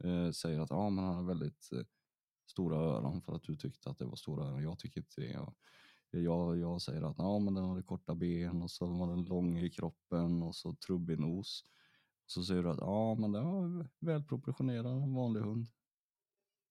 eh, 0.04 0.32
säger 0.32 0.60
att 0.60 0.70
ja, 0.70 0.90
man 0.90 1.06
han 1.06 1.16
har 1.16 1.24
väldigt 1.24 1.72
eh, 1.72 1.84
stora 2.46 2.78
öron 2.78 3.22
för 3.22 3.36
att 3.36 3.44
du 3.44 3.56
tyckte 3.56 3.90
att 3.90 3.98
det 3.98 4.06
var 4.06 4.16
stora 4.16 4.46
öron. 4.46 4.64
Jag 4.64 4.80
tycker 4.80 5.00
inte 5.00 5.22
det. 5.22 5.38
Och 5.38 5.56
jag, 6.20 6.58
jag 6.58 6.82
säger 6.82 7.02
att 7.02 7.16
ja, 7.18 7.40
men 7.40 7.54
den 7.54 7.66
hade 7.66 7.84
korta 7.84 8.16
ben 8.16 8.62
och 8.62 8.72
så 8.72 8.86
var 8.86 9.08
den 9.08 9.26
lång 9.26 9.58
i 9.60 9.70
kroppen 9.70 10.44
och 10.44 10.56
så 10.56 10.74
trubbig 10.74 11.20
nos. 11.20 11.64
Så 12.26 12.44
säger 12.44 12.64
du 12.64 12.70
att 12.70 12.78
ja, 12.80 13.16
men 13.16 13.32
den 13.32 13.44
var 13.46 13.90
välproportionerad, 14.00 15.04
en 15.04 15.14
vanlig 15.14 15.42
hund. 15.42 15.68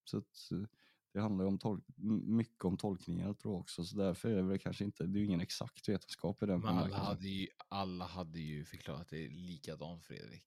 Så 0.05 0.18
att, 0.18 0.51
eh, 0.53 0.68
det 1.12 1.20
handlar 1.20 1.45
om 1.45 1.59
tol- 1.59 1.82
mycket 2.26 2.64
om 2.64 2.76
tolkningar 2.76 3.34
tror 3.34 3.55
jag 3.55 3.61
också, 3.61 3.84
så 3.84 3.97
därför 3.97 4.30
är 4.30 4.36
det 4.36 4.43
väl 4.43 4.59
kanske 4.59 4.84
inte, 4.84 5.07
det 5.07 5.18
är 5.18 5.20
ju 5.20 5.26
ingen 5.26 5.41
exakt 5.41 5.88
vetenskap 5.88 6.43
i 6.43 6.47
den 6.47 6.61
Men 6.61 6.78
alla 6.78 6.97
hade, 6.97 7.28
ju, 7.28 7.49
alla 7.68 8.05
hade 8.05 8.41
ju 8.41 8.64
förklarat 8.64 9.09
det 9.09 9.28
likadant 9.28 10.05
Fredrik. 10.05 10.45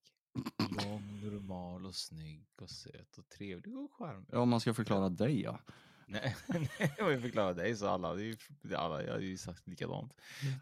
Lång, 0.85 1.21
normal 1.21 1.85
och 1.85 1.95
snygg 1.95 2.47
och 2.61 2.69
söt 2.69 3.17
och 3.17 3.29
trevlig 3.29 3.77
och 3.77 3.93
charmig. 3.93 4.27
Ja, 4.31 4.39
om 4.39 4.49
man 4.49 4.59
ska 4.59 4.73
förklara 4.73 5.09
dig 5.09 5.41
ja. 5.41 5.59
Nej, 6.13 6.95
om 6.99 7.11
jag 7.11 7.21
förklarar 7.21 7.53
dig 7.53 7.75
så 7.75 7.87
alla, 7.87 8.19
ju, 8.19 8.37
alla 8.75 9.03
jag 9.03 9.11
hade 9.11 9.25
ju 9.25 9.37
sagt 9.37 9.67
likadant. 9.67 10.13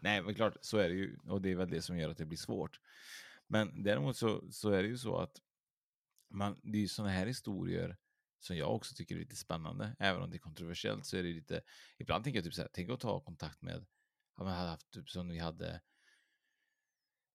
Nej, 0.02 0.22
men 0.22 0.34
klart, 0.34 0.56
så 0.60 0.78
är 0.78 0.88
det 0.88 0.94
ju 0.94 1.16
och 1.28 1.42
det 1.42 1.50
är 1.50 1.56
väl 1.56 1.70
det 1.70 1.82
som 1.82 1.98
gör 1.98 2.10
att 2.10 2.18
det 2.18 2.26
blir 2.26 2.38
svårt. 2.38 2.80
Men 3.46 3.82
däremot 3.82 4.16
så, 4.16 4.52
så 4.52 4.70
är 4.70 4.82
det 4.82 4.88
ju 4.88 4.98
så 4.98 5.18
att 5.18 5.40
man, 6.30 6.60
det 6.62 6.78
är 6.78 6.82
ju 6.82 6.88
sådana 6.88 7.12
här 7.12 7.26
historier 7.26 7.96
som 8.40 8.56
jag 8.56 8.74
också 8.74 8.94
tycker 8.94 9.14
är 9.14 9.20
lite 9.20 9.36
spännande. 9.36 9.96
Även 9.98 10.22
om 10.22 10.30
det 10.30 10.36
är 10.36 10.38
kontroversiellt 10.38 11.06
så 11.06 11.16
är 11.16 11.22
det 11.22 11.32
lite, 11.32 11.62
ibland 11.98 12.24
tänker 12.24 12.38
jag 12.38 12.44
typ 12.44 12.54
så 12.54 12.62
här, 12.62 12.70
tänk 12.72 12.90
att 12.90 13.00
ta 13.00 13.20
kontakt 13.20 13.62
med, 13.62 13.86
ja, 14.36 14.44
men 14.44 14.52
hade 14.52 14.70
haft 14.70 14.90
typ 14.90 15.10
som 15.10 15.28
vi 15.28 15.38
hade 15.38 15.80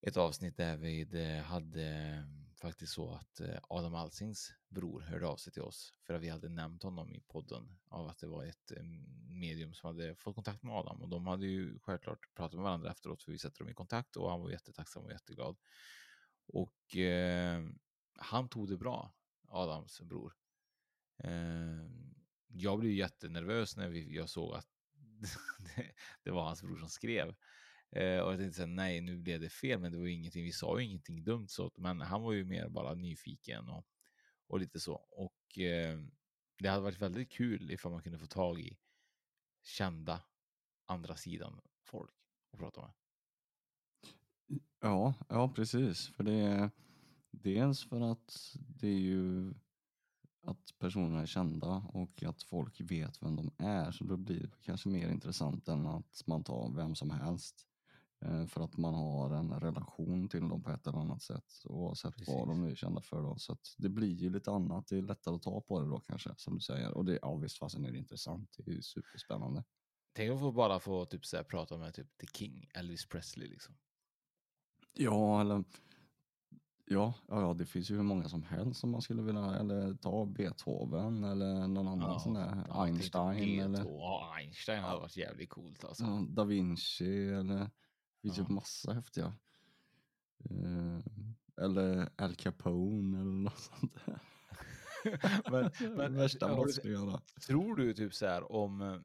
ett 0.01 0.17
avsnitt 0.17 0.57
där 0.57 0.77
vi 0.77 1.39
hade 1.45 2.23
faktiskt 2.59 2.93
så 2.93 3.13
att 3.13 3.39
eh, 3.39 3.59
Adam 3.69 3.95
Alsings 3.95 4.53
bror 4.69 5.01
hörde 5.01 5.27
av 5.27 5.37
sig 5.37 5.53
till 5.53 5.61
oss 5.61 5.93
för 6.03 6.13
att 6.13 6.21
vi 6.21 6.29
hade 6.29 6.49
nämnt 6.49 6.83
honom 6.83 7.13
i 7.13 7.19
podden 7.19 7.77
av 7.87 8.07
att 8.07 8.17
det 8.17 8.27
var 8.27 8.45
ett 8.45 8.71
eh, 8.71 8.83
medium 9.29 9.73
som 9.73 9.87
hade 9.87 10.15
fått 10.15 10.35
kontakt 10.35 10.63
med 10.63 10.75
Adam 10.75 11.01
och 11.01 11.09
de 11.09 11.27
hade 11.27 11.47
ju 11.47 11.79
självklart 11.79 12.35
pratat 12.35 12.53
med 12.53 12.63
varandra 12.63 12.91
efteråt 12.91 13.23
för 13.23 13.31
vi 13.31 13.37
sätter 13.37 13.59
dem 13.59 13.69
i 13.69 13.73
kontakt 13.73 14.15
och 14.15 14.29
han 14.29 14.41
var 14.41 14.49
jättetacksam 14.49 15.03
och 15.03 15.11
jätteglad. 15.11 15.57
Och 16.47 16.95
eh, 16.95 17.63
han 18.15 18.49
tog 18.49 18.69
det 18.69 18.77
bra, 18.77 19.13
Adams 19.47 20.01
bror. 20.01 20.33
Eh, 21.17 21.89
jag 22.47 22.79
blev 22.79 22.91
jättenervös 22.91 23.77
när 23.77 23.89
vi, 23.89 24.15
jag 24.15 24.29
såg 24.29 24.55
att 24.55 24.67
det, 25.75 25.91
det 26.23 26.31
var 26.31 26.43
hans 26.43 26.61
bror 26.61 26.77
som 26.77 26.89
skrev. 26.89 27.35
Eh, 27.91 28.19
och 28.19 28.31
jag 28.31 28.39
tänkte 28.39 28.55
såhär, 28.55 28.67
nej, 28.67 29.01
nu 29.01 29.17
blev 29.17 29.39
det 29.39 29.49
fel, 29.49 29.79
men 29.79 29.91
det 29.91 29.97
var 29.97 30.05
ju 30.05 30.13
ingenting. 30.13 30.43
Vi 30.43 30.51
sa 30.51 30.79
ju 30.79 30.85
ingenting 30.85 31.23
dumt 31.23 31.47
så, 31.47 31.71
men 31.77 32.01
han 32.01 32.21
var 32.21 32.33
ju 32.33 32.45
mer 32.45 32.69
bara 32.69 32.93
nyfiken 32.93 33.69
och, 33.69 33.87
och 34.47 34.59
lite 34.59 34.79
så. 34.79 34.93
Och 34.93 35.59
eh, 35.59 35.99
det 36.57 36.69
hade 36.69 36.83
varit 36.83 37.01
väldigt 37.01 37.31
kul 37.31 37.71
ifall 37.71 37.91
man 37.91 38.03
kunde 38.03 38.19
få 38.19 38.27
tag 38.27 38.59
i 38.59 38.77
kända 39.63 40.21
andra 40.85 41.15
sidan 41.15 41.61
folk 41.83 42.11
att 42.53 42.59
prata 42.59 42.81
med. 42.81 42.91
Ja, 44.79 45.13
ja 45.29 45.53
precis. 45.55 46.07
För 46.07 46.23
det 46.23 46.33
är 46.33 46.69
dels 47.31 47.83
för 47.83 48.01
att 48.01 48.55
det 48.55 48.87
är 48.87 48.99
ju 48.99 49.53
att 50.41 50.79
personerna 50.79 51.21
är 51.21 51.25
kända 51.25 51.83
och 51.93 52.23
att 52.23 52.43
folk 52.43 52.81
vet 52.81 53.23
vem 53.23 53.35
de 53.35 53.51
är 53.57 53.91
så 53.91 54.03
då 54.03 54.17
blir 54.17 54.39
det 54.39 54.61
kanske 54.61 54.89
mer 54.89 55.09
intressant 55.09 55.67
än 55.67 55.85
att 55.87 56.23
man 56.25 56.43
tar 56.43 56.75
vem 56.75 56.95
som 56.95 57.11
helst. 57.11 57.66
Eh, 58.25 58.45
för 58.45 58.61
att 58.61 58.77
man 58.77 58.93
har 58.93 59.29
en 59.29 59.59
relation 59.59 60.29
till 60.29 60.49
dem 60.49 60.63
på 60.63 60.69
ett 60.71 60.87
eller 60.87 60.97
annat 60.97 61.21
sätt 61.21 61.53
oavsett 61.65 62.17
Precis. 62.17 62.33
vad 62.33 62.47
de 62.47 62.63
är 62.63 62.75
kända 62.75 63.01
för. 63.01 63.21
Då. 63.21 63.35
Så 63.37 63.57
det 63.77 63.89
blir 63.89 64.13
ju 64.13 64.29
lite 64.29 64.51
annat, 64.51 64.87
det 64.87 64.97
är 64.97 65.01
lättare 65.01 65.35
att 65.35 65.41
ta 65.41 65.61
på 65.61 65.79
det 65.81 65.89
då 65.89 65.99
kanske 65.99 66.33
som 66.37 66.55
du 66.55 66.59
säger. 66.59 66.93
Och 66.93 67.05
det, 67.05 67.19
ja 67.21 67.35
visst 67.35 67.57
fasen 67.57 67.85
är 67.85 67.91
det 67.91 67.97
intressant, 67.97 68.55
det 68.57 68.71
är 68.71 68.75
ju 68.75 68.81
superspännande. 68.81 69.63
Tänk 70.13 70.31
att 70.31 70.39
få 70.39 70.51
bara 70.51 70.79
få 70.79 71.05
typ, 71.05 71.25
så 71.25 71.37
här, 71.37 71.43
prata 71.43 71.77
med 71.77 71.93
typ 71.93 72.17
The 72.17 72.27
King, 72.27 72.69
Elvis 72.73 73.05
Presley 73.09 73.47
liksom. 73.47 73.75
Ja, 74.93 75.41
eller 75.41 75.63
Ja, 76.89 77.13
ja, 77.27 77.53
det 77.53 77.65
finns 77.65 77.91
ju 77.91 77.95
hur 77.95 78.03
många 78.03 78.29
som 78.29 78.43
helst 78.43 78.79
som 78.79 78.89
man 78.89 79.01
skulle 79.01 79.21
vilja, 79.21 79.55
eller 79.55 79.93
ta 79.93 80.25
Beethoven 80.25 81.23
eller 81.23 81.67
någon 81.67 81.87
annan 81.87 82.11
ja, 82.11 82.19
sån 82.19 82.33
där, 82.33 82.81
Einstein. 82.83 83.59
Eller, 83.59 83.85
Einstein 84.35 84.83
hade 84.83 84.99
varit 84.99 85.17
jävligt 85.17 85.49
coolt 85.49 85.83
alltså. 85.83 86.03
Ja, 86.03 86.25
da 86.29 86.43
Vinci 86.43 87.29
eller, 87.29 87.69
det 88.21 88.27
finns 88.27 88.37
ja. 88.37 88.45
ju 88.49 88.53
massa 88.53 88.93
häftiga. 88.93 89.33
Uh, 90.51 90.99
eller 91.57 92.09
Al 92.15 92.35
Capone 92.35 93.21
eller 93.21 93.31
något 93.43 93.59
sånt 93.59 93.93
där. 94.05 94.19
men, 95.51 95.95
men, 95.95 96.15
Värsta 96.15 96.55
brottslingarna. 96.55 97.21
Tror 97.47 97.75
du 97.75 97.93
typ 97.93 98.13
så 98.13 98.25
här 98.25 98.51
om 98.51 98.81
eh, 98.81 98.99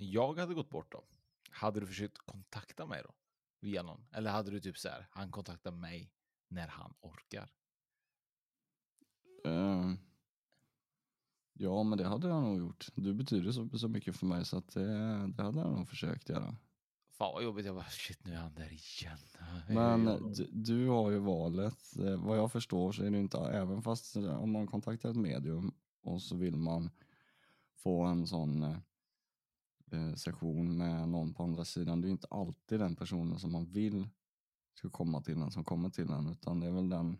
jag 0.00 0.38
hade 0.38 0.54
gått 0.54 0.70
bort 0.70 0.92
då, 0.92 1.04
hade 1.50 1.80
du 1.80 1.86
försökt 1.86 2.18
kontakta 2.18 2.86
mig 2.86 3.02
då? 3.04 3.14
Via 3.60 3.82
någon? 3.82 4.06
Eller 4.12 4.30
hade 4.30 4.50
du 4.50 4.60
typ 4.60 4.78
så 4.78 4.88
här, 4.88 5.06
han 5.10 5.30
kontaktar 5.30 5.70
mig 5.70 6.12
när 6.48 6.68
han 6.68 6.94
orkar? 7.00 7.50
Uh, 9.46 9.94
ja, 11.52 11.82
men 11.82 11.98
det 11.98 12.04
hade 12.04 12.28
jag 12.28 12.42
nog 12.42 12.58
gjort. 12.58 12.86
Du 12.94 13.14
betyder 13.14 13.52
så, 13.52 13.78
så 13.78 13.88
mycket 13.88 14.16
för 14.16 14.26
mig 14.26 14.44
så 14.44 14.58
att 14.58 14.68
det, 14.68 14.86
det 15.26 15.42
hade 15.42 15.60
jag 15.60 15.72
nog 15.72 15.88
försökt 15.88 16.28
göra. 16.28 16.56
Fan 17.18 17.32
vad 17.34 17.44
jobbigt, 17.44 17.66
jag 17.66 17.74
bara 17.74 17.84
shit 17.84 18.24
nu 18.24 18.32
är 18.32 18.36
han 18.36 18.54
där 18.54 18.72
igen. 18.72 19.18
Men 19.68 20.32
du, 20.32 20.48
du, 20.52 20.88
har 20.88 21.10
ju 21.10 21.18
valet. 21.18 21.96
Eh, 21.98 22.24
vad 22.24 22.38
jag 22.38 22.52
förstår 22.52 22.92
så 22.92 23.02
är 23.02 23.10
det 23.10 23.18
inte, 23.18 23.38
även 23.38 23.82
fast 23.82 24.16
om 24.16 24.52
man 24.52 24.66
kontaktar 24.66 25.10
ett 25.10 25.16
medium 25.16 25.74
och 26.02 26.22
så 26.22 26.36
vill 26.36 26.56
man 26.56 26.90
få 27.76 28.02
en 28.02 28.26
sån 28.26 28.62
eh, 28.62 28.76
eh 29.92 30.14
session 30.14 30.76
med 30.76 31.08
någon 31.08 31.34
på 31.34 31.42
andra 31.42 31.64
sidan, 31.64 32.00
det 32.00 32.08
är 32.08 32.10
inte 32.10 32.26
alltid 32.30 32.80
den 32.80 32.96
personen 32.96 33.38
som 33.38 33.52
man 33.52 33.66
vill 33.66 34.08
ska 34.74 34.90
komma 34.90 35.22
till 35.22 35.42
en 35.42 35.50
som 35.50 35.64
kommer 35.64 35.90
till 35.90 36.10
en 36.10 36.28
utan 36.28 36.60
det 36.60 36.66
är 36.66 36.70
väl 36.70 36.88
den 36.88 37.18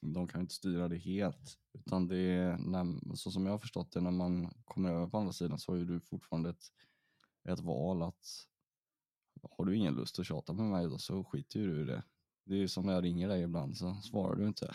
de 0.00 0.28
kan 0.28 0.40
inte 0.40 0.54
styra 0.54 0.88
det 0.88 0.96
helt 0.96 1.58
utan 1.72 2.08
det 2.08 2.18
är 2.18 2.58
när, 2.58 3.14
så 3.16 3.30
som 3.30 3.46
jag 3.46 3.52
har 3.52 3.58
förstått 3.58 3.92
det 3.92 4.00
när 4.00 4.10
man 4.10 4.54
kommer 4.64 4.90
över 4.90 5.06
på 5.06 5.18
andra 5.18 5.32
sidan 5.32 5.58
så 5.58 5.72
har 5.72 5.76
ju 5.76 5.84
du 5.84 6.00
fortfarande 6.00 6.50
ett, 6.50 6.72
ett 7.48 7.60
val 7.60 8.02
att 8.02 8.46
har 9.50 9.64
du 9.64 9.76
ingen 9.76 9.94
lust 9.94 10.18
att 10.18 10.26
tjata 10.26 10.52
med 10.52 10.64
mig 10.64 10.88
då 10.88 10.98
så 10.98 11.24
skiter 11.24 11.60
ju 11.60 11.74
du 11.74 11.82
i 11.82 11.84
det. 11.84 12.02
Det 12.44 12.54
är 12.54 12.58
ju 12.58 12.68
som 12.68 12.86
när 12.86 12.92
jag 12.92 13.04
ringer 13.04 13.28
dig 13.28 13.42
ibland 13.42 13.76
så 13.76 13.94
svarar 13.94 14.36
du 14.36 14.46
inte. 14.46 14.74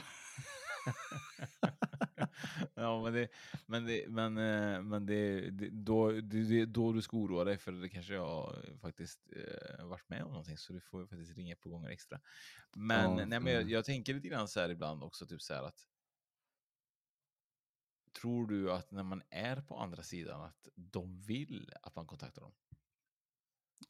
ja, 2.73 3.03
men 3.03 3.13
det, 3.13 3.27
men 3.65 3.85
det, 3.85 4.05
men, 4.09 4.37
eh, 4.37 4.81
men 4.81 5.05
det, 5.05 5.49
det, 5.49 5.69
då, 5.69 6.11
det, 6.11 6.65
då 6.65 6.93
du 6.93 7.01
ska 7.01 7.17
oroa 7.17 7.43
dig 7.43 7.57
för 7.57 7.71
det 7.71 7.89
kanske 7.89 8.13
jag 8.13 8.55
faktiskt 8.81 9.19
eh, 9.35 9.85
varit 9.85 10.09
med 10.09 10.23
om 10.23 10.29
någonting 10.29 10.57
så 10.57 10.73
du 10.73 10.79
får 10.79 11.05
faktiskt 11.05 11.37
ringa 11.37 11.55
på 11.55 11.69
gånger 11.69 11.89
extra. 11.89 12.19
Men, 12.75 13.17
ja, 13.17 13.25
nej, 13.25 13.39
men 13.39 13.53
jag, 13.53 13.69
jag, 13.69 13.85
tänker 13.85 14.13
lite 14.13 14.27
grann 14.27 14.47
så 14.47 14.59
här 14.59 14.69
ibland 14.69 15.03
också, 15.03 15.27
typ 15.27 15.41
så 15.41 15.53
här 15.53 15.63
att 15.63 15.87
Tror 18.21 18.47
du 18.47 18.71
att 18.71 18.91
när 18.91 19.03
man 19.03 19.21
är 19.29 19.61
på 19.61 19.77
andra 19.77 20.03
sidan 20.03 20.41
att 20.41 20.67
de 20.75 21.21
vill 21.21 21.71
att 21.81 21.95
man 21.95 22.07
kontaktar 22.07 22.41
dem? 22.41 22.53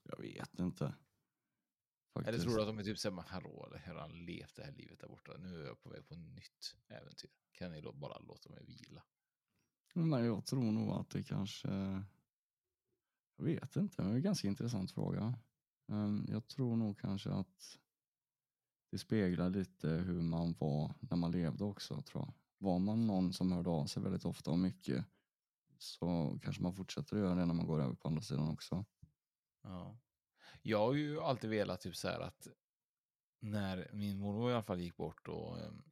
Jag 0.04 0.20
vet 0.20 0.60
inte. 0.60 0.96
Faktiskt. 2.14 2.28
Eller 2.28 2.44
tror 2.44 2.56
du 2.56 2.62
att 2.62 2.68
de 2.68 2.80
är 2.80 2.84
typ 2.84 3.00
såhär, 3.00 3.22
hallå, 3.28 3.68
hur 3.86 3.94
har 3.94 4.02
han 4.02 4.26
levt 4.26 4.56
det 4.56 4.64
här 4.64 4.72
livet 4.72 5.00
där 5.00 5.08
borta? 5.08 5.38
Nu 5.38 5.62
är 5.62 5.66
jag 5.66 5.82
på 5.82 5.90
väg 5.90 6.08
på 6.08 6.16
nytt 6.16 6.76
äventyr. 6.88 7.30
Kan 7.52 7.72
ni 7.72 7.82
då 7.82 7.94
bara 7.94 8.20
låta 8.20 8.50
mig 8.50 8.66
vila? 8.66 9.04
Nej, 9.94 10.26
jag 10.26 10.46
tror 10.46 10.72
nog 10.72 10.90
att 10.90 11.10
det 11.10 11.24
kanske... 11.24 11.70
Jag 13.38 13.46
vet 13.46 13.76
inte, 13.76 14.02
det 14.02 14.10
är 14.10 14.14
en 14.14 14.22
ganska 14.22 14.48
intressant 14.48 14.92
fråga. 14.92 15.40
Ehm, 15.88 16.26
jag 16.30 16.48
tror 16.48 16.76
nog 16.76 17.00
kanske 17.00 17.30
att 17.30 17.80
det 18.92 18.98
speglar 18.98 19.50
lite 19.50 19.90
hur 19.90 20.22
man 20.22 20.54
var 20.54 20.94
när 21.00 21.18
man 21.18 21.32
levde 21.32 21.64
också, 21.64 22.02
tror 22.02 22.24
jag. 22.24 22.34
Var 22.58 22.80
man 22.80 23.08
någon 23.08 23.34
som 23.34 23.52
hörde 23.52 23.70
av 23.70 23.86
sig 23.86 24.04
väldigt 24.04 24.26
ofta 24.26 24.52
och 24.52 24.60
mycket 24.60 25.06
så 25.78 26.40
kanske 26.44 26.64
man 26.64 26.74
fortsätter 26.74 27.16
att 27.16 27.22
göra 27.22 27.36
det 27.36 27.46
när 27.46 27.54
man 27.54 27.68
går 27.68 27.82
över 27.82 27.96
på 27.96 28.08
andra 28.08 28.22
sidan 28.22 28.50
också. 28.50 28.86
Ja. 29.62 29.98
Jag 30.62 30.80
har 30.80 30.94
ju 30.94 31.22
alltid 31.22 31.50
velat 31.50 31.82
typ 31.82 31.96
så 31.96 32.08
här 32.08 32.20
att 32.20 32.48
när 33.40 33.90
min 33.94 34.20
mormor 34.20 34.52
i 34.52 34.54
alla 34.54 34.64
fall 34.64 34.80
gick 34.80 34.98
bort 34.98 35.28
och 35.28 35.60
ehm, 35.60 35.84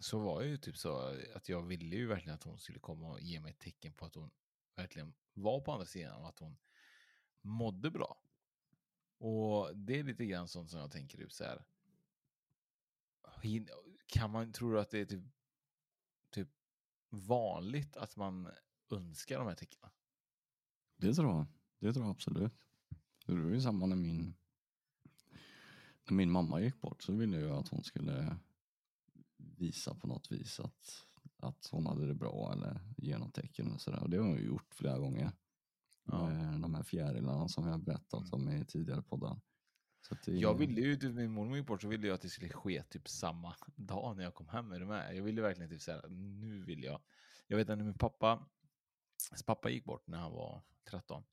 så 0.00 0.18
var 0.18 0.42
det 0.42 0.48
ju 0.48 0.56
typ 0.56 0.76
så 0.76 1.16
att 1.34 1.48
jag 1.48 1.62
ville 1.62 1.96
ju 1.96 2.06
verkligen 2.06 2.34
att 2.34 2.42
hon 2.42 2.58
skulle 2.58 2.78
komma 2.78 3.12
och 3.12 3.20
ge 3.20 3.40
mig 3.40 3.50
ett 3.50 3.58
tecken 3.58 3.92
på 3.92 4.06
att 4.06 4.14
hon 4.14 4.30
verkligen 4.74 5.14
var 5.32 5.60
på 5.60 5.72
andra 5.72 5.86
sidan 5.86 6.22
och 6.22 6.28
att 6.28 6.38
hon 6.38 6.56
mådde 7.40 7.90
bra. 7.90 8.22
Och 9.18 9.76
det 9.76 9.98
är 9.98 10.02
lite 10.02 10.26
grann 10.26 10.48
sånt 10.48 10.70
som 10.70 10.80
jag 10.80 10.90
tänker 10.90 11.18
ut 11.18 11.32
så 11.32 11.44
här. 11.44 11.64
Kan 14.06 14.30
man, 14.30 14.52
tror 14.52 14.72
du 14.72 14.80
att 14.80 14.90
det 14.90 14.98
är 14.98 15.04
typ, 15.04 15.24
typ 16.30 16.48
vanligt 17.08 17.96
att 17.96 18.16
man 18.16 18.50
önskar 18.90 19.38
de 19.38 19.46
här 19.46 19.54
tecknen? 19.54 19.90
Det 20.96 21.14
tror 21.14 21.28
jag. 21.28 21.46
Det 21.78 21.92
tror 21.92 22.04
jag 22.04 22.10
absolut. 22.10 22.69
Det 23.34 23.42
var 23.42 23.50
ju 23.50 23.60
samma 23.60 23.86
när 23.86 23.96
min, 23.96 24.34
när 26.08 26.14
min 26.16 26.30
mamma 26.30 26.60
gick 26.60 26.80
bort 26.80 27.02
så 27.02 27.12
ville 27.12 27.40
jag 27.40 27.58
att 27.58 27.68
hon 27.68 27.84
skulle 27.84 28.36
visa 29.36 29.94
på 29.94 30.06
något 30.06 30.32
vis 30.32 30.60
att, 30.60 31.06
att 31.36 31.68
hon 31.72 31.86
hade 31.86 32.06
det 32.06 32.14
bra 32.14 32.52
eller 32.52 32.80
ge 32.96 33.18
något 33.18 33.34
tecken 33.34 33.72
och 33.72 33.80
sådär. 33.80 34.02
Och 34.02 34.10
det 34.10 34.16
har 34.16 34.24
hon 34.24 34.44
gjort 34.44 34.74
flera 34.74 34.98
gånger. 34.98 35.32
Ja. 36.04 36.30
Med 36.30 36.60
de 36.60 36.74
här 36.74 36.82
fjärilarna 36.82 37.48
som 37.48 37.64
jag 37.64 37.72
har 37.72 37.78
berättat 37.78 38.32
om 38.32 38.48
i 38.48 38.64
tidigare 38.64 39.02
poddar. 39.02 39.40
Det... 40.24 40.32
Jag 40.32 40.54
ville 40.54 40.80
ju, 40.80 40.96
typ, 40.96 41.14
min 41.14 41.32
mormor 41.32 41.56
gick 41.56 41.66
bort 41.66 41.82
så 41.82 41.88
ville 41.88 42.06
jag 42.06 42.14
att 42.14 42.22
det 42.22 42.28
skulle 42.28 42.52
ske 42.52 42.82
typ 42.82 43.08
samma 43.08 43.54
dag 43.76 44.16
när 44.16 44.24
jag 44.24 44.34
kom 44.34 44.48
hem 44.48 44.68
med 44.68 44.80
det 44.80 44.86
med. 44.86 45.16
Jag 45.16 45.22
ville 45.22 45.42
verkligen 45.42 45.70
typ 45.70 45.82
säga 45.82 46.02
nu 46.08 46.62
vill 46.62 46.84
jag. 46.84 47.00
Jag 47.46 47.56
vet 47.56 47.70
att 47.70 47.78
när 47.78 47.84
min 47.84 47.98
pappa, 47.98 48.46
pappa 49.46 49.70
gick 49.70 49.84
bort 49.84 50.06
när 50.06 50.18
han 50.18 50.32
var 50.32 50.62
13 50.84 51.24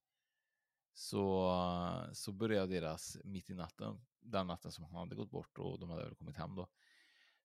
så, 0.99 2.09
så 2.13 2.31
började 2.31 2.73
deras, 2.75 3.17
mitt 3.23 3.49
i 3.49 3.53
natten, 3.53 4.05
den 4.19 4.47
natten 4.47 4.71
som 4.71 4.83
han 4.83 4.95
hade 4.95 5.15
gått 5.15 5.31
bort 5.31 5.57
och 5.57 5.79
de 5.79 5.89
hade 5.89 6.03
väl 6.03 6.15
kommit 6.15 6.35
hem 6.35 6.55
då, 6.55 6.69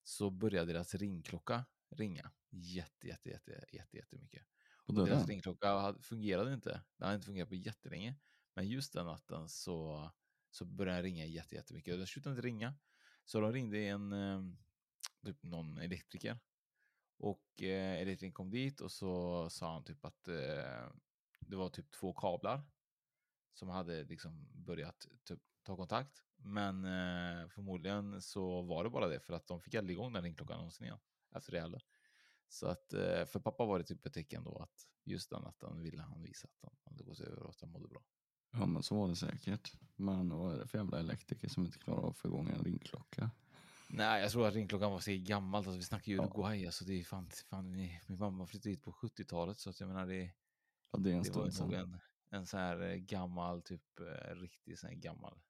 så 0.02 0.30
började 0.30 0.72
deras 0.72 0.94
ringklocka 0.94 1.64
ringa 1.90 2.30
jätte, 2.50 3.08
jätte, 3.08 3.28
jätte, 3.30 3.64
jätte, 3.72 3.96
jättemycket. 3.96 4.46
Och 4.86 4.94
deras 4.94 5.28
ringklocka 5.28 5.94
fungerade 6.02 6.54
inte. 6.54 6.70
Den 6.96 7.06
hade 7.06 7.14
inte 7.14 7.26
fungerat 7.26 7.48
på 7.48 7.54
jättelänge. 7.54 8.18
Men 8.54 8.68
just 8.68 8.92
den 8.92 9.06
natten 9.06 9.48
så, 9.48 10.10
så 10.50 10.64
började 10.64 10.98
den 10.98 11.04
ringa 11.04 11.26
jätte, 11.26 11.54
jättemycket. 11.54 11.96
Den 11.96 12.06
slutade 12.06 12.36
inte 12.36 12.46
ringa. 12.46 12.74
Så 13.24 13.40
de 13.40 13.52
ringde 13.52 13.78
en, 13.78 14.12
ehm, 14.12 14.58
typ 15.24 15.42
någon 15.42 15.78
elektriker. 15.78 16.38
Och 17.18 17.62
eh, 17.62 18.00
elektrikern 18.00 18.32
kom 18.32 18.50
dit 18.50 18.80
och 18.80 18.92
så 18.92 19.50
sa 19.50 19.72
han 19.72 19.84
typ 19.84 20.04
att 20.04 20.28
eh, 20.28 20.88
det 21.40 21.56
var 21.56 21.68
typ 21.68 21.90
två 21.90 22.12
kablar 22.12 22.62
som 23.52 23.68
hade 23.68 24.04
liksom 24.04 24.48
börjat 24.52 25.06
typ, 25.24 25.40
ta 25.62 25.76
kontakt. 25.76 26.22
Men 26.36 26.84
eh, 26.84 27.48
förmodligen 27.48 28.22
så 28.22 28.62
var 28.62 28.84
det 28.84 28.90
bara 28.90 29.08
det 29.08 29.20
för 29.20 29.34
att 29.34 29.46
de 29.46 29.60
fick 29.60 29.74
aldrig 29.74 29.96
igång 29.96 30.12
den 30.12 30.22
ringklockan 30.22 30.56
någonsin 30.56 30.86
igen 30.86 30.98
efter 31.34 31.52
det 31.52 31.60
heller. 31.60 31.82
Så 32.48 32.66
att 32.66 32.92
eh, 32.92 33.24
för 33.24 33.40
pappa 33.40 33.64
var 33.64 33.78
det 33.78 33.84
typ 33.84 34.06
ett 34.06 34.12
tecken 34.12 34.44
då 34.44 34.58
att 34.58 34.86
just 35.04 35.30
den 35.30 35.42
natten 35.42 35.82
ville 35.82 36.02
han 36.02 36.22
visa 36.22 36.48
att 36.48 36.62
han 36.62 36.72
hade 36.84 37.04
gått 37.04 37.20
över 37.20 37.42
och 37.42 37.50
att 37.50 37.60
han 37.60 37.70
mådde 37.70 37.88
bra. 37.88 38.02
Ja 38.50 38.66
men 38.66 38.82
så 38.82 38.94
var 38.94 39.08
det 39.08 39.16
säkert. 39.16 39.72
Men 39.96 40.28
vad 40.28 40.54
är 40.54 40.58
det 40.58 40.66
för 40.66 40.78
jävla 40.78 40.98
elektriker 40.98 41.48
som 41.48 41.64
inte 41.64 41.78
klarar 41.78 41.98
av 41.98 42.10
att 42.10 42.16
få 42.16 42.28
igång 42.28 42.48
en 42.48 42.64
ringklocka? 42.64 43.30
Nej, 43.88 44.22
jag 44.22 44.30
tror 44.30 44.48
att 44.48 44.54
ringklockan 44.54 44.92
var 44.92 45.00
så 45.00 45.10
gammalt. 45.10 45.66
Alltså, 45.66 45.78
vi 45.78 45.84
snackar 45.84 46.12
ju 46.12 46.18
Uruguay, 46.18 46.60
ja. 46.60 46.68
alltså 46.68 46.84
det 46.84 47.00
är 47.00 47.04
fan, 47.04 47.30
fan 47.30 47.70
min 47.70 48.18
mamma 48.18 48.46
flyttade 48.46 48.70
hit 48.70 48.82
på 48.82 48.92
70-talet 48.92 49.58
så 49.58 49.70
att 49.70 49.80
jag 49.80 49.88
menar 49.88 50.06
det, 50.06 50.30
ja, 50.90 50.98
det, 50.98 51.10
är 51.10 51.14
en 51.14 51.22
det 51.22 51.30
var 51.30 51.66
nog 51.66 51.98
en, 52.32 52.46
sån 52.46 52.60
här 52.60 52.80
eh, 52.80 52.96
gammal, 52.96 53.62
typ 53.62 54.00
eh, 54.00 54.34
riktigt 54.34 54.78
sån 54.78 54.90
här 54.90 54.96
gammal. 54.96 55.40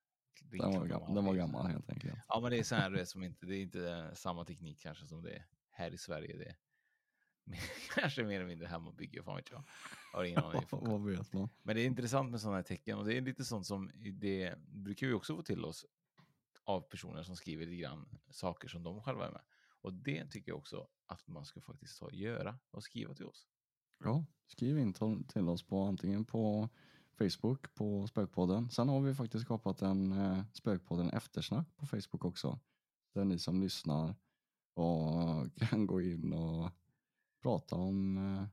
Den 0.41 0.73
var, 0.73 0.87
gammal, 0.87 1.15
den 1.15 1.25
var 1.25 1.35
gammal 1.35 1.67
helt 1.67 1.91
enkelt. 1.91 2.19
Ja, 2.29 2.41
men 2.41 2.51
det 2.51 2.59
är 2.59 2.63
så 2.63 2.75
här 2.75 3.05
som 3.05 3.23
inte, 3.23 3.47
det 3.47 3.57
är 3.57 3.63
inte 3.63 4.11
samma 4.15 4.45
teknik 4.45 4.81
kanske 4.81 5.07
som 5.07 5.23
det 5.23 5.33
är 5.33 5.47
här 5.71 5.95
i 5.95 5.99
Sverige. 5.99 6.37
Det 6.37 6.45
är 6.45 6.57
kanske 7.95 8.23
mer 8.25 8.37
eller 8.37 8.47
mindre 8.47 8.67
hemmabygge, 8.67 9.23
fan 9.23 9.37
vet 9.37 9.51
jag. 9.51 9.65
Har 10.13 10.25
ingen 10.25 10.39
aning. 10.45 10.63
Vad 10.71 11.05
vet 11.05 11.33
man? 11.33 11.49
Men 11.63 11.77
det 11.77 11.83
är 11.83 11.87
intressant 11.87 12.31
med 12.31 12.41
sådana 12.41 12.57
här 12.57 12.65
tecken 12.65 12.99
och 12.99 13.05
det 13.05 13.17
är 13.17 13.21
lite 13.21 13.45
sånt 13.45 13.67
som 13.67 13.91
det 13.95 14.55
brukar 14.67 15.07
vi 15.07 15.13
också 15.13 15.37
få 15.37 15.43
till 15.43 15.65
oss 15.65 15.87
av 16.65 16.81
personer 16.81 17.23
som 17.23 17.37
skriver 17.37 17.67
lite 17.67 17.77
grann 17.77 18.19
saker 18.31 18.69
som 18.69 18.83
de 18.83 19.03
själva 19.03 19.27
är 19.27 19.31
med. 19.31 19.43
Och 19.81 19.93
det 19.93 20.27
tycker 20.31 20.51
jag 20.51 20.59
också 20.59 20.89
att 21.07 21.27
man 21.29 21.45
ska 21.45 21.61
faktiskt 21.61 21.99
ta, 21.99 22.11
göra 22.13 22.59
och 22.71 22.85
skriva 22.85 23.15
till 23.15 23.27
oss. 23.27 23.49
Ja, 24.05 24.25
skriv 24.47 24.79
in 24.79 24.93
till 25.29 25.49
oss 25.49 25.63
på 25.63 25.83
antingen 25.83 26.25
på 26.25 26.69
Facebook 27.19 27.75
på 27.75 28.07
Spökpodden. 28.07 28.71
Sen 28.71 28.89
har 28.89 29.01
vi 29.01 29.15
faktiskt 29.15 29.45
skapat 29.45 29.83
en 29.83 30.13
eh, 30.13 30.45
Spökpodden 30.53 31.11
eftersnack 31.11 31.77
på 31.77 31.87
Facebook 31.87 32.25
också. 32.25 32.61
Där 33.15 33.25
ni 33.25 33.39
som 33.39 33.61
lyssnar 33.61 34.15
och 34.75 35.57
kan 35.57 35.87
gå 35.87 36.01
in 36.01 36.33
och 36.33 36.71
prata 37.43 37.77
om 37.77 38.17
eh, 38.17 38.45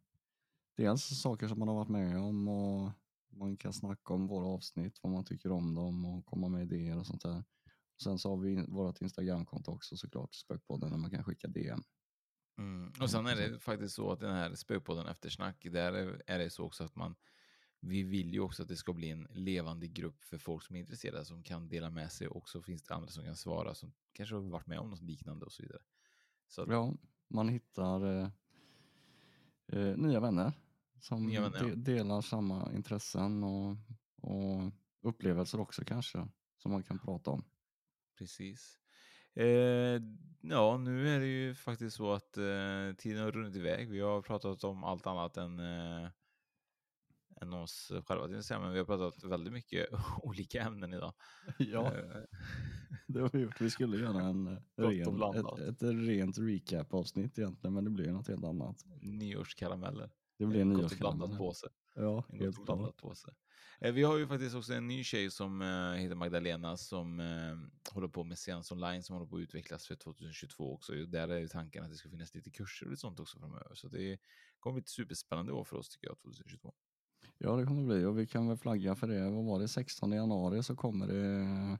dels 0.77 1.21
saker 1.21 1.47
som 1.47 1.59
man 1.59 1.67
har 1.67 1.75
varit 1.75 1.89
med 1.89 2.19
om 2.19 2.47
och 2.47 2.91
man 3.29 3.57
kan 3.57 3.73
snacka 3.73 4.13
om 4.13 4.27
våra 4.27 4.45
avsnitt, 4.45 4.99
vad 5.01 5.13
man 5.13 5.25
tycker 5.25 5.51
om 5.51 5.75
dem 5.75 6.05
och 6.05 6.25
komma 6.25 6.47
med 6.47 6.61
idéer 6.61 6.99
och 6.99 7.07
sånt 7.07 7.21
där. 7.21 7.43
Sen 8.03 8.19
så 8.19 8.29
har 8.29 8.37
vi 8.37 8.65
vårt 8.67 9.01
Instagramkonto 9.01 9.71
också 9.71 9.97
såklart, 9.97 10.33
Spökpodden, 10.33 10.91
där 10.91 10.97
man 10.97 11.11
kan 11.11 11.23
skicka 11.23 11.47
DM. 11.47 11.83
Mm. 12.59 12.93
Och 13.01 13.09
sen 13.09 13.25
är 13.25 13.35
det 13.35 13.59
faktiskt 13.59 13.95
så 13.95 14.11
att 14.11 14.19
den 14.19 14.35
här 14.35 14.55
Spökpodden 14.55 15.07
Eftersnack, 15.07 15.67
där 15.71 16.21
är 16.27 16.39
det 16.39 16.49
så 16.49 16.65
också 16.65 16.83
att 16.83 16.95
man 16.95 17.15
vi 17.81 18.03
vill 18.03 18.33
ju 18.33 18.39
också 18.39 18.63
att 18.63 18.69
det 18.69 18.75
ska 18.75 18.93
bli 18.93 19.09
en 19.09 19.27
levande 19.31 19.87
grupp 19.87 20.23
för 20.23 20.37
folk 20.37 20.63
som 20.63 20.75
är 20.75 20.79
intresserade 20.79 21.25
som 21.25 21.43
kan 21.43 21.67
dela 21.67 21.89
med 21.89 22.11
sig 22.11 22.27
och 22.27 22.49
så 22.49 22.61
finns 22.61 22.83
det 22.83 22.95
andra 22.95 23.09
som 23.09 23.23
kan 23.23 23.35
svara 23.35 23.75
som 23.75 23.93
kanske 24.13 24.35
har 24.35 24.41
varit 24.41 24.67
med 24.67 24.79
om 24.79 24.89
något 24.89 25.01
liknande 25.01 25.45
och 25.45 25.51
så 25.51 25.63
vidare. 25.63 25.81
Så 26.47 26.61
att... 26.61 26.69
Ja, 26.69 26.93
man 27.27 27.49
hittar 27.49 28.05
eh, 28.05 28.29
eh, 29.67 29.97
nya 29.97 30.19
vänner 30.19 30.53
som 31.01 31.27
nya 31.27 31.41
vänner, 31.41 31.59
de 31.59 31.69
ja. 31.69 31.75
delar 31.75 32.21
samma 32.21 32.73
intressen 32.73 33.43
och, 33.43 33.77
och 34.15 34.71
upplevelser 35.01 35.59
också 35.59 35.85
kanske 35.85 36.27
som 36.57 36.71
man 36.71 36.83
kan 36.83 36.99
prata 36.99 37.31
om. 37.31 37.43
Precis. 38.17 38.78
Eh, 39.39 40.01
ja, 40.41 40.77
nu 40.77 41.09
är 41.15 41.19
det 41.19 41.25
ju 41.25 41.55
faktiskt 41.55 41.97
så 41.97 42.11
att 42.11 42.37
eh, 42.37 42.95
tiden 42.97 43.23
har 43.23 43.31
runnit 43.31 43.55
iväg. 43.55 43.89
Vi 43.89 43.99
har 43.99 44.21
pratat 44.21 44.63
om 44.63 44.83
allt 44.83 45.07
annat 45.07 45.37
än, 45.37 45.59
eh, 45.59 46.09
än 47.41 47.53
oss 47.53 47.91
själva, 48.07 48.27
men 48.27 48.71
vi 48.71 48.77
har 48.77 48.85
pratat 48.85 49.23
väldigt 49.23 49.53
mycket 49.53 49.87
olika 50.23 50.61
ämnen 50.61 50.93
idag. 50.93 51.13
Ja, 51.57 51.85
eh, 51.85 52.21
det 53.07 53.19
har 53.19 53.29
vi 53.33 53.39
gjort. 53.39 53.61
Vi 53.61 53.69
skulle 53.69 53.97
göra 53.97 54.21
en 54.21 54.47
eh, 54.47 54.57
ren, 54.75 55.35
ett, 55.35 55.59
ett 55.59 55.83
rent 55.83 56.37
recap-avsnitt 56.37 57.39
egentligen, 57.39 57.73
men 57.73 57.83
det 57.83 57.89
blir 57.89 58.11
något 58.11 58.27
helt 58.27 58.43
annat. 58.43 58.85
Nyårskarameller. 59.01 60.11
Det 60.37 60.45
blir 60.45 60.61
en 60.61 60.69
nyårskarameller. 60.69 61.37
påse. 61.37 61.67
Ja, 61.95 62.23
en 62.29 62.39
helt 62.39 62.65
blandat 62.65 62.97
påse. 62.97 63.27
Eh, 63.29 63.33
vi 63.79 64.03
har 64.03 64.17
ju 64.17 64.27
faktiskt 64.27 64.55
också 64.55 64.73
en 64.73 64.87
ny 64.87 65.03
tjej 65.03 65.31
som 65.31 65.61
uh, 65.61 65.93
heter 65.93 66.15
Magdalena 66.15 66.77
som 66.77 67.19
uh, 67.19 67.57
håller 67.93 68.07
på 68.07 68.23
med 68.23 68.37
Seans 68.37 68.71
online 68.71 69.03
som 69.03 69.15
håller 69.15 69.27
på 69.27 69.35
att 69.35 69.41
utvecklas 69.41 69.87
för 69.87 69.95
2022 69.95 70.73
också. 70.73 70.93
Där 70.93 71.29
är 71.29 71.47
tanken 71.47 71.83
att 71.83 71.89
det 71.89 71.97
ska 71.97 72.09
finnas 72.09 72.35
lite 72.35 72.49
kurser 72.49 72.91
och 72.91 72.99
sånt 72.99 73.19
också 73.19 73.39
framöver. 73.39 73.75
Så 73.75 73.87
det 73.87 74.19
kommer 74.59 74.73
bli 74.73 74.81
ett 74.81 74.89
superspännande 74.89 75.51
år 75.51 75.63
för 75.63 75.77
oss 75.77 75.89
tycker 75.89 76.07
jag, 76.07 76.17
2022. 76.19 76.73
Ja, 77.37 77.55
det 77.55 77.65
kommer 77.65 77.81
det 77.81 77.87
bli 77.87 78.05
och 78.05 78.19
vi 78.19 78.27
kan 78.27 78.47
väl 78.47 78.57
flagga 78.57 78.95
för 78.95 79.07
det. 79.07 79.29
Vad 79.29 79.45
var 79.45 79.59
det? 79.59 79.67
16 79.67 80.11
januari 80.11 80.63
så 80.63 80.75
kommer 80.75 81.07
det 81.07 81.77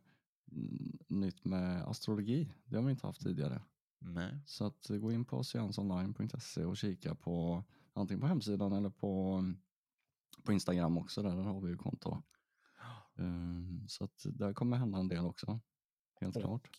nytt 1.07 1.45
med 1.45 1.83
astrologi. 1.87 2.51
Det 2.65 2.75
har 2.77 2.83
vi 2.83 2.91
inte 2.91 3.07
haft 3.07 3.21
tidigare. 3.21 3.61
Nej. 3.99 4.39
Så 4.45 4.65
att 4.65 4.87
gå 4.89 5.11
in 5.11 5.25
på 5.25 5.43
seansonline.se 5.43 6.65
och 6.65 6.77
kika 6.77 7.15
på 7.15 7.63
antingen 7.93 8.21
på 8.21 8.27
hemsidan 8.27 8.73
eller 8.73 8.89
på, 8.89 9.43
på 10.49 10.53
Instagram 10.53 10.97
också. 10.97 11.21
Där, 11.21 11.35
där 11.35 11.43
har 11.43 11.61
vi 11.61 11.69
ju 11.69 11.77
konto. 11.77 12.23
Um, 13.15 13.85
så 13.87 14.03
att 14.03 14.25
där 14.25 14.53
kommer 14.53 14.77
hända 14.77 14.97
en 14.97 15.07
del 15.07 15.25
också. 15.25 15.59
Helt 16.21 16.35
och 16.35 16.41
klart. 16.41 16.69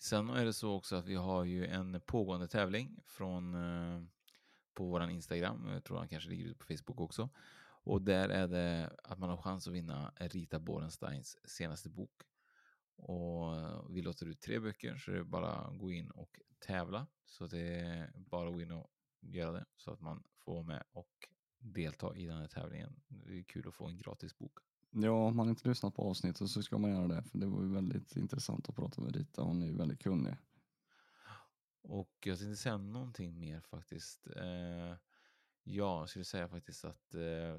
Sen 0.00 0.30
är 0.30 0.44
det 0.44 0.52
så 0.52 0.74
också 0.74 0.96
att 0.96 1.06
vi 1.06 1.14
har 1.14 1.44
ju 1.44 1.66
en 1.66 2.00
pågående 2.06 2.48
tävling 2.48 3.00
från 3.06 3.54
uh, 3.54 4.02
på 4.74 4.84
våran 4.84 5.10
Instagram. 5.10 5.68
Jag 5.68 5.84
tror 5.84 5.98
han 5.98 6.08
kanske 6.08 6.30
ligger 6.30 6.44
ute 6.44 6.58
på 6.58 6.66
Facebook 6.66 7.00
också. 7.00 7.28
Och 7.84 8.02
där 8.02 8.28
är 8.28 8.48
det 8.48 8.96
att 9.04 9.18
man 9.18 9.30
har 9.30 9.36
chans 9.36 9.68
att 9.68 9.74
vinna 9.74 10.12
Rita 10.16 10.58
Borensteins 10.58 11.38
senaste 11.44 11.88
bok. 11.88 12.22
Och 12.96 13.54
vi 13.96 14.02
låter 14.02 14.26
ut 14.26 14.40
tre 14.40 14.58
böcker 14.58 14.96
så 14.96 15.10
det 15.10 15.18
är 15.18 15.24
bara 15.24 15.52
att 15.52 15.78
gå 15.78 15.92
in 15.92 16.10
och 16.10 16.40
tävla. 16.66 17.06
Så 17.26 17.46
det 17.46 17.60
är 17.60 18.12
bara 18.16 18.48
att 18.48 18.54
gå 18.54 18.60
in 18.62 18.72
och 18.72 18.90
göra 19.20 19.52
det 19.52 19.64
så 19.76 19.90
att 19.90 20.00
man 20.00 20.24
får 20.44 20.62
med 20.62 20.84
och 20.92 21.28
delta 21.58 22.16
i 22.16 22.26
den 22.26 22.36
här 22.38 22.48
tävlingen. 22.48 23.00
Det 23.08 23.38
är 23.38 23.42
kul 23.42 23.68
att 23.68 23.74
få 23.74 23.86
en 23.86 23.96
gratis 23.98 24.38
bok. 24.38 24.58
Ja, 24.90 25.10
om 25.10 25.36
man 25.36 25.48
inte 25.48 25.68
lyssnat 25.68 25.94
på 25.94 26.02
avsnittet 26.02 26.50
så 26.50 26.62
ska 26.62 26.78
man 26.78 26.90
göra 26.90 27.08
det, 27.08 27.22
för 27.22 27.38
det 27.38 27.46
var 27.46 27.62
ju 27.62 27.68
väldigt 27.72 28.16
intressant 28.16 28.68
att 28.68 28.76
prata 28.76 29.00
med 29.00 29.16
Rita. 29.16 29.42
Hon 29.42 29.62
är 29.62 29.66
ju 29.66 29.76
väldigt 29.76 30.02
kunnig. 30.02 30.34
Och 31.82 32.12
jag 32.24 32.38
tänkte 32.38 32.56
säga 32.56 32.76
någonting 32.76 33.38
mer 33.40 33.60
faktiskt. 33.60 34.26
Eh, 34.36 34.96
ja, 35.62 36.00
jag 36.00 36.08
skulle 36.08 36.24
säga 36.24 36.48
faktiskt 36.48 36.84
att 36.84 37.14
eh, 37.14 37.58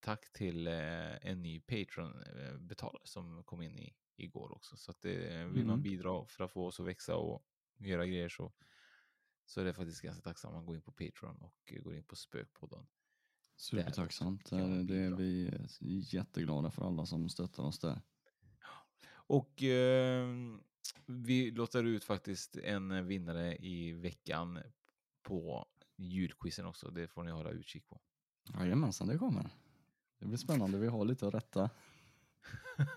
tack 0.00 0.32
till 0.32 0.66
eh, 0.66 1.26
en 1.26 1.42
ny 1.42 1.60
Patreon-betalare 1.60 3.02
som 3.04 3.44
kom 3.44 3.62
in 3.62 3.78
i, 3.78 3.96
igår 4.16 4.52
också. 4.52 4.76
Så 4.76 4.90
att 4.90 5.00
det, 5.00 5.44
vill 5.44 5.66
man 5.66 5.78
Mm. 5.78 5.82
bidra 5.82 6.26
för 6.26 6.44
att 6.44 6.52
få 6.52 6.66
oss 6.66 6.80
att 6.80 6.86
växa 6.86 7.16
och 7.16 7.44
göra 7.78 8.06
grejer 8.06 8.28
så, 8.28 8.52
så 9.44 9.60
är 9.60 9.64
det 9.64 9.74
faktiskt 9.74 10.00
ganska 10.02 10.22
tacksamt. 10.22 10.54
Man 10.54 10.66
går 10.66 10.76
in 10.76 10.82
på 10.82 10.92
Patreon 10.92 11.36
och 11.42 11.72
går 11.80 11.94
in 11.94 12.04
på 12.04 12.16
Spökpodden. 12.16 12.86
Supertacksamt. 13.60 14.50
Där 14.50 14.58
man 14.58 14.86
Det 14.86 14.96
är 14.96 15.10
vi 15.10 15.50
jätteglada 16.10 16.70
för 16.70 16.86
alla 16.86 17.06
som 17.06 17.28
stöttar 17.28 17.62
oss 17.62 17.78
där. 17.78 18.00
Och 19.12 19.62
eh, 19.62 20.28
vi 21.06 21.50
låter 21.50 21.84
ut 21.84 22.04
faktiskt 22.04 22.56
en 22.56 23.06
vinnare 23.06 23.56
i 23.56 23.92
veckan 23.92 24.58
på 25.22 25.66
julquizen 25.96 26.66
också. 26.66 26.90
Det 26.90 27.08
får 27.08 27.24
ni 27.24 27.30
hålla 27.30 27.50
utkik 27.50 27.88
på. 27.88 28.00
Jajamensan, 28.54 29.08
det 29.08 29.18
kommer. 29.18 29.50
Det 30.18 30.26
blir 30.26 30.38
spännande. 30.38 30.78
Vi 30.78 30.86
har 30.86 31.04
lite 31.04 31.28
att 31.28 31.34
rätta. 31.34 31.70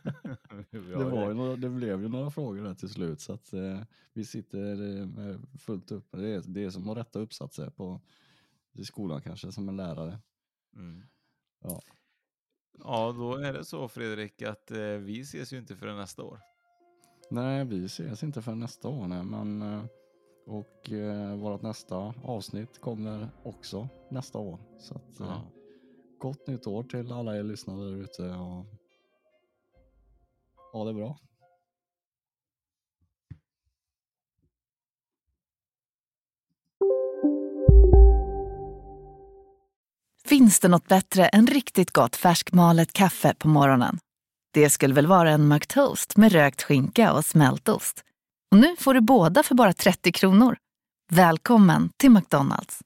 Det, 0.72 0.80
var 0.80 1.28
ju 1.28 1.34
några, 1.34 1.55
det 1.55 1.70
blev 1.70 2.01
ju 2.01 2.09
några 2.09 2.32
frågor 2.32 2.64
där 2.64 2.74
till 2.74 2.89
slut 2.89 3.22
så 3.22 3.34
att 3.34 3.53
eh, 3.53 3.82
vi 4.14 4.26
sitter 4.26 4.99
eh, 4.99 5.07
med 5.07 5.45
fullt 5.59 5.91
upp. 5.91 6.11
Det 6.11 6.30
är, 6.30 6.41
det 6.45 6.64
är 6.64 6.70
som 6.70 6.89
att 6.89 6.97
rätta 6.97 7.20
uppsatser 7.20 7.70
på 7.70 8.01
i 8.74 8.86
skolan 8.86 9.22
kanske 9.22 9.51
som 9.51 9.70
en 9.70 9.78
lärare. 9.78 10.20
Mm. 10.76 11.03
Ja. 11.61 11.82
Ja, 12.80 13.11
då 13.17 13.36
är 13.36 13.53
det 13.53 13.65
så 13.65 13.88
Fredrik 13.88 14.41
att 14.41 14.71
eh, 14.71 14.78
vi 14.80 15.21
ses 15.21 15.53
ju 15.53 15.57
inte 15.57 15.76
förrän 15.76 15.97
nästa 15.97 16.24
år. 16.24 16.39
Nej, 17.32 17.65
vi 17.65 17.86
ses 17.86 18.24
inte 18.24 18.41
för 18.41 18.55
nästa 18.55 18.88
år 18.89 19.07
nej, 19.07 19.24
men 19.24 19.61
eh, 19.61 19.86
och 20.45 20.91
eh, 20.91 21.36
vårt 21.36 21.61
nästa 21.61 22.13
avsnitt 22.24 22.82
kommer 22.82 23.30
också 23.43 23.89
nästa 24.11 24.39
år. 24.39 24.59
Så 24.80 24.95
att, 24.95 25.19
eh, 25.19 25.28
Ja. 25.28 25.51
gott 26.19 26.47
nytt 26.47 26.67
år 26.67 26.84
till 26.84 27.11
alla 27.11 27.38
er 27.38 27.43
lyssnare 27.43 27.80
där 27.89 27.95
ute 27.95 28.24
och 28.24 28.65
ha 30.74 30.86
det 30.86 30.93
bra. 30.93 31.17
Finns 40.43 40.59
det 40.59 40.67
något 40.67 40.87
bättre 40.87 41.27
än 41.27 41.47
riktigt 41.47 41.91
gott 41.91 42.15
färskmalet 42.15 42.93
kaffe 42.93 43.33
på 43.37 43.47
morgonen? 43.47 43.99
Det 44.53 44.69
skulle 44.69 44.93
väl 44.93 45.07
vara 45.07 45.31
en 45.31 45.47
McToast 45.47 46.17
med 46.17 46.31
rökt 46.31 46.63
skinka 46.63 47.13
och 47.13 47.25
smältost. 47.25 48.03
Och 48.51 48.57
nu 48.57 48.75
får 48.79 48.93
du 48.93 49.01
båda 49.01 49.43
för 49.43 49.55
bara 49.55 49.73
30 49.73 50.11
kronor. 50.11 50.57
Välkommen 51.11 51.89
till 51.99 52.09
McDonalds. 52.11 52.79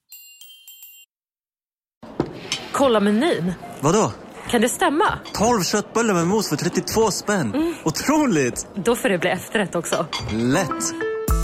Kolla 2.72 3.00
menyn. 3.00 3.52
Vadå? 3.80 4.12
Kan 4.50 4.60
det 4.60 4.68
stämma? 4.68 5.18
12 5.32 5.62
köttbullar 5.62 6.14
med 6.14 6.26
mos 6.26 6.48
för 6.48 6.56
32 6.56 7.10
spänn. 7.10 7.74
Otroligt! 7.84 8.66
Då 8.74 8.96
får 8.96 9.08
det 9.08 9.18
bli 9.18 9.30
efterrätt 9.30 9.74
också. 9.74 10.06
Lätt! 10.32 10.94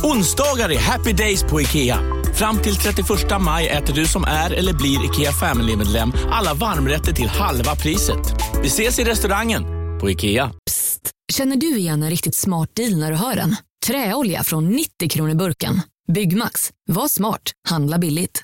Onsdagar 0.05 0.73
är 0.73 0.79
happy 0.79 1.13
days 1.13 1.43
på 1.43 1.61
IKEA. 1.61 1.99
Fram 2.35 2.59
till 2.59 2.77
31 2.77 3.09
maj 3.41 3.69
äter 3.69 3.95
du 3.95 4.07
som 4.07 4.25
är 4.25 4.51
eller 4.51 4.73
blir 4.73 5.05
IKEA 5.05 5.33
Family-medlem 5.33 6.13
alla 6.31 6.55
varmrätter 6.55 7.13
till 7.13 7.29
halva 7.29 7.77
priset. 7.77 8.35
Vi 8.63 8.67
ses 8.67 8.99
i 8.99 9.05
restaurangen 9.05 9.63
på 10.01 10.11
IKEA. 10.11 10.53
Psst, 10.67 11.11
Känner 11.33 11.57
du 11.57 11.77
igen 11.77 12.03
en 12.03 12.11
riktigt 12.11 12.35
smart 12.35 12.71
deal 12.77 12.97
när 12.97 13.11
du 13.11 13.17
hör 13.17 13.37
den? 13.37 13.57
Träolja 13.87 14.43
från 14.43 14.69
90 14.69 15.09
kronor 15.11 15.35
burken. 15.35 15.81
Byggmax. 16.13 16.71
Var 16.89 17.09
smart. 17.09 17.53
Handla 17.69 17.99
billigt. 17.99 18.43